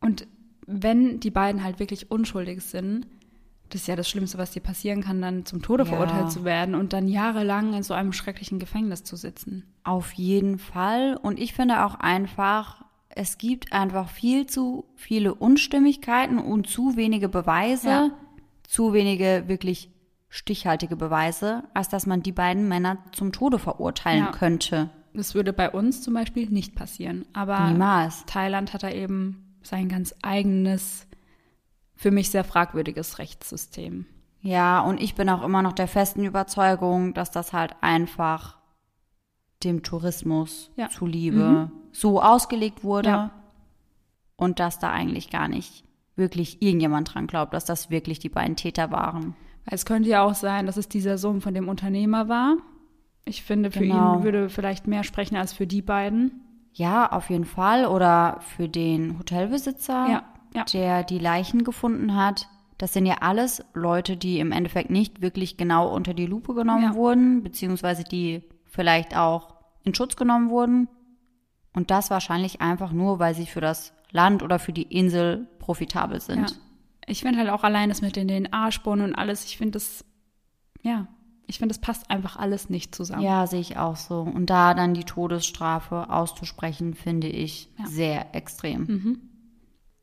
Und 0.00 0.26
wenn 0.66 1.20
die 1.20 1.30
beiden 1.30 1.62
halt 1.62 1.78
wirklich 1.78 2.10
unschuldig 2.10 2.62
sind, 2.62 3.06
das 3.70 3.82
ist 3.82 3.86
ja 3.86 3.96
das 3.96 4.08
Schlimmste, 4.08 4.36
was 4.38 4.50
dir 4.50 4.60
passieren 4.60 5.02
kann, 5.02 5.20
dann 5.22 5.46
zum 5.46 5.62
Tode 5.62 5.84
Ja. 5.84 5.90
verurteilt 5.90 6.30
zu 6.30 6.44
werden 6.44 6.74
und 6.74 6.92
dann 6.92 7.08
jahrelang 7.08 7.72
in 7.74 7.82
so 7.82 7.94
einem 7.94 8.12
schrecklichen 8.12 8.58
Gefängnis 8.58 9.02
zu 9.04 9.16
sitzen. 9.16 9.64
Auf 9.84 10.12
jeden 10.12 10.58
Fall. 10.58 11.16
Und 11.16 11.38
ich 11.38 11.54
finde 11.54 11.84
auch 11.84 11.94
einfach, 11.94 12.84
es 13.08 13.38
gibt 13.38 13.72
einfach 13.72 14.08
viel 14.10 14.46
zu 14.46 14.84
viele 14.96 15.34
Unstimmigkeiten 15.34 16.38
und 16.38 16.66
zu 16.68 16.96
wenige 16.96 17.28
Beweise, 17.28 17.88
Ja. 17.88 18.10
zu 18.64 18.92
wenige 18.92 19.44
wirklich 19.46 19.90
stichhaltige 20.28 20.94
Beweise, 20.96 21.64
als 21.74 21.88
dass 21.88 22.06
man 22.06 22.22
die 22.22 22.30
beiden 22.32 22.68
Männer 22.68 22.98
zum 23.12 23.32
Tode 23.32 23.58
verurteilen 23.58 24.26
Ja. 24.26 24.30
könnte. 24.30 24.90
Das 25.12 25.34
würde 25.34 25.52
bei 25.52 25.68
uns 25.70 26.02
zum 26.02 26.14
Beispiel 26.14 26.48
nicht 26.50 26.76
passieren. 26.76 27.24
Aber 27.32 27.68
Niemals. 27.70 28.24
Thailand 28.26 28.72
hat 28.72 28.84
da 28.84 28.90
eben 28.90 29.56
sein 29.62 29.88
ganz 29.88 30.14
eigenes, 30.22 31.06
für 32.00 32.10
mich 32.10 32.30
sehr 32.30 32.44
fragwürdiges 32.44 33.18
Rechtssystem. 33.18 34.06
Ja, 34.40 34.80
und 34.80 35.02
ich 35.02 35.14
bin 35.14 35.28
auch 35.28 35.42
immer 35.44 35.60
noch 35.60 35.74
der 35.74 35.86
festen 35.86 36.24
Überzeugung, 36.24 37.12
dass 37.12 37.30
das 37.30 37.52
halt 37.52 37.74
einfach 37.82 38.56
dem 39.62 39.82
Tourismus 39.82 40.70
Ja. 40.76 40.88
zuliebe 40.88 41.70
so 41.92 42.22
ausgelegt 42.22 42.82
wurde 42.84 43.08
Ja. 43.10 43.30
und 44.36 44.60
dass 44.60 44.78
da 44.78 44.90
eigentlich 44.90 45.28
gar 45.28 45.48
nicht 45.48 45.84
wirklich 46.16 46.62
irgendjemand 46.62 47.12
dran 47.14 47.26
glaubt, 47.26 47.52
dass 47.52 47.66
das 47.66 47.90
wirklich 47.90 48.18
die 48.18 48.30
beiden 48.30 48.56
Täter 48.56 48.90
waren. 48.90 49.36
Es 49.66 49.84
könnte 49.84 50.08
ja 50.08 50.22
auch 50.22 50.34
sein, 50.34 50.64
dass 50.64 50.78
es 50.78 50.88
dieser 50.88 51.18
Sohn 51.18 51.42
von 51.42 51.52
dem 51.52 51.68
Unternehmer 51.68 52.30
war. 52.30 52.56
Ich 53.26 53.42
finde, 53.42 53.70
für 53.70 53.80
Genau. 53.80 54.16
ihn 54.16 54.22
würde 54.24 54.48
vielleicht 54.48 54.86
mehr 54.86 55.04
sprechen 55.04 55.36
als 55.36 55.52
für 55.52 55.66
die 55.66 55.82
beiden. 55.82 56.40
Ja, 56.72 57.12
auf 57.12 57.28
jeden 57.28 57.44
Fall. 57.44 57.84
Oder 57.84 58.38
für 58.40 58.70
den 58.70 59.18
Hotelbesitzer, 59.18 60.06
Ja, 60.08 60.22
ja. 60.54 60.64
der 60.64 61.02
die 61.04 61.18
Leichen 61.18 61.64
gefunden 61.64 62.14
hat. 62.16 62.48
Das 62.78 62.92
sind 62.92 63.04
ja 63.06 63.16
alles 63.20 63.62
Leute, 63.74 64.16
die 64.16 64.40
im 64.40 64.52
Endeffekt 64.52 64.90
nicht 64.90 65.20
wirklich 65.20 65.56
genau 65.56 65.94
unter 65.94 66.14
die 66.14 66.26
Lupe 66.26 66.54
genommen 66.54 66.82
Ja. 66.84 66.94
wurden, 66.94 67.42
beziehungsweise 67.42 68.04
die 68.04 68.42
vielleicht 68.66 69.16
auch 69.16 69.54
in 69.84 69.94
Schutz 69.94 70.16
genommen 70.16 70.48
wurden. 70.50 70.88
Und 71.74 71.90
das 71.90 72.10
wahrscheinlich 72.10 72.60
einfach 72.60 72.92
nur, 72.92 73.18
weil 73.18 73.34
sie 73.34 73.46
für 73.46 73.60
das 73.60 73.92
Land 74.10 74.42
oder 74.42 74.58
für 74.58 74.72
die 74.72 74.82
Insel 74.82 75.46
profitabel 75.58 76.16
Ja. 76.16 76.20
sind. 76.20 76.58
Ich 77.06 77.20
finde 77.22 77.38
halt 77.38 77.50
auch 77.50 77.64
allein 77.64 77.88
das 77.88 78.02
mit 78.02 78.16
den 78.16 78.28
DNA-Spuren 78.28 79.00
und 79.02 79.14
alles, 79.14 79.44
ich 79.44 79.56
finde 79.58 79.72
das, 79.72 80.04
ja, 80.82 81.06
ich 81.46 81.58
finde, 81.58 81.74
das 81.74 81.80
passt 81.80 82.08
einfach 82.10 82.36
alles 82.36 82.70
nicht 82.70 82.94
zusammen. 82.94 83.22
Ja, 83.22 83.46
sehe 83.48 83.60
ich 83.60 83.76
auch 83.76 83.96
so. 83.96 84.20
Und 84.20 84.46
da 84.50 84.72
dann 84.74 84.94
die 84.94 85.02
Todesstrafe 85.04 86.08
auszusprechen, 86.08 86.94
finde 86.94 87.26
ich 87.28 87.68
Ja. 87.78 87.86
sehr 87.86 88.34
extrem. 88.36 89.29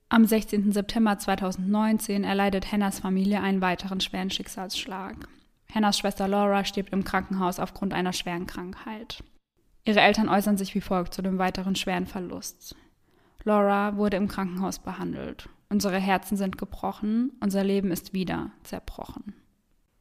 Am 0.10 0.26
16. 0.26 0.72
September 0.72 1.20
2019 1.20 2.24
erleidet 2.24 2.72
Hannahs 2.72 3.00
Familie 3.00 3.42
einen 3.42 3.60
weiteren 3.60 4.00
schweren 4.00 4.30
Schicksalsschlag. 4.30 5.28
Hannahs 5.74 5.98
Schwester 5.98 6.30
Laura 6.30 6.64
stirbt 6.64 6.94
im 6.94 7.04
Krankenhaus 7.04 7.60
aufgrund 7.60 7.94
einer 7.94 8.14
schweren 8.14 8.48
Krankheit. 8.48 9.22
Ihre 9.84 10.00
Eltern 10.00 10.30
äußern 10.30 10.58
sich 10.58 10.74
wie 10.76 10.82
folgt 10.82 11.14
zu 11.14 11.22
dem 11.22 11.38
weiteren 11.40 11.76
schweren 11.76 12.08
Verlust. 12.08 12.74
Laura 13.44 13.98
wurde 13.98 14.16
im 14.16 14.30
Krankenhaus 14.30 14.80
behandelt. 14.80 15.50
Unsere 15.70 16.00
Herzen 16.00 16.38
sind 16.38 16.58
gebrochen, 16.58 17.34
unser 17.42 17.66
Leben 17.66 17.92
ist 17.92 18.14
wieder 18.14 18.52
zerbrochen. 18.64 19.34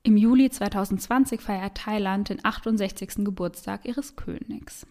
Im 0.05 0.17
Juli 0.17 0.51
2020 0.51 1.41
feiert 1.41 1.79
Thailand 1.79 2.29
den 2.29 2.45
68. 2.45 3.25
Geburtstag 3.25 3.85
ihres 3.85 4.15
Königs. 4.15 4.87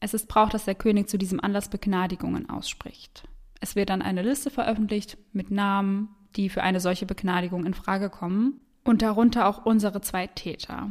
Es 0.00 0.12
ist 0.12 0.26
Brauch, 0.26 0.48
dass 0.48 0.64
der 0.64 0.74
König 0.74 1.08
zu 1.08 1.18
diesem 1.18 1.38
Anlass 1.38 1.68
Begnadigungen 1.68 2.50
ausspricht. 2.50 3.28
Es 3.60 3.76
wird 3.76 3.90
dann 3.90 4.02
eine 4.02 4.22
Liste 4.22 4.50
veröffentlicht 4.50 5.18
mit 5.32 5.50
Namen, 5.50 6.08
die 6.36 6.48
für 6.48 6.62
eine 6.62 6.80
solche 6.80 7.06
Begnadigung 7.06 7.64
in 7.64 7.74
Frage 7.74 8.10
kommen 8.10 8.60
und 8.84 9.02
darunter 9.02 9.48
auch 9.48 9.64
unsere 9.64 10.00
zwei 10.00 10.26
Täter. 10.26 10.90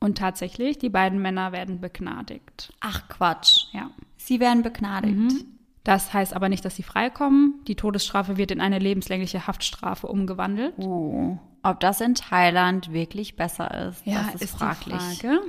Und 0.00 0.16
tatsächlich, 0.16 0.78
die 0.78 0.88
beiden 0.88 1.20
Männer 1.20 1.52
werden 1.52 1.80
begnadigt. 1.80 2.72
Ach 2.80 3.08
Quatsch. 3.08 3.66
Ja. 3.72 3.90
Sie 4.16 4.40
werden 4.40 4.62
begnadigt. 4.62 5.14
Mhm. 5.14 5.44
Das 5.84 6.12
heißt 6.12 6.34
aber 6.34 6.48
nicht, 6.48 6.64
dass 6.64 6.76
sie 6.76 6.82
freikommen. 6.82 7.60
Die 7.66 7.74
Todesstrafe 7.74 8.36
wird 8.36 8.50
in 8.50 8.60
eine 8.60 8.78
lebenslängliche 8.78 9.46
Haftstrafe 9.46 10.06
umgewandelt. 10.06 10.74
Oh. 10.78 11.38
Ob 11.62 11.80
das 11.80 12.00
in 12.00 12.14
Thailand 12.14 12.92
wirklich 12.92 13.36
besser 13.36 13.88
ist, 13.88 14.02
das 14.06 14.34
ist, 14.36 14.56
fraglich. 14.56 14.96
Die 14.96 15.26
Frage. 15.26 15.40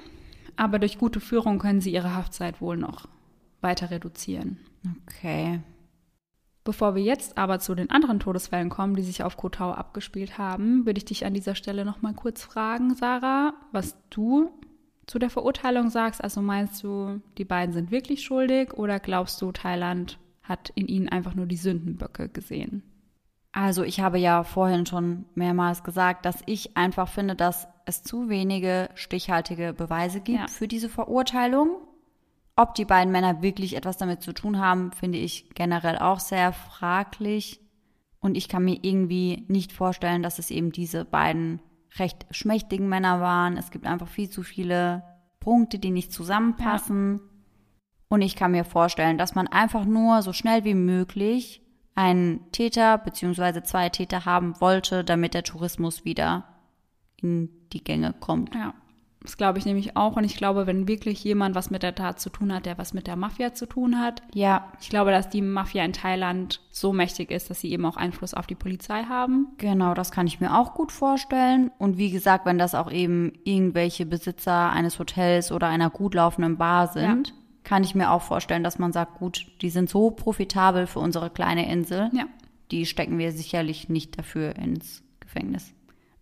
Aber 0.58 0.80
durch 0.80 0.98
gute 0.98 1.20
Führung 1.20 1.60
können 1.60 1.82
sie 1.82 1.94
ihre 1.94 2.14
Haftzeit 2.16 2.60
wohl 2.62 2.78
noch 2.78 3.08
weiter 3.62 3.90
reduzieren. 3.90 4.58
Okay. 5.08 5.62
Bevor 6.64 6.94
wir 6.96 7.02
jetzt 7.02 7.38
aber 7.38 7.60
zu 7.60 7.74
den 7.74 7.90
anderen 7.90 8.20
Todesfällen 8.20 8.70
kommen, 8.70 8.96
die 8.96 9.02
sich 9.02 9.24
auf 9.24 9.36
Kotau 9.36 9.72
abgespielt 9.72 10.38
haben, 10.38 10.86
würde 10.86 11.00
ich 11.00 11.06
dich 11.06 11.26
an 11.26 11.34
dieser 11.34 11.56
Stelle 11.56 11.86
noch 11.86 12.02
mal 12.04 12.14
kurz 12.14 12.44
fragen, 12.44 12.94
Sarah, 12.94 13.54
was 13.72 13.98
du 14.12 14.52
zu 15.08 15.18
der 15.18 15.32
Verurteilung 15.32 15.90
sagst. 15.90 16.24
Also 16.24 16.42
meinst 16.42 16.84
du, 16.84 17.20
die 17.38 17.46
beiden 17.46 17.74
sind 17.74 17.90
wirklich 17.90 18.24
schuldig 18.24 18.74
oder 18.74 19.00
glaubst 19.00 19.42
du, 19.42 19.52
Thailand 19.52 20.20
hat 20.44 20.72
in 20.76 20.88
ihnen 20.88 21.10
einfach 21.10 21.34
nur 21.34 21.48
die 21.48 21.58
Sündenböcke 21.58 22.30
gesehen? 22.30 22.84
Also 23.54 23.84
ich 23.84 24.00
habe 24.00 24.18
ja 24.20 24.44
vorhin 24.44 24.86
schon 24.86 25.26
mehrmals 25.36 25.84
gesagt, 25.84 26.26
dass 26.26 26.42
ich 26.46 26.78
einfach 26.78 27.10
finde, 27.10 27.36
dass 27.36 27.68
es 27.86 28.04
zu 28.04 28.30
wenige 28.30 28.90
stichhaltige 28.96 29.74
Beweise 29.74 30.22
gibt 30.22 30.40
Ja. 30.40 30.48
für 30.48 30.68
diese 30.68 30.88
Verurteilung. 30.88 31.82
Ob 32.62 32.76
die 32.76 32.86
beiden 32.86 33.12
Männer 33.12 33.42
wirklich 33.42 33.76
etwas 33.76 33.98
damit 33.98 34.22
zu 34.22 34.34
tun 34.34 34.60
haben, 34.60 34.92
finde 34.92 35.18
ich 35.18 35.50
generell 35.56 35.98
auch 35.98 36.20
sehr 36.20 36.54
fraglich. 36.54 37.60
Und 38.20 38.38
ich 38.38 38.50
kann 38.50 38.64
mir 38.64 38.78
irgendwie 38.84 39.46
nicht 39.48 39.72
vorstellen, 39.72 40.22
dass 40.22 40.38
es 40.38 40.52
eben 40.52 40.72
diese 40.72 41.04
beiden 41.04 41.60
recht 41.98 42.28
schmächtigen 42.30 42.88
Männer 42.88 43.20
waren. 43.20 43.58
Es 43.58 43.72
gibt 43.72 43.88
einfach 43.88 44.08
viel 44.08 44.30
zu 44.30 44.44
viele 44.44 45.02
Punkte, 45.40 45.80
die 45.80 45.90
nicht 45.90 46.14
zusammenpassen. 46.14 47.20
Und 48.10 48.22
ich 48.22 48.36
kann 48.36 48.52
mir 48.52 48.64
vorstellen, 48.64 49.18
dass 49.18 49.34
man 49.34 49.48
einfach 49.48 49.86
nur 49.86 50.22
so 50.22 50.32
schnell 50.32 50.64
wie 50.64 50.76
möglich 50.76 51.64
einen 51.96 52.52
Täter 52.52 53.00
bzw. 53.00 53.64
zwei 53.64 53.90
Täter 53.90 54.26
haben 54.26 54.62
wollte, 54.62 55.04
damit 55.04 55.34
der 55.34 55.42
Tourismus 55.42 56.06
wieder 56.06 56.44
in 57.18 57.50
die 57.74 57.84
Gänge 57.84 58.14
kommt. 58.20 58.54
Ja, 58.54 58.76
das 59.24 59.38
glaube 59.38 59.60
ich 59.60 59.66
nämlich 59.66 59.96
auch. 59.96 60.16
Und 60.18 60.24
ich 60.24 60.36
glaube, 60.36 60.66
wenn 60.68 60.88
wirklich 60.88 61.24
jemand 61.24 61.54
was 61.56 61.70
mit 61.70 61.84
der 61.84 61.94
Tat 61.96 62.20
zu 62.20 62.30
tun 62.32 62.52
hat, 62.54 62.66
der 62.66 62.78
was 62.78 62.94
mit 62.94 63.06
der 63.08 63.16
Mafia 63.16 63.54
zu 63.54 63.66
tun 63.68 64.00
hat, 64.00 64.22
Ja, 64.34 64.72
ich 64.82 64.90
glaube, 64.90 65.12
dass 65.12 65.30
die 65.30 65.42
Mafia 65.44 65.86
in 65.86 65.94
Thailand 65.94 66.60
so 66.72 66.92
mächtig 66.92 67.30
ist, 67.32 67.50
dass 67.50 67.62
sie 67.62 67.72
eben 67.72 67.86
auch 67.86 67.98
Einfluss 67.98 68.34
auf 68.34 68.48
die 68.48 68.56
Polizei 68.56 69.04
haben. 69.04 69.48
genau, 69.58 69.94
das 69.94 70.12
kann 70.12 70.26
ich 70.28 70.40
mir 70.40 70.58
auch 70.58 70.74
gut 70.74 70.92
vorstellen. 70.92 71.72
Und 71.78 71.98
wie 71.98 72.10
gesagt, 72.12 72.46
wenn 72.46 72.58
das 72.58 72.74
auch 72.76 72.92
eben 72.92 73.34
irgendwelche 73.44 74.06
Besitzer 74.06 74.72
eines 74.72 74.98
Hotels 75.00 75.52
oder 75.52 75.68
einer 75.68 75.90
gut 75.90 76.16
laufenden 76.16 76.58
Bar 76.58 76.88
sind, 76.88 77.28
Ja. 77.30 77.34
kann 77.64 77.84
ich 77.84 77.94
mir 77.94 78.10
auch 78.12 78.24
vorstellen, 78.24 78.64
dass 78.64 78.80
man 78.80 78.92
sagt, 78.92 79.20
gut, 79.20 79.46
die 79.62 79.70
sind 79.70 79.88
so 79.90 80.10
profitabel 80.12 80.88
für 80.88 81.00
unsere 81.00 81.30
kleine 81.30 81.72
Insel, 81.72 82.10
Ja. 82.12 82.26
die 82.72 82.86
stecken 82.88 83.20
wir 83.20 83.32
sicherlich 83.32 83.88
nicht 83.90 84.18
dafür 84.18 84.56
ins 84.56 85.04
Gefängnis. 85.20 85.74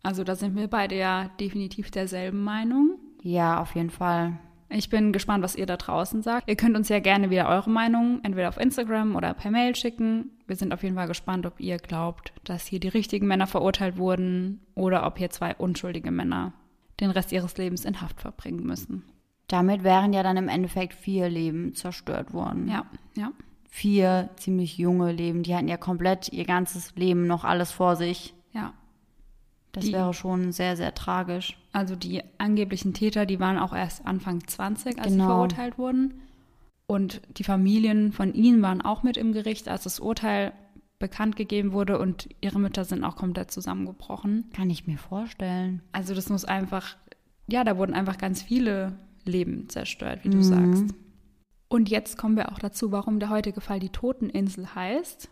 Also 0.03 0.23
da 0.23 0.35
sind 0.35 0.55
wir 0.55 0.67
beide 0.67 0.95
ja 0.97 1.29
definitiv 1.39 1.91
derselben 1.91 2.43
Meinung. 2.43 2.97
Ja, 3.21 3.61
auf 3.61 3.75
jeden 3.75 3.89
Fall. 3.89 4.39
Ich 4.71 4.89
bin 4.89 5.11
gespannt, 5.11 5.43
was 5.43 5.55
ihr 5.55 5.65
da 5.65 5.77
draußen 5.77 6.21
sagt. 6.21 6.47
Ihr 6.47 6.55
könnt 6.55 6.77
uns 6.77 6.89
ja 6.89 6.99
gerne 6.99 7.31
wieder 7.31 7.49
eure 7.49 7.69
Meinung 7.69 8.19
entweder 8.23 8.49
auf 8.49 8.57
Instagram 8.57 9.15
oder 9.15 9.33
per 9.33 9.49
Mail 9.49 9.75
schicken. 9.75 10.31
Wir 10.45 10.55
sind 10.55 10.73
auf 10.73 10.83
jeden 10.83 10.95
Fall 10.95 11.07
gespannt, 11.07 11.45
ob 11.47 11.59
ihr 11.59 11.77
glaubt, 11.77 12.33
dass 12.43 12.67
hier 12.67 12.79
die 12.79 12.87
richtigen 12.87 13.27
Männer 13.27 13.47
verurteilt 13.47 13.97
wurden 13.97 14.61
oder 14.75 15.07
ob 15.07 15.17
hier 15.17 15.31
zwei 15.31 15.55
unschuldige 15.55 16.11
Männer 16.11 16.53
den 16.99 17.09
Rest 17.09 17.31
ihres 17.31 17.57
Lebens 17.57 17.83
in 17.83 18.01
Haft 18.01 18.21
verbringen 18.21 18.65
müssen. 18.65 19.03
Damit 19.47 19.83
wären 19.83 20.13
ja 20.13 20.21
dann 20.21 20.37
im 20.37 20.49
Endeffekt 20.49 20.93
vier 20.93 21.29
Leben 21.29 21.73
zerstört 21.73 22.33
worden. 22.33 22.67
Ja, 22.67 22.85
ja. 23.15 23.31
Vier 23.67 24.29
ziemlich 24.35 24.77
junge 24.77 25.11
Leben, 25.11 25.41
die 25.43 25.55
hatten 25.55 25.67
ja 25.67 25.77
komplett 25.77 26.31
ihr 26.31 26.45
ganzes 26.45 26.95
Leben 26.95 27.25
noch 27.25 27.43
alles 27.43 27.71
vor 27.71 27.95
sich. 27.95 28.35
Ja, 28.53 28.73
Das 29.71 29.85
Die- 29.85 29.93
wäre 29.93 30.13
schon 30.13 30.51
sehr, 30.51 30.75
sehr 30.75 30.93
tragisch. 30.95 31.57
also 31.71 31.95
die 31.95 32.23
angeblichen 32.39 32.93
Täter, 32.93 33.25
die 33.27 33.39
waren 33.39 33.57
auch 33.59 33.73
erst 33.73 34.05
Anfang 34.05 34.45
20, 34.47 34.97
als 34.97 35.09
sie 35.11 35.17
Genau. 35.19 35.27
verurteilt 35.27 35.77
wurden. 35.77 36.15
Und 36.87 37.21
die 37.37 37.43
Familien 37.43 38.11
von 38.11 38.33
ihnen 38.33 38.63
waren 38.63 38.81
auch 38.81 39.03
mit 39.03 39.15
im 39.17 39.31
Gericht, 39.31 39.67
als 39.69 39.83
das 39.83 39.99
Urteil 39.99 40.53
bekannt 40.97 41.35
gegeben 41.35 41.71
wurde 41.71 41.99
und 41.99 42.27
ihre 42.41 42.59
Mütter 42.59 42.83
sind 42.83 43.03
auch 43.03 43.15
komplett 43.15 43.51
zusammengebrochen. 43.51 44.49
Kann 44.53 44.69
ich 44.71 44.87
mir 44.87 44.97
vorstellen. 44.97 45.81
Also 45.91 46.15
das 46.15 46.29
muss 46.29 46.43
einfach, 46.45 46.97
ja, 47.47 47.63
da 47.63 47.77
wurden 47.77 47.93
einfach 47.93 48.17
ganz 48.17 48.41
viele 48.41 48.97
Leben 49.23 49.69
zerstört, 49.69 50.21
wie 50.23 50.29
du 50.31 50.37
Mhm. 50.37 50.43
sagst. 50.43 50.85
Und 51.69 51.89
jetzt 51.89 52.17
kommen 52.17 52.35
wir 52.35 52.51
auch 52.51 52.57
dazu, 52.59 52.91
warum 52.91 53.19
der 53.19 53.29
heutige 53.29 53.61
Fall 53.61 53.79
die 53.79 53.89
Toteninsel 53.89 54.73
heißt. 54.73 55.29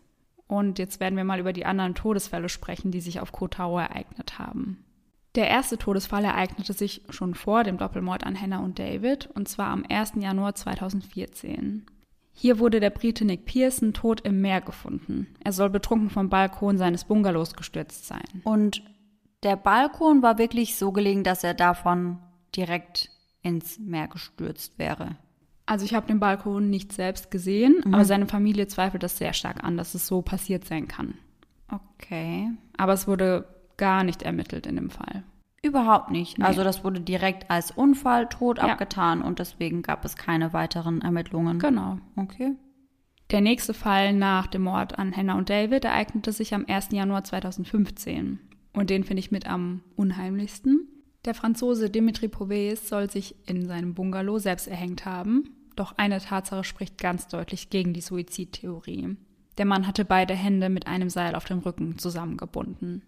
Und 0.48 0.80
jetzt 0.80 1.00
werden 1.00 1.18
wir 1.18 1.24
mal 1.24 1.40
über 1.40 1.54
die 1.54 1.66
anderen 1.66 1.96
Todesfälle 1.96 2.50
sprechen, 2.50 2.92
die 2.92 3.02
sich 3.02 3.20
auf 3.20 3.32
Koh 3.32 3.48
Tao 3.48 3.78
ereignet 3.78 4.40
haben. 4.40 4.84
Der 5.36 5.48
erste 5.48 5.78
Todesfall 5.78 6.24
ereignete 6.24 6.74
sich 6.74 7.04
schon 7.10 7.36
vor 7.36 7.64
dem 7.64 7.78
Doppelmord 7.78 8.24
an 8.26 8.40
Hannah 8.40 8.64
und 8.64 8.80
David, 8.80 9.30
und 9.36 9.48
zwar 9.48 9.68
am 9.68 9.86
1. 9.88 10.14
Januar 10.16 10.56
2014. 10.56 11.86
Hier 12.34 12.60
wurde 12.60 12.80
der 12.80 12.92
Brite 12.92 13.26
Nick 13.26 13.46
Pearson 13.46 13.94
tot 13.94 14.22
im 14.22 14.42
Meer 14.42 14.62
gefunden. 14.62 15.28
Er 15.44 15.52
soll 15.52 15.70
betrunken 15.70 16.10
vom 16.10 16.30
Balkon 16.30 16.78
seines 16.78 17.04
Bungalows 17.04 17.56
gestürzt 17.56 18.08
sein. 18.08 18.42
Und 18.44 18.84
der 19.44 19.56
Balkon 19.56 20.22
war 20.22 20.38
wirklich 20.38 20.76
so 20.76 20.92
gelegen, 20.92 21.24
dass 21.24 21.44
er 21.44 21.54
davon 21.54 22.20
direkt 22.56 23.10
ins 23.42 23.80
Meer 23.80 24.08
gestürzt 24.08 24.80
wäre. 24.80 25.18
Also 25.68 25.86
ich 25.86 25.94
habe 25.94 26.08
den 26.08 26.20
Balkon 26.20 26.70
nicht 26.70 26.92
selbst 26.94 27.30
gesehen, 27.30 27.84
aber 27.94 28.06
seine 28.06 28.26
Familie 28.26 28.68
zweifelt 28.68 29.04
das 29.04 29.18
sehr 29.18 29.34
stark 29.34 29.64
an, 29.64 29.78
dass 29.78 29.94
es 29.94 30.08
so 30.08 30.22
passiert 30.24 30.66
sein 30.66 30.88
kann. 30.88 31.16
Okay. 31.70 32.50
Aber 32.78 32.94
es 32.94 33.08
wurde 33.08 33.48
gar 33.76 34.04
nicht 34.04 34.24
ermittelt 34.24 34.66
in 34.66 34.78
dem 34.78 34.90
Fall. 34.90 35.24
Überhaupt 35.62 36.10
nicht. 36.10 36.42
Also 36.42 36.64
das 36.64 36.84
wurde 36.84 37.02
direkt 37.02 37.52
als 37.52 37.72
Unfall 37.72 38.30
tot 38.30 38.58
Ja. 38.60 38.66
abgetan 38.70 39.22
und 39.22 39.40
deswegen 39.40 39.82
gab 39.82 40.06
es 40.06 40.16
keine 40.16 40.54
weiteren 40.54 41.02
Ermittlungen. 41.02 41.60
Genau. 41.60 41.98
Okay. 42.16 42.54
Der 43.32 43.42
nächste 43.42 43.74
Fall 43.74 44.14
nach 44.14 44.48
dem 44.48 44.62
Mord 44.62 44.98
an 44.98 45.14
Hannah 45.16 45.38
und 45.38 45.50
David 45.50 45.84
ereignete 45.84 46.32
sich 46.32 46.54
am 46.54 46.66
1. 46.66 46.90
Januar 46.94 47.26
2015. 47.26 48.40
Und 48.74 48.90
den 48.90 49.04
finde 49.04 49.20
ich 49.20 49.32
mit 49.32 49.48
am 49.48 49.82
unheimlichsten. 49.98 50.88
Der 51.26 51.34
Franzose 51.34 51.90
Dimitri 51.90 52.30
Pouves 52.30 52.88
soll 52.88 53.10
sich 53.10 53.36
in 53.50 53.66
seinem 53.66 53.94
Bungalow 53.96 54.38
selbst 54.40 54.68
erhängt 54.68 55.06
haben. 55.06 55.50
Doch 55.78 55.94
eine 55.98 56.20
Tatsache 56.20 56.64
spricht 56.66 56.98
ganz 56.98 57.28
deutlich 57.30 57.70
gegen 57.70 57.94
die 57.94 58.02
Suizidtheorie. 58.02 59.16
Der 59.58 59.66
Mann 59.66 59.88
hatte 59.88 60.04
beide 60.06 60.34
Hände 60.34 60.70
mit 60.70 60.88
einem 60.88 61.10
Seil 61.10 61.36
auf 61.36 61.46
dem 61.46 61.60
Rücken 61.60 61.98
zusammengebunden. 62.00 63.04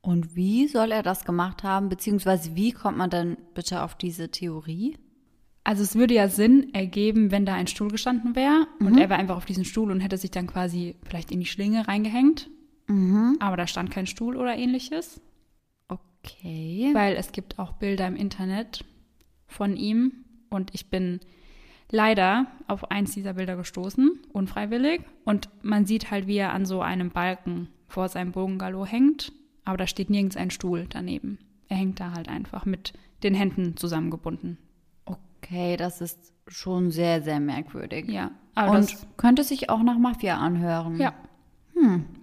Und 0.00 0.34
wie 0.34 0.66
soll 0.66 0.90
er 0.90 1.02
das 1.02 1.24
gemacht 1.24 1.62
haben? 1.62 1.88
Beziehungsweise 1.88 2.56
wie 2.56 2.72
kommt 2.72 2.98
man 2.98 3.10
denn 3.10 3.36
bitte 3.54 3.82
auf 3.82 3.94
diese 3.94 4.30
Theorie? 4.30 4.96
Also 5.64 5.82
es 5.82 5.94
würde 5.96 6.14
ja 6.14 6.28
Sinn 6.28 6.72
ergeben, 6.74 7.30
wenn 7.30 7.46
da 7.46 7.54
ein 7.54 7.66
Stuhl 7.66 7.88
gestanden 7.90 8.34
wäre 8.36 8.66
und 8.80 8.98
er 8.98 9.08
wäre 9.08 9.18
einfach 9.18 9.36
auf 9.36 9.46
diesen 9.46 9.64
Stuhl 9.64 9.90
und 9.90 10.00
hätte 10.00 10.18
sich 10.18 10.30
dann 10.30 10.46
quasi 10.46 10.96
vielleicht 11.06 11.30
in 11.30 11.40
die 11.40 11.46
Schlinge 11.46 11.86
reingehängt. 11.88 12.50
Aber 13.38 13.56
da 13.56 13.66
stand 13.66 13.90
kein 13.90 14.06
Stuhl 14.06 14.36
oder 14.36 14.56
ähnliches, 14.56 15.22
Okay. 15.88 16.90
weil 16.92 17.16
es 17.16 17.32
gibt 17.32 17.58
auch 17.58 17.72
Bilder 17.72 18.06
im 18.06 18.16
Internet 18.16 18.84
von 19.46 19.76
ihm 19.76 20.12
und 20.50 20.74
ich 20.74 20.90
bin 20.90 21.20
leider 21.90 22.46
auf 22.66 22.90
eins 22.90 23.12
dieser 23.12 23.34
Bilder 23.34 23.56
gestoßen, 23.56 24.20
unfreiwillig. 24.32 25.02
Und 25.24 25.48
man 25.62 25.86
sieht 25.86 26.10
halt, 26.10 26.26
wie 26.26 26.36
er 26.36 26.52
an 26.52 26.66
so 26.66 26.80
einem 26.80 27.10
Balken 27.10 27.68
vor 27.88 28.08
seinem 28.08 28.32
Bungalow 28.32 28.86
hängt, 28.86 29.32
aber 29.64 29.76
da 29.76 29.86
steht 29.86 30.10
nirgends 30.10 30.36
ein 30.36 30.50
Stuhl 30.50 30.86
daneben. 30.88 31.38
Er 31.68 31.76
hängt 31.76 32.00
da 32.00 32.12
halt 32.12 32.28
einfach 32.28 32.66
mit 32.66 32.92
den 33.22 33.34
Händen 33.34 33.76
zusammengebunden. 33.76 34.58
Okay, 35.04 35.76
das 35.76 36.00
ist 36.00 36.32
schon 36.46 36.90
sehr, 36.90 37.22
sehr 37.22 37.40
merkwürdig. 37.40 38.08
Ja, 38.08 38.32
aber 38.54 38.72
Und 38.72 38.92
das 38.92 39.06
könnte 39.16 39.44
sich 39.44 39.70
auch 39.70 39.82
nach 39.82 39.98
Mafia 39.98 40.38
anhören. 40.38 40.98
Ja. 40.98 41.14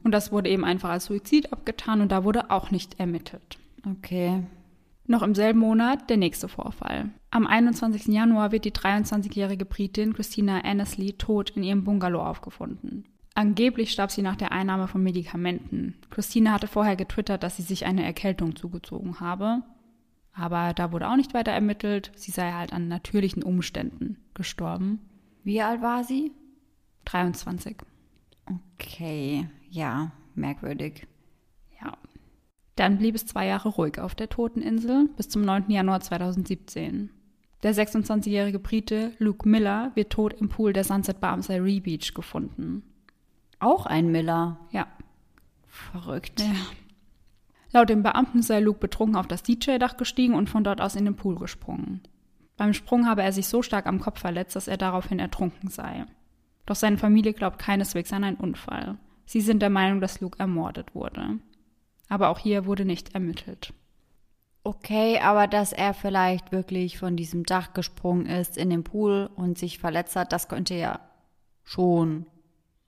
Und 0.03 0.11
das 0.11 0.31
wurde 0.31 0.49
eben 0.49 0.63
einfach 0.63 0.89
als 0.89 1.05
Suizid 1.05 1.51
abgetan 1.53 2.01
und 2.01 2.11
da 2.11 2.23
wurde 2.23 2.49
auch 2.49 2.71
nicht 2.71 2.99
ermittelt. 2.99 3.59
Okay. 3.85 4.43
Noch 5.11 5.23
im 5.23 5.35
selben 5.35 5.59
Monat 5.59 6.09
der 6.09 6.15
nächste 6.15 6.47
Vorfall. 6.47 7.09
Am 7.31 7.45
21. 7.45 8.05
Januar 8.05 8.53
wird 8.53 8.63
die 8.63 8.71
23-jährige 8.71 9.65
Britin 9.65 10.13
Christina 10.13 10.61
Annesley 10.61 11.11
tot 11.11 11.49
in 11.49 11.63
ihrem 11.63 11.83
Bungalow 11.83 12.21
aufgefunden. 12.21 13.03
Angeblich 13.33 13.91
starb 13.91 14.09
sie 14.11 14.21
nach 14.21 14.37
der 14.37 14.53
Einnahme 14.53 14.87
von 14.87 15.03
Medikamenten. 15.03 15.95
Christine 16.11 16.53
hatte 16.53 16.67
vorher 16.67 16.95
getwittert, 16.95 17.43
dass 17.43 17.57
sie 17.57 17.61
sich 17.61 17.85
eine 17.85 18.05
Erkältung 18.05 18.55
zugezogen 18.55 19.19
habe. 19.19 19.63
Aber 20.31 20.73
da 20.73 20.93
wurde 20.93 21.09
auch 21.09 21.17
nicht 21.17 21.33
weiter 21.33 21.51
ermittelt. 21.51 22.13
Sie 22.15 22.31
sei 22.31 22.53
halt 22.53 22.71
an 22.71 22.87
natürlichen 22.87 23.43
Umständen 23.43 24.15
gestorben. 24.33 25.01
Wie 25.43 25.61
alt 25.61 25.81
war 25.81 26.05
sie? 26.05 26.31
23. 27.03 27.75
Okay, 28.79 29.49
ja, 29.69 30.13
merkwürdig. 30.35 31.05
Dann 32.75 32.97
blieb 32.97 33.15
es 33.15 33.25
zwei 33.25 33.47
Jahre 33.47 33.69
ruhig 33.69 33.99
auf 33.99 34.15
der 34.15 34.29
Toteninsel 34.29 35.09
bis 35.17 35.29
zum 35.29 35.43
9. 35.43 35.69
Januar 35.69 35.99
2017. 35.99 37.09
Der 37.63 37.75
26-jährige 37.75 38.59
Brite 38.59 39.11
Luke 39.19 39.47
Miller 39.47 39.91
wird 39.93 40.11
tot 40.11 40.33
im 40.33 40.49
Pool 40.49 40.73
der 40.73 40.83
Sunset 40.83 41.19
Bar 41.19 41.33
am 41.33 41.41
Surrey 41.41 41.79
Beach 41.79 42.13
gefunden. 42.13 42.83
Auch 43.59 43.85
ein 43.85 44.11
Miller. 44.11 44.57
Ja. 44.71 44.87
Verrückt. 45.67 46.39
ja. 46.39 46.55
Laut 47.73 47.89
dem 47.89 48.03
Beamten 48.03 48.41
sei 48.41 48.59
Luke 48.59 48.79
betrunken 48.79 49.15
auf 49.15 49.27
das 49.27 49.43
DJ-Dach 49.43 49.95
gestiegen 49.95 50.33
und 50.33 50.49
von 50.49 50.63
dort 50.63 50.81
aus 50.81 50.95
in 50.95 51.05
den 51.05 51.15
Pool 51.15 51.35
gesprungen. 51.35 52.01
Beim 52.57 52.73
Sprung 52.73 53.07
habe 53.07 53.23
er 53.23 53.31
sich 53.31 53.47
so 53.47 53.61
stark 53.61 53.85
am 53.85 53.99
Kopf 53.99 54.19
verletzt, 54.19 54.55
dass 54.55 54.67
er 54.67 54.77
daraufhin 54.77 55.19
ertrunken 55.19 55.69
sei. 55.69 56.05
Doch 56.65 56.75
seine 56.75 56.97
Familie 56.97 57.33
glaubt 57.33 57.59
keineswegs 57.59 58.11
an 58.11 58.23
einen 58.23 58.37
Unfall. 58.37 58.97
Sie 59.25 59.41
sind 59.41 59.61
der 59.61 59.69
Meinung, 59.69 60.01
dass 60.01 60.19
Luke 60.19 60.37
ermordet 60.39 60.93
wurde. 60.93 61.39
Aber 62.11 62.27
auch 62.27 62.39
hier 62.39 62.65
wurde 62.65 62.83
nicht 62.83 63.15
ermittelt. 63.15 63.73
Okay, 64.65 65.19
aber 65.19 65.47
dass 65.47 65.71
er 65.71 65.93
vielleicht 65.93 66.51
wirklich 66.51 66.97
von 66.97 67.15
diesem 67.15 67.45
Dach 67.45 67.73
gesprungen 67.73 68.25
ist 68.25 68.57
in 68.57 68.69
den 68.69 68.83
Pool 68.83 69.29
und 69.33 69.57
sich 69.57 69.79
verletzt 69.79 70.17
hat, 70.17 70.33
das 70.33 70.49
könnte 70.49 70.75
ja 70.75 70.99
schon 71.63 72.25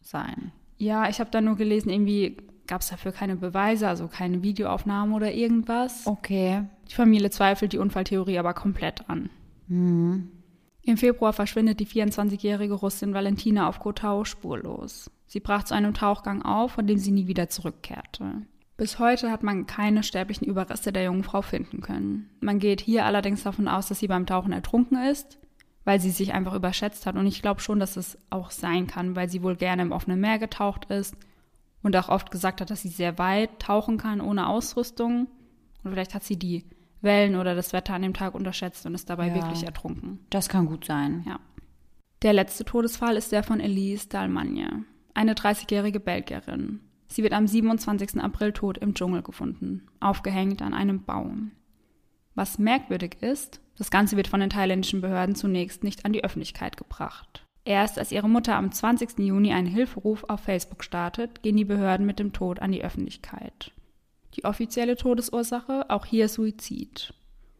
sein. 0.01 0.51
Ja, 0.77 1.07
ich 1.07 1.21
habe 1.21 1.31
da 1.31 1.39
nur 1.39 1.55
gelesen, 1.55 1.89
irgendwie 1.89 2.35
gab 2.67 2.81
es 2.81 2.89
dafür 2.89 3.13
keine 3.13 3.37
Beweise, 3.37 3.87
also 3.87 4.09
keine 4.09 4.43
Videoaufnahmen 4.43 5.15
oder 5.15 5.31
irgendwas. 5.31 6.05
Okay. 6.05 6.65
Die 6.89 6.95
Familie 6.95 7.29
zweifelt 7.29 7.71
die 7.71 7.77
Unfalltheorie 7.77 8.39
aber 8.39 8.53
komplett 8.53 9.09
an. 9.09 9.29
Mhm. 9.67 10.31
Im 10.81 10.97
Februar 10.97 11.31
verschwindet 11.31 11.79
die 11.79 11.87
24-jährige 11.87 12.73
Russin 12.73 13.13
Valentina 13.13 13.69
auf 13.69 13.79
Kotau 13.79 14.25
spurlos. 14.25 15.09
Sie 15.27 15.39
brach 15.39 15.63
zu 15.63 15.73
einem 15.75 15.93
Tauchgang 15.93 16.41
auf, 16.41 16.73
von 16.73 16.87
dem 16.87 16.97
sie 16.97 17.11
nie 17.11 17.27
wieder 17.27 17.47
zurückkehrte. 17.47 18.43
Bis 18.75 18.97
heute 18.99 19.31
hat 19.31 19.43
man 19.43 19.67
keine 19.67 20.03
sterblichen 20.03 20.47
Überreste 20.47 20.91
der 20.91 21.03
jungen 21.03 21.23
Frau 21.23 21.41
finden 21.41 21.81
können. 21.81 22.29
Man 22.41 22.59
geht 22.59 22.81
hier 22.81 23.05
allerdings 23.05 23.43
davon 23.43 23.67
aus, 23.67 23.87
dass 23.87 23.99
sie 23.99 24.07
beim 24.07 24.25
Tauchen 24.25 24.51
ertrunken 24.51 24.97
ist, 24.97 25.37
weil 25.85 25.99
sie 25.99 26.09
sich 26.09 26.33
einfach 26.33 26.53
überschätzt 26.55 27.05
hat. 27.05 27.15
Und 27.15 27.27
ich 27.27 27.41
glaube 27.41 27.61
schon, 27.61 27.79
dass 27.79 27.97
es 27.97 28.17
auch 28.31 28.49
sein 28.51 28.87
kann, 28.87 29.15
weil 29.15 29.29
sie 29.29 29.43
wohl 29.43 29.55
gerne 29.55 29.83
im 29.83 29.91
offenen 29.91 30.19
Meer 30.19 30.39
getaucht 30.39 30.85
ist 30.85 31.15
und 31.83 31.95
auch 31.95 32.09
oft 32.09 32.31
gesagt 32.31 32.61
hat, 32.61 32.71
dass 32.71 32.81
sie 32.81 32.89
sehr 32.89 33.17
weit 33.19 33.59
tauchen 33.59 33.97
kann 33.97 34.21
ohne 34.21 34.47
Ausrüstung. 34.47 35.27
Und 35.83 35.91
vielleicht 35.91 36.15
hat 36.15 36.23
sie 36.23 36.39
die 36.39 36.65
Wellen 37.01 37.35
oder 37.35 37.53
das 37.53 37.73
Wetter 37.73 37.93
an 37.93 38.01
dem 38.01 38.13
Tag 38.13 38.33
unterschätzt 38.33 38.85
und 38.85 38.95
ist 38.95 39.09
dabei 39.09 39.27
Ja. 39.27 39.35
wirklich 39.35 39.63
ertrunken. 39.63 40.25
Das 40.29 40.49
kann 40.49 40.65
gut 40.65 40.85
sein. 40.85 41.23
Ja. 41.27 41.39
Der 42.23 42.33
letzte 42.33 42.63
Todesfall 42.65 43.17
ist 43.17 43.33
der 43.33 43.43
von 43.43 43.59
Elise 43.59 44.07
Dalmagne, 44.07 44.85
eine 45.13 45.33
30-jährige 45.35 45.99
Belgierin. 45.99 46.79
Sie 47.13 47.21
wird 47.21 47.33
am 47.33 47.45
27. 47.45 48.19
April 48.23 48.53
tot 48.53 48.79
im 48.79 48.95
Dschungel 48.95 49.21
gefunden, 49.21 49.87
aufgehängt 49.99 50.63
an 50.63 50.73
einem 50.73 51.03
Baum. 51.03 51.51
Was 52.33 52.57
merkwürdig 52.57 53.17
ist, 53.21 53.61
das 53.77 53.91
Ganze 53.91 54.17
wird 54.17 54.27
von 54.27 54.39
den 54.39 54.49
thailändischen 54.49 54.99
Behörden 54.99 55.35
zunächst 55.35 55.83
nicht 55.83 56.05
an 56.05 56.13
die 56.13 56.23
Öffentlichkeit 56.23 56.75
gebracht. 56.75 57.45
Erst 57.65 57.99
als 57.99 58.11
ihre 58.11 58.27
Mutter 58.27 58.55
am 58.55 58.71
20. 58.71 59.19
Juni 59.19 59.53
einen 59.53 59.67
Hilferuf 59.67 60.23
auf 60.27 60.39
Facebook 60.39 60.83
startet, 60.83 61.43
gehen 61.43 61.55
die 61.55 61.65
Behörden 61.65 62.07
mit 62.07 62.17
dem 62.17 62.33
Tod 62.33 62.59
an 62.63 62.71
die 62.71 62.83
Öffentlichkeit. 62.83 63.71
Die 64.33 64.45
offizielle 64.45 64.95
Todesursache, 64.95 65.91
auch 65.91 66.07
hier 66.07 66.27
Suizid. 66.27 67.13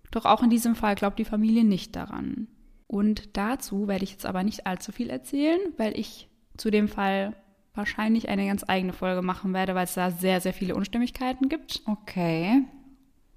Doch 0.10 0.26
auch 0.26 0.41
in 0.41 0.49
diesem 0.49 0.74
Fall 0.74 0.95
glaubt 0.95 1.20
die 1.20 1.26
Familie 1.26 1.64
nicht 1.64 1.95
daran. 1.95 2.47
Und 2.88 3.38
dazu 3.38 3.88
werde 3.88 4.04
ich 4.04 4.14
jetzt 4.14 4.26
aber 4.26 4.43
nicht 4.43 4.66
allzu 4.66 4.91
viel 4.91 5.12
erzählen, 5.12 5.60
weil 5.78 5.95
ich 5.95 6.28
zu 6.58 6.72
dem 6.72 6.88
Fall 6.88 7.36
wahrscheinlich 7.74 8.30
eine 8.30 8.45
ganz 8.45 8.63
eigene 8.67 8.93
Folge 8.93 9.21
machen 9.21 9.53
werde, 9.53 9.76
weil 9.76 9.86
es 9.86 9.93
da 9.95 10.11
sehr, 10.11 10.41
sehr 10.41 10.53
viele 10.53 10.76
Unstimmigkeiten 10.76 11.49
gibt, 11.49 11.82
Okay. 11.86 12.63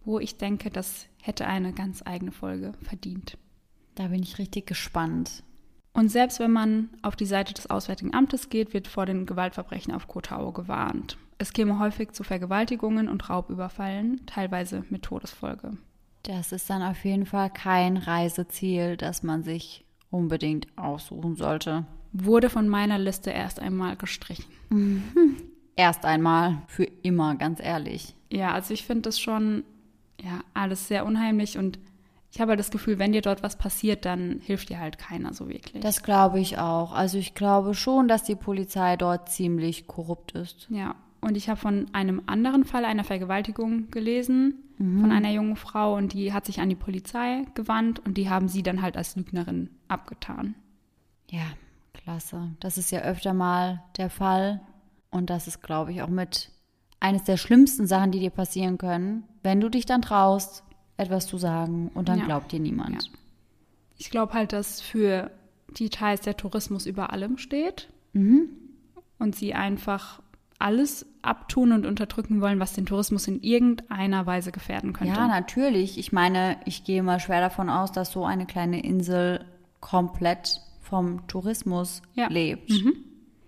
wo 0.04 0.18
ich 0.18 0.36
denke, 0.36 0.70
das 0.70 1.06
hätte 1.22 1.46
eine 1.46 1.72
ganz 1.72 2.02
eigene 2.04 2.32
Folge 2.32 2.72
verdient. 2.82 3.38
Da 3.94 4.08
bin 4.08 4.22
ich 4.22 4.38
richtig 4.38 4.66
gespannt. 4.66 5.42
Und 5.92 6.10
selbst 6.10 6.38
wenn 6.40 6.52
man 6.52 6.90
auf 7.00 7.16
die 7.16 7.24
Seite 7.24 7.54
des 7.54 7.70
Auswärtigen 7.70 8.14
Amtes 8.14 8.50
geht, 8.50 8.74
wird 8.74 8.86
vor 8.86 9.06
den 9.06 9.24
Gewaltverbrechen 9.24 9.94
auf 9.94 10.06
Koh 10.08 10.20
Tao 10.20 10.52
gewarnt. 10.52 11.16
Es 11.38 11.54
käme 11.54 11.78
häufig 11.78 12.12
zu 12.12 12.22
Vergewaltigungen 12.22 13.08
und 13.08 13.28
Raubüberfallen, 13.30 14.24
teilweise 14.26 14.84
mit 14.90 15.02
Todesfolge. 15.02 15.78
Das 16.22 16.52
ist 16.52 16.68
dann 16.68 16.82
auf 16.82 17.04
jeden 17.04 17.24
Fall 17.24 17.50
kein 17.50 17.96
Reiseziel, 17.96 18.96
das 18.96 19.22
man 19.22 19.42
sich 19.42 19.84
unbedingt 20.10 20.66
aussuchen 20.76 21.36
sollte. 21.36 21.86
Wurde 22.24 22.50
von 22.50 22.68
meiner 22.68 22.98
Liste 22.98 23.30
erst 23.30 23.60
einmal 23.60 23.96
gestrichen. 23.96 24.44
Erst 25.76 26.04
einmal 26.04 26.62
für 26.66 26.84
immer, 27.02 27.36
ganz 27.36 27.60
ehrlich. 27.60 28.14
Ja, 28.30 28.52
also 28.52 28.72
ich 28.72 28.84
finde 28.84 29.02
das 29.02 29.20
schon 29.20 29.64
ja, 30.22 30.40
alles 30.54 30.88
sehr 30.88 31.04
unheimlich 31.04 31.58
und 31.58 31.78
ich 32.30 32.40
habe 32.40 32.50
halt 32.50 32.60
das 32.60 32.70
Gefühl, 32.70 32.98
wenn 32.98 33.12
dir 33.12 33.22
dort 33.22 33.42
was 33.42 33.56
passiert, 33.56 34.04
dann 34.04 34.40
hilft 34.42 34.68
dir 34.68 34.80
halt 34.80 34.98
keiner 34.98 35.32
so 35.32 35.48
wirklich. 35.48 35.82
Das 35.82 36.02
glaube 36.02 36.40
ich 36.40 36.58
auch. 36.58 36.92
Also 36.92 37.18
ich 37.18 37.34
glaube 37.34 37.74
schon, 37.74 38.08
dass 38.08 38.24
die 38.24 38.34
Polizei 38.34 38.96
dort 38.96 39.28
ziemlich 39.30 39.86
korrupt 39.86 40.32
ist. 40.32 40.66
ja, 40.70 40.94
und 41.20 41.36
ich 41.36 41.48
habe 41.48 41.58
von 41.58 41.86
einem 41.92 42.22
anderen 42.26 42.64
Fall 42.64 42.84
einer 42.84 43.04
Vergewaltigung 43.04 43.90
gelesen, 43.90 44.54
von 44.78 45.10
einer 45.10 45.30
jungen 45.30 45.56
Frau 45.56 45.96
und 45.96 46.12
die 46.12 46.34
hat 46.34 46.44
sich 46.44 46.60
an 46.60 46.68
die 46.68 46.74
Polizei 46.74 47.46
gewandt 47.54 47.98
und 48.04 48.18
die 48.18 48.28
haben 48.28 48.46
sie 48.46 48.62
dann 48.62 48.82
halt 48.82 48.96
als 48.96 49.16
Lügnerin 49.16 49.70
abgetan. 49.88 50.54
Ja, 51.30 51.46
klasse. 51.96 52.50
Das 52.60 52.78
ist 52.78 52.90
ja 52.90 53.00
öfter 53.00 53.34
mal 53.34 53.82
der 53.96 54.10
Fall. 54.10 54.60
Und 55.10 55.30
das 55.30 55.46
ist, 55.48 55.62
glaube 55.62 55.92
ich, 55.92 56.02
auch 56.02 56.08
mit 56.08 56.50
eines 57.00 57.24
der 57.24 57.36
schlimmsten 57.36 57.86
Sachen, 57.86 58.12
die 58.12 58.20
dir 58.20 58.30
passieren 58.30 58.78
können, 58.78 59.24
wenn 59.42 59.60
du 59.60 59.68
dich 59.68 59.86
dann 59.86 60.02
traust, 60.02 60.62
etwas 60.96 61.26
zu 61.26 61.38
sagen 61.38 61.90
und 61.94 62.08
dann 62.08 62.18
Ja. 62.20 62.24
glaubt 62.24 62.52
dir 62.52 62.60
niemand. 62.60 63.02
Ja. 63.02 63.10
Ich 63.98 64.10
glaube 64.10 64.32
halt, 64.34 64.52
dass 64.52 64.80
für 64.80 65.30
die 65.78 65.90
Thais 65.90 66.20
der 66.22 66.36
Tourismus 66.36 66.86
über 66.86 67.12
allem 67.12 67.38
steht 67.38 67.88
und 68.14 69.36
sie 69.36 69.52
einfach 69.54 70.22
alles 70.58 71.04
abtun 71.20 71.72
und 71.72 71.84
unterdrücken 71.84 72.40
wollen, 72.40 72.60
was 72.60 72.72
den 72.72 72.86
Tourismus 72.86 73.28
in 73.28 73.42
irgendeiner 73.42 74.24
Weise 74.24 74.52
gefährden 74.52 74.94
könnte. 74.94 75.12
Ja, 75.12 75.28
natürlich. 75.28 75.98
Ich 75.98 76.12
meine, 76.12 76.56
ich 76.64 76.84
gehe 76.84 77.02
mal 77.02 77.20
schwer 77.20 77.40
davon 77.42 77.68
aus, 77.68 77.92
dass 77.92 78.10
so 78.12 78.24
eine 78.24 78.46
kleine 78.46 78.82
Insel 78.82 79.44
komplett 79.80 80.62
vom 80.88 81.26
Tourismus 81.26 82.02
Ja. 82.14 82.28
lebt. 82.28 82.70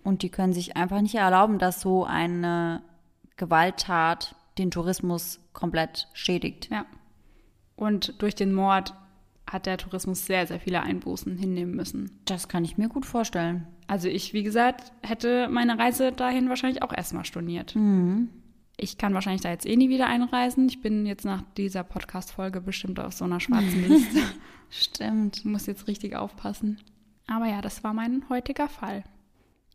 Und 0.04 0.22
die 0.22 0.28
können 0.30 0.52
sich 0.52 0.76
einfach 0.76 1.00
nicht 1.00 1.14
erlauben, 1.14 1.58
dass 1.58 1.80
so 1.80 2.04
eine 2.04 2.82
Gewalttat 3.36 4.34
den 4.58 4.70
Tourismus 4.70 5.40
komplett 5.52 6.08
schädigt. 6.12 6.68
Ja. 6.70 6.84
Und 7.76 8.20
durch 8.20 8.34
den 8.34 8.52
Mord 8.52 8.94
hat 9.48 9.66
der 9.66 9.78
Tourismus 9.78 10.26
sehr, 10.26 10.46
sehr 10.46 10.60
viele 10.60 10.82
Einbußen 10.82 11.36
hinnehmen 11.38 11.74
müssen. 11.74 12.20
Das 12.24 12.48
kann 12.48 12.64
ich 12.64 12.76
mir 12.76 12.88
gut 12.88 13.06
vorstellen. 13.06 13.66
Also 13.86 14.08
ich, 14.08 14.32
wie 14.34 14.42
gesagt, 14.42 14.92
hätte 15.02 15.48
meine 15.48 15.78
Reise 15.78 16.12
dahin 16.12 16.48
wahrscheinlich 16.48 16.82
auch 16.82 16.92
erstmal 16.92 17.24
storniert. 17.24 17.74
Ich 18.76 18.98
kann 18.98 19.14
wahrscheinlich 19.14 19.40
da 19.42 19.50
jetzt 19.50 19.64
eh 19.66 19.76
nie 19.76 19.88
wieder 19.88 20.06
einreisen. 20.06 20.68
Ich 20.68 20.82
bin 20.82 21.06
jetzt 21.06 21.24
nach 21.24 21.42
dieser 21.56 21.82
Podcast-Folge 21.84 22.60
bestimmt 22.60 23.00
auf 23.00 23.14
so 23.14 23.24
einer 23.24 23.40
schwarzen 23.40 23.88
Liste. 23.88 24.20
Stimmt. 24.70 25.38
Ich 25.38 25.44
muss 25.46 25.66
jetzt 25.66 25.86
richtig 25.88 26.14
aufpassen. 26.16 26.78
Aber 27.28 27.46
ja, 27.46 27.60
das 27.60 27.84
war 27.84 27.92
mein 27.94 28.24
heutiger 28.28 28.68
Fall. 28.68 29.04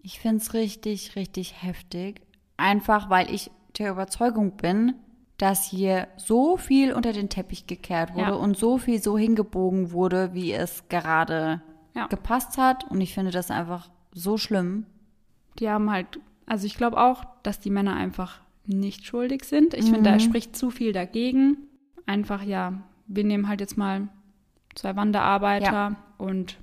Ich 0.02 0.20
finde 0.20 0.38
es 0.38 0.54
richtig, 0.54 1.16
richtig 1.16 1.62
heftig. 1.64 2.22
Einfach 2.58 3.10
weil 3.10 3.34
ich 3.34 3.50
der 3.78 3.92
Überzeugung 3.92 4.58
bin, 4.58 4.96
dass 5.38 5.66
hier 5.66 6.08
so 6.18 6.58
viel 6.58 6.94
unter 6.94 7.14
den 7.14 7.30
Teppich 7.30 7.66
gekehrt 7.68 8.14
wurde 8.14 8.32
Ja. 8.32 8.34
und 8.34 8.58
so 8.58 8.78
viel 8.78 9.02
so 9.02 9.18
hingebogen 9.18 9.92
wurde, 9.92 10.34
wie 10.34 10.52
es 10.52 10.88
gerade 10.90 11.62
Ja. 11.96 12.08
gepasst 12.08 12.58
hat. 12.58 12.90
Und 12.90 13.02
ich 13.02 13.14
finde 13.14 13.32
das 13.32 13.50
einfach 13.52 13.90
so 14.14 14.38
schlimm. 14.38 14.86
Die 15.60 15.70
haben 15.70 15.90
halt, 15.92 16.20
also 16.46 16.66
ich 16.66 16.76
glaube 16.76 16.98
auch, 17.00 17.24
dass 17.44 17.60
die 17.60 17.70
Männer 17.70 17.96
einfach 17.96 18.42
nicht 18.66 19.06
schuldig 19.06 19.44
sind. 19.44 19.74
Ich 19.74 19.86
finde, 19.86 20.12
da 20.12 20.20
spricht 20.20 20.56
zu 20.56 20.70
viel 20.70 20.94
dagegen. 20.94 21.58
Einfach, 22.06 22.44
ja, 22.44 22.74
wir 23.08 23.24
nehmen 23.24 23.48
halt 23.48 23.60
jetzt 23.62 23.78
mal 23.78 24.08
zwei 24.76 24.96
Wanderarbeiter 24.96 25.96
und 26.18 26.58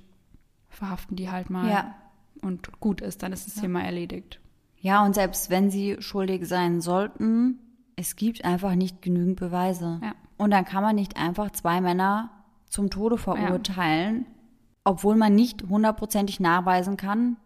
verhaften 0.71 1.15
die 1.15 1.29
halt 1.29 1.49
mal. 1.49 1.69
Ja. 1.69 1.95
Und 2.41 2.79
gut 2.79 3.01
ist, 3.01 3.21
dann 3.21 3.33
ist 3.33 3.45
das 3.45 3.55
Thema 3.61 3.83
erledigt. 3.83 4.39
Ja, 4.79 5.05
und 5.05 5.13
selbst 5.13 5.51
wenn 5.51 5.69
sie 5.69 5.97
schuldig 5.99 6.47
sein 6.47 6.81
sollten, 6.81 7.59
es 7.95 8.15
gibt 8.15 8.43
einfach 8.43 8.73
nicht 8.73 9.01
genügend 9.03 9.39
Beweise. 9.39 9.99
Ja. 10.01 10.13
Und 10.37 10.49
dann 10.51 10.65
kann 10.65 10.81
man 10.81 10.95
nicht 10.95 11.17
einfach 11.17 11.51
zwei 11.51 11.81
Männer 11.81 12.31
zum 12.67 12.89
Tode 12.89 13.17
verurteilen, 13.17 14.25
obwohl 14.83 15.15
man 15.15 15.35
nicht 15.35 15.63
hundertprozentig 15.69 16.39
nachweisen 16.39 16.97
kann, 16.97 17.37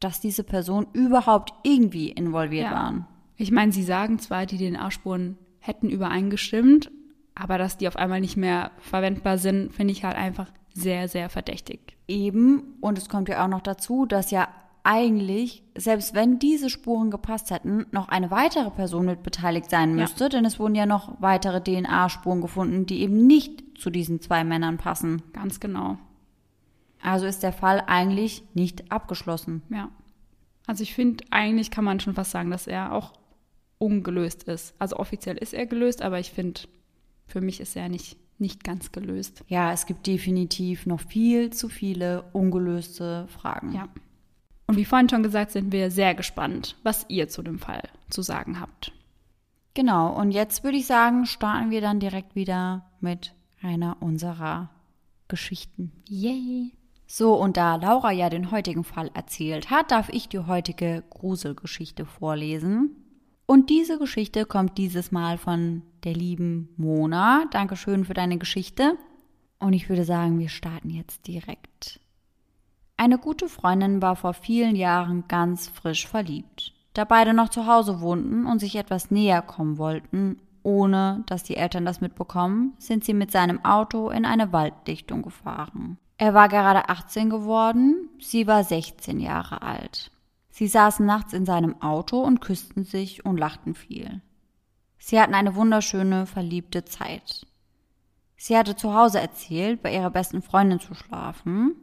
dass 0.00 0.20
diese 0.20 0.44
Personen 0.44 0.86
überhaupt 0.94 1.52
irgendwie 1.62 2.10
involviert 2.10 2.70
Ja. 2.70 2.72
waren. 2.72 3.06
Ich 3.36 3.50
meine, 3.50 3.72
sie 3.72 3.82
sagen 3.82 4.18
zwar, 4.18 4.46
die 4.46 4.56
DNA-Spuren 4.56 5.36
hätten 5.58 5.90
übereingestimmt, 5.90 6.90
aber 7.34 7.58
dass 7.58 7.76
die 7.76 7.88
auf 7.88 7.96
einmal 7.96 8.20
nicht 8.20 8.36
mehr 8.36 8.70
verwendbar 8.78 9.36
sind, 9.36 9.72
finde 9.72 9.92
ich 9.92 10.04
halt 10.04 10.16
einfach 10.16 10.50
sehr, 10.74 11.08
sehr 11.08 11.28
verdächtig. 11.28 11.96
Eben, 12.08 12.76
und 12.80 12.98
es 12.98 13.08
kommt 13.08 13.28
ja 13.28 13.44
auch 13.44 13.48
noch 13.48 13.60
dazu, 13.60 14.06
dass 14.06 14.30
ja 14.30 14.48
eigentlich, 14.84 15.62
selbst 15.76 16.14
wenn 16.14 16.38
diese 16.38 16.68
Spuren 16.68 17.10
gepasst 17.10 17.50
hätten, 17.50 17.86
noch 17.92 18.08
eine 18.08 18.30
weitere 18.30 18.70
Person 18.70 19.06
mit 19.06 19.22
beteiligt 19.22 19.70
sein 19.70 19.90
Ja. 19.90 20.02
müsste, 20.02 20.28
denn 20.28 20.44
es 20.44 20.58
wurden 20.58 20.74
ja 20.74 20.86
noch 20.86 21.20
weitere 21.20 21.60
DNA-Spuren 21.62 22.40
gefunden, 22.40 22.86
die 22.86 23.00
eben 23.02 23.26
nicht 23.26 23.62
zu 23.78 23.90
diesen 23.90 24.20
zwei 24.20 24.42
Männern 24.44 24.78
passen. 24.78 25.22
Ganz 25.32 25.60
genau. 25.60 25.98
Also 27.00 27.26
ist 27.26 27.42
der 27.42 27.52
Fall 27.52 27.82
eigentlich 27.86 28.42
nicht 28.54 28.90
abgeschlossen. 28.90 29.62
Ja. 29.70 29.88
Also 30.66 30.82
ich 30.82 30.94
finde, 30.94 31.24
eigentlich 31.30 31.70
kann 31.70 31.84
man 31.84 32.00
schon 32.00 32.14
fast 32.14 32.30
sagen, 32.30 32.50
dass 32.50 32.66
er 32.66 32.92
auch 32.92 33.12
ungelöst 33.78 34.44
ist. 34.44 34.74
Also 34.78 34.96
offiziell 34.96 35.36
ist 35.36 35.54
er 35.54 35.66
gelöst, 35.66 36.02
aber 36.02 36.20
ich 36.20 36.30
finde, 36.30 36.60
für 37.26 37.40
mich 37.40 37.60
ist 37.60 37.76
er 37.76 37.88
nicht, 37.88 38.16
nicht 38.38 38.64
ganz 38.64 38.92
gelöst. 38.92 39.44
Ja, 39.48 39.72
es 39.72 39.86
gibt 39.86 40.06
definitiv 40.06 40.86
noch 40.86 41.00
viel 41.00 41.50
zu 41.50 41.68
viele 41.68 42.24
ungelöste 42.32 43.26
Fragen. 43.28 43.72
Ja. 43.72 43.88
Und 44.66 44.76
wie 44.76 44.84
vorhin 44.84 45.08
schon 45.08 45.22
gesagt, 45.22 45.50
sind 45.50 45.72
wir 45.72 45.90
sehr 45.90 46.14
gespannt, 46.14 46.76
was 46.82 47.06
ihr 47.08 47.28
zu 47.28 47.42
dem 47.42 47.58
Fall 47.58 47.82
zu 48.10 48.22
sagen 48.22 48.60
habt. 48.60 48.92
Genau, 49.74 50.14
und 50.14 50.32
jetzt 50.32 50.64
würde 50.64 50.76
ich 50.76 50.86
sagen, 50.86 51.26
starten 51.26 51.70
wir 51.70 51.80
dann 51.80 52.00
direkt 52.00 52.34
wieder 52.34 52.90
mit 53.00 53.34
einer 53.62 53.96
unserer 54.00 54.70
Geschichten. 55.28 55.92
Yay! 56.08 56.72
So, 57.06 57.34
und 57.34 57.56
da 57.56 57.76
Laura 57.76 58.10
ja 58.10 58.30
den 58.30 58.50
heutigen 58.50 58.84
Fall 58.84 59.10
erzählt 59.12 59.70
hat, 59.70 59.90
darf 59.90 60.08
ich 60.08 60.28
die 60.28 60.38
heutige 60.38 61.04
Gruselgeschichte 61.10 62.06
vorlesen. 62.06 63.01
Und 63.52 63.68
diese 63.68 63.98
Geschichte 63.98 64.46
kommt 64.46 64.78
dieses 64.78 65.12
Mal 65.12 65.36
von 65.36 65.82
der 66.04 66.14
lieben 66.14 66.70
Mona. 66.78 67.44
Dankeschön 67.50 68.06
für 68.06 68.14
deine 68.14 68.38
Geschichte. 68.38 68.96
Und 69.58 69.74
ich 69.74 69.90
würde 69.90 70.06
sagen, 70.06 70.38
wir 70.38 70.48
starten 70.48 70.88
jetzt 70.88 71.26
direkt. 71.26 72.00
Eine 72.96 73.18
gute 73.18 73.50
Freundin 73.50 74.00
war 74.00 74.16
vor 74.16 74.32
vielen 74.32 74.74
Jahren 74.74 75.24
ganz 75.28 75.68
frisch 75.68 76.08
verliebt. 76.08 76.72
Da 76.94 77.04
beide 77.04 77.34
noch 77.34 77.50
zu 77.50 77.66
Hause 77.66 78.00
wohnten 78.00 78.46
und 78.46 78.58
sich 78.58 78.74
etwas 78.76 79.10
näher 79.10 79.42
kommen 79.42 79.76
wollten, 79.76 80.40
ohne 80.62 81.22
dass 81.26 81.42
die 81.42 81.58
Eltern 81.58 81.84
das 81.84 82.00
mitbekommen, 82.00 82.72
sind 82.78 83.04
sie 83.04 83.12
mit 83.12 83.30
seinem 83.32 83.62
Auto 83.66 84.08
in 84.08 84.24
eine 84.24 84.54
Walddichtung 84.54 85.20
gefahren. 85.20 85.98
Er 86.16 86.32
war 86.32 86.48
gerade 86.48 86.88
18 86.88 87.28
geworden, 87.28 88.08
sie 88.18 88.46
war 88.46 88.64
16 88.64 89.20
Jahre 89.20 89.60
alt. 89.60 90.10
Sie 90.52 90.68
saßen 90.68 91.04
nachts 91.04 91.32
in 91.32 91.46
seinem 91.46 91.80
Auto 91.80 92.20
und 92.20 92.42
küssten 92.42 92.84
sich 92.84 93.24
und 93.24 93.38
lachten 93.38 93.74
viel. 93.74 94.20
Sie 94.98 95.18
hatten 95.18 95.34
eine 95.34 95.54
wunderschöne, 95.54 96.26
verliebte 96.26 96.84
Zeit. 96.84 97.46
Sie 98.36 98.56
hatte 98.56 98.76
zu 98.76 98.94
Hause 98.94 99.18
erzählt, 99.18 99.82
bei 99.82 99.94
ihrer 99.94 100.10
besten 100.10 100.42
Freundin 100.42 100.78
zu 100.78 100.94
schlafen, 100.94 101.74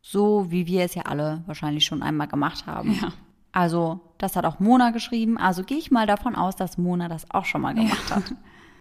so 0.00 0.52
wie 0.52 0.66
wir 0.68 0.84
es 0.84 0.94
ja 0.94 1.02
alle 1.02 1.42
wahrscheinlich 1.46 1.84
schon 1.84 2.02
einmal 2.02 2.28
gemacht 2.28 2.66
haben. 2.66 2.92
Ja. 2.94 3.12
Also, 3.50 4.00
das 4.18 4.36
hat 4.36 4.44
auch 4.44 4.60
Mona 4.60 4.90
geschrieben, 4.90 5.36
also 5.36 5.64
gehe 5.64 5.78
ich 5.78 5.90
mal 5.90 6.06
davon 6.06 6.36
aus, 6.36 6.54
dass 6.54 6.78
Mona 6.78 7.08
das 7.08 7.30
auch 7.30 7.44
schon 7.44 7.62
mal 7.62 7.74
gemacht 7.74 8.14
hat. 8.14 8.34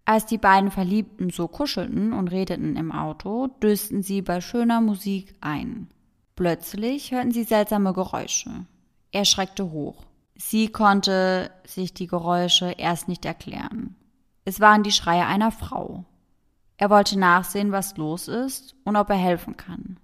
Als 0.05 0.27
die 0.27 0.37
beiden 0.37 0.69
Verliebten 0.69 1.31
so 1.31 1.47
kuschelten 1.47 2.13
und 2.13 2.27
redeten 2.27 2.75
im 2.75 2.91
Auto, 2.91 3.47
dösten 3.47 4.03
sie 4.03 4.21
bei 4.21 4.39
schöner 4.39 4.81
Musik 4.81 5.33
ein. 5.41 5.89
Plötzlich 6.35 7.11
hörten 7.11 7.31
sie 7.31 7.43
seltsame 7.43 7.91
Geräusche. 7.93 8.67
Er 9.15 9.23
schreckte 9.23 9.71
hoch. 9.71 10.03
Sie 10.35 10.67
konnte 10.67 11.49
sich 11.65 11.93
die 11.93 12.05
Geräusche 12.05 12.71
erst 12.77 13.07
nicht 13.07 13.23
erklären. 13.23 13.95
Es 14.43 14.59
waren 14.59 14.83
die 14.83 14.91
Schreie 14.91 15.25
einer 15.25 15.53
Frau. 15.53 16.03
Er 16.75 16.89
wollte 16.89 17.17
nachsehen, 17.17 17.71
was 17.71 17.95
los 17.95 18.27
ist 18.27 18.75
und 18.83 18.97
ob 18.97 19.09
er 19.09 19.15
helfen 19.15 19.55
kann. 19.55 20.01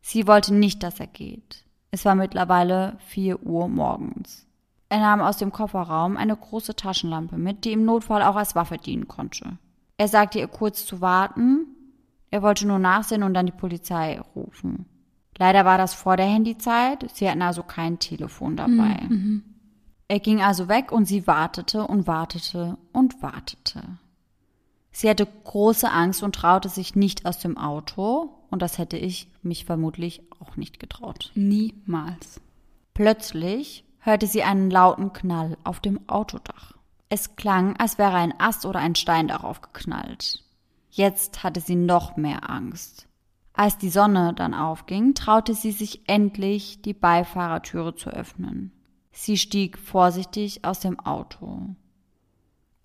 Sie 0.00 0.28
wollte 0.28 0.54
nicht, 0.54 0.84
dass 0.84 1.00
er 1.00 1.08
geht. 1.08 1.64
Es 1.90 2.04
war 2.04 2.14
mittlerweile 2.14 2.98
vier 3.08 3.42
Uhr 3.42 3.66
morgens. 3.66 4.46
Er 4.88 5.00
nahm 5.00 5.22
aus 5.22 5.38
dem 5.38 5.50
Kofferraum 5.50 6.16
eine 6.16 6.36
große 6.36 6.76
Taschenlampe 6.76 7.38
mit, 7.38 7.64
die 7.64 7.72
im 7.72 7.84
Notfall 7.84 8.22
auch 8.22 8.36
als 8.36 8.54
Waffe 8.54 8.76
dienen 8.76 9.08
konnte. 9.08 9.58
Er 9.96 10.06
sagte 10.06 10.38
ihr 10.38 10.46
kurz 10.46 10.86
zu 10.86 11.00
warten. 11.00 11.66
Er 12.30 12.42
wollte 12.42 12.68
nur 12.68 12.78
nachsehen 12.78 13.24
und 13.24 13.34
dann 13.34 13.46
die 13.46 13.50
Polizei 13.50 14.20
rufen. 14.36 14.86
Leider 15.38 15.64
war 15.64 15.78
das 15.78 15.94
vor 15.94 16.16
der 16.16 16.26
Handyzeit, 16.26 17.10
sie 17.14 17.28
hatten 17.28 17.42
also 17.42 17.62
kein 17.62 17.98
Telefon 17.98 18.56
dabei. 18.56 19.08
Er 20.08 20.20
ging 20.20 20.42
also 20.42 20.68
weg 20.68 20.92
und 20.92 21.06
sie 21.06 21.26
wartete 21.26 21.86
und 21.86 22.06
wartete 22.06 22.76
und 22.92 23.22
wartete. 23.22 23.82
Sie 24.90 25.08
hatte 25.08 25.26
große 25.26 25.90
Angst 25.90 26.22
und 26.22 26.34
traute 26.34 26.68
sich 26.68 26.94
nicht 26.94 27.24
aus 27.24 27.38
dem 27.38 27.56
Auto, 27.56 28.34
und 28.50 28.60
das 28.60 28.76
hätte 28.76 28.98
ich 28.98 29.28
mich 29.42 29.64
vermutlich 29.64 30.22
auch 30.38 30.56
nicht 30.56 30.78
getraut. 30.78 31.32
Niemals. 31.34 32.42
Plötzlich 32.92 33.84
hörte 34.00 34.26
sie 34.26 34.42
einen 34.42 34.70
lauten 34.70 35.14
Knall 35.14 35.56
auf 35.64 35.80
dem 35.80 36.06
Autodach. 36.10 36.74
Es 37.08 37.36
klang, 37.36 37.76
als 37.78 37.96
wäre 37.96 38.16
ein 38.16 38.38
Ast 38.38 38.66
oder 38.66 38.80
ein 38.80 38.94
Stein 38.94 39.28
darauf 39.28 39.62
geknallt. 39.62 40.44
Jetzt 40.90 41.42
hatte 41.42 41.60
sie 41.60 41.76
noch 41.76 42.18
mehr 42.18 42.50
Angst. 42.50 43.06
Als 43.54 43.78
die 43.78 43.90
Sonne 43.90 44.32
dann 44.34 44.54
aufging, 44.54 45.14
traute 45.14 45.54
sie 45.54 45.72
sich 45.72 46.08
endlich, 46.08 46.80
die 46.82 46.94
Beifahrertüre 46.94 47.94
zu 47.94 48.10
öffnen. 48.10 48.72
Sie 49.12 49.36
stieg 49.36 49.78
vorsichtig 49.78 50.64
aus 50.64 50.80
dem 50.80 50.98
Auto. 50.98 51.76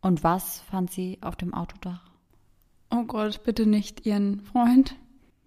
Und 0.02 0.24
was 0.24 0.60
fand 0.60 0.92
sie 0.92 1.20
auf 1.22 1.36
dem 1.36 1.54
Autodach? 1.54 2.12
Oh 2.92 3.04
Gott, 3.04 3.44
bitte 3.44 3.66
nicht 3.66 4.06
ihren 4.06 4.42
Freund. 4.42 4.96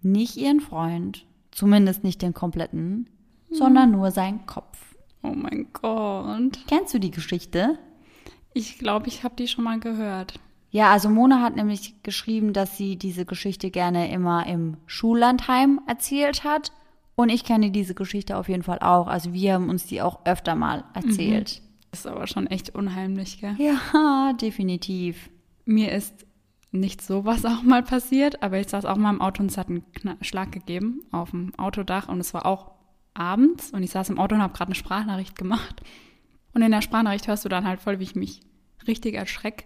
Nicht 0.01 0.37
ihren 0.37 0.59
Freund, 0.59 1.25
zumindest 1.51 2.03
nicht 2.03 2.21
den 2.21 2.33
kompletten, 2.33 3.07
sondern 3.51 3.91
nur 3.91 4.09
seinen 4.09 4.45
Kopf. 4.47 4.95
Oh 5.21 5.33
mein 5.35 5.67
Gott. 5.73 6.59
Kennst 6.67 6.93
du 6.93 6.99
die 6.99 7.11
Geschichte? 7.11 7.77
Ich 8.53 8.79
glaube, 8.79 9.07
ich 9.07 9.23
habe 9.23 9.35
die 9.35 9.47
schon 9.47 9.63
mal 9.63 9.79
gehört. 9.79 10.39
Ja, 10.71 10.91
also 10.91 11.09
Mona 11.09 11.41
hat 11.41 11.55
nämlich 11.55 12.01
geschrieben, 12.01 12.53
dass 12.53 12.77
sie 12.77 12.95
diese 12.95 13.25
Geschichte 13.25 13.69
gerne 13.71 14.11
immer 14.11 14.47
im 14.47 14.77
Schullandheim 14.85 15.81
erzählt 15.85 16.43
hat. 16.45 16.71
Und 17.15 17.29
ich 17.29 17.43
kenne 17.43 17.71
diese 17.71 17.93
Geschichte 17.93 18.37
auf 18.37 18.47
jeden 18.47 18.63
Fall 18.63 18.79
auch. 18.79 19.07
Also 19.07 19.33
wir 19.33 19.53
haben 19.53 19.69
uns 19.69 19.85
die 19.85 20.01
auch 20.01 20.25
öfter 20.25 20.55
mal 20.55 20.85
erzählt. 20.93 21.61
Ist 21.91 22.07
aber 22.07 22.25
schon 22.25 22.47
echt 22.47 22.73
unheimlich, 22.73 23.41
gell? 23.41 23.55
Ja, 23.59 24.31
definitiv. 24.33 25.29
Mir 25.65 25.91
ist 25.91 26.25
nicht 26.71 27.01
sowas 27.01 27.43
auch 27.43 27.63
mal 27.63 27.83
passiert, 27.83 28.41
aber 28.41 28.57
ich 28.57 28.69
saß 28.69 28.85
auch 28.85 28.95
mal 28.95 29.09
im 29.13 29.21
Auto 29.21 29.43
und 29.43 29.51
es 29.51 29.57
hat 29.57 29.67
einen 29.67 29.83
Kna 29.91 30.15
Schlag 30.21 30.53
gegeben 30.53 31.01
auf 31.11 31.31
dem 31.31 31.53
Autodach 31.59 32.07
und 32.07 32.21
es 32.21 32.33
war 32.33 32.45
auch 32.45 32.71
abends 33.13 33.71
und 33.71 33.83
ich 33.83 33.91
saß 33.91 34.09
im 34.09 34.19
Auto 34.19 34.35
und 34.35 34.41
habe 34.41 34.53
gerade 34.53 34.69
eine 34.69 34.75
Sprachnachricht 34.75 35.37
gemacht. 35.37 35.81
Und 36.53 36.61
in 36.61 36.71
der 36.71 36.81
Sprachnachricht 36.81 37.27
hörst 37.27 37.43
du 37.43 37.49
dann 37.49 37.67
halt 37.67 37.81
voll, 37.81 37.99
wie 37.99 38.03
ich 38.03 38.15
mich 38.15 38.39
richtig 38.87 39.15
erschreck. 39.15 39.65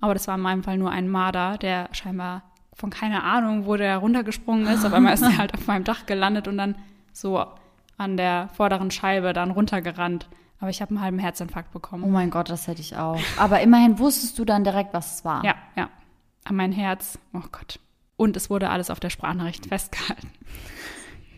Aber 0.00 0.14
das 0.14 0.28
war 0.28 0.34
in 0.34 0.40
meinem 0.40 0.62
Fall 0.62 0.78
nur 0.78 0.90
ein 0.90 1.08
Marder, 1.08 1.58
der 1.58 1.88
scheinbar 1.92 2.42
von 2.74 2.90
keine 2.90 3.22
Ahnung, 3.22 3.66
wo 3.66 3.76
der 3.76 3.98
runtergesprungen 3.98 4.66
ist. 4.66 4.84
Auf 4.84 4.92
einmal 4.92 5.14
ist 5.14 5.22
er 5.22 5.38
halt 5.38 5.54
auf 5.54 5.66
meinem 5.66 5.84
Dach 5.84 6.06
gelandet 6.06 6.48
und 6.48 6.58
dann 6.58 6.74
so 7.12 7.44
an 7.96 8.16
der 8.16 8.48
vorderen 8.54 8.90
Scheibe 8.90 9.32
dann 9.32 9.50
runtergerannt. 9.50 10.28
Aber 10.60 10.70
ich 10.70 10.80
habe 10.80 10.90
einen 10.90 11.00
halben 11.00 11.18
Herzinfarkt 11.18 11.72
bekommen. 11.72 12.04
Oh 12.04 12.08
mein 12.08 12.30
Gott, 12.30 12.50
das 12.50 12.66
hätte 12.66 12.80
ich 12.80 12.96
auch. 12.96 13.20
Aber 13.36 13.60
immerhin 13.60 13.98
wusstest 13.98 14.38
du 14.38 14.44
dann 14.44 14.64
direkt, 14.64 14.94
was 14.94 15.16
es 15.16 15.24
war. 15.24 15.44
Ja, 15.44 15.54
ja. 15.76 15.90
An 16.44 16.56
mein 16.56 16.72
Herz. 16.72 17.18
Oh 17.32 17.42
Gott. 17.52 17.78
Und 18.16 18.36
es 18.36 18.50
wurde 18.50 18.70
alles 18.70 18.90
auf 18.90 19.00
der 19.00 19.10
Sprachnachricht 19.10 19.66
festgehalten. 19.66 20.30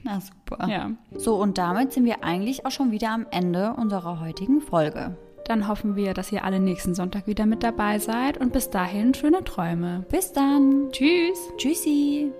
Na 0.04 0.20
super. 0.20 0.68
Ja. 0.68 0.90
So, 1.16 1.36
und 1.36 1.58
damit 1.58 1.92
sind 1.92 2.04
wir 2.04 2.22
eigentlich 2.22 2.64
auch 2.64 2.70
schon 2.70 2.92
wieder 2.92 3.10
am 3.10 3.26
Ende 3.30 3.72
unserer 3.72 4.20
heutigen 4.20 4.60
Folge. 4.60 5.16
Dann 5.46 5.68
hoffen 5.68 5.94
wir, 5.94 6.12
dass 6.12 6.32
ihr 6.32 6.44
alle 6.44 6.58
nächsten 6.58 6.94
Sonntag 6.94 7.28
wieder 7.28 7.46
mit 7.46 7.62
dabei 7.62 8.00
seid 8.00 8.38
und 8.38 8.52
bis 8.52 8.68
dahin 8.68 9.14
schöne 9.14 9.44
Träume. 9.44 10.04
Bis 10.10 10.32
dann. 10.32 10.88
Tschüss. 10.90 11.38
Tschüssi. 11.56 12.32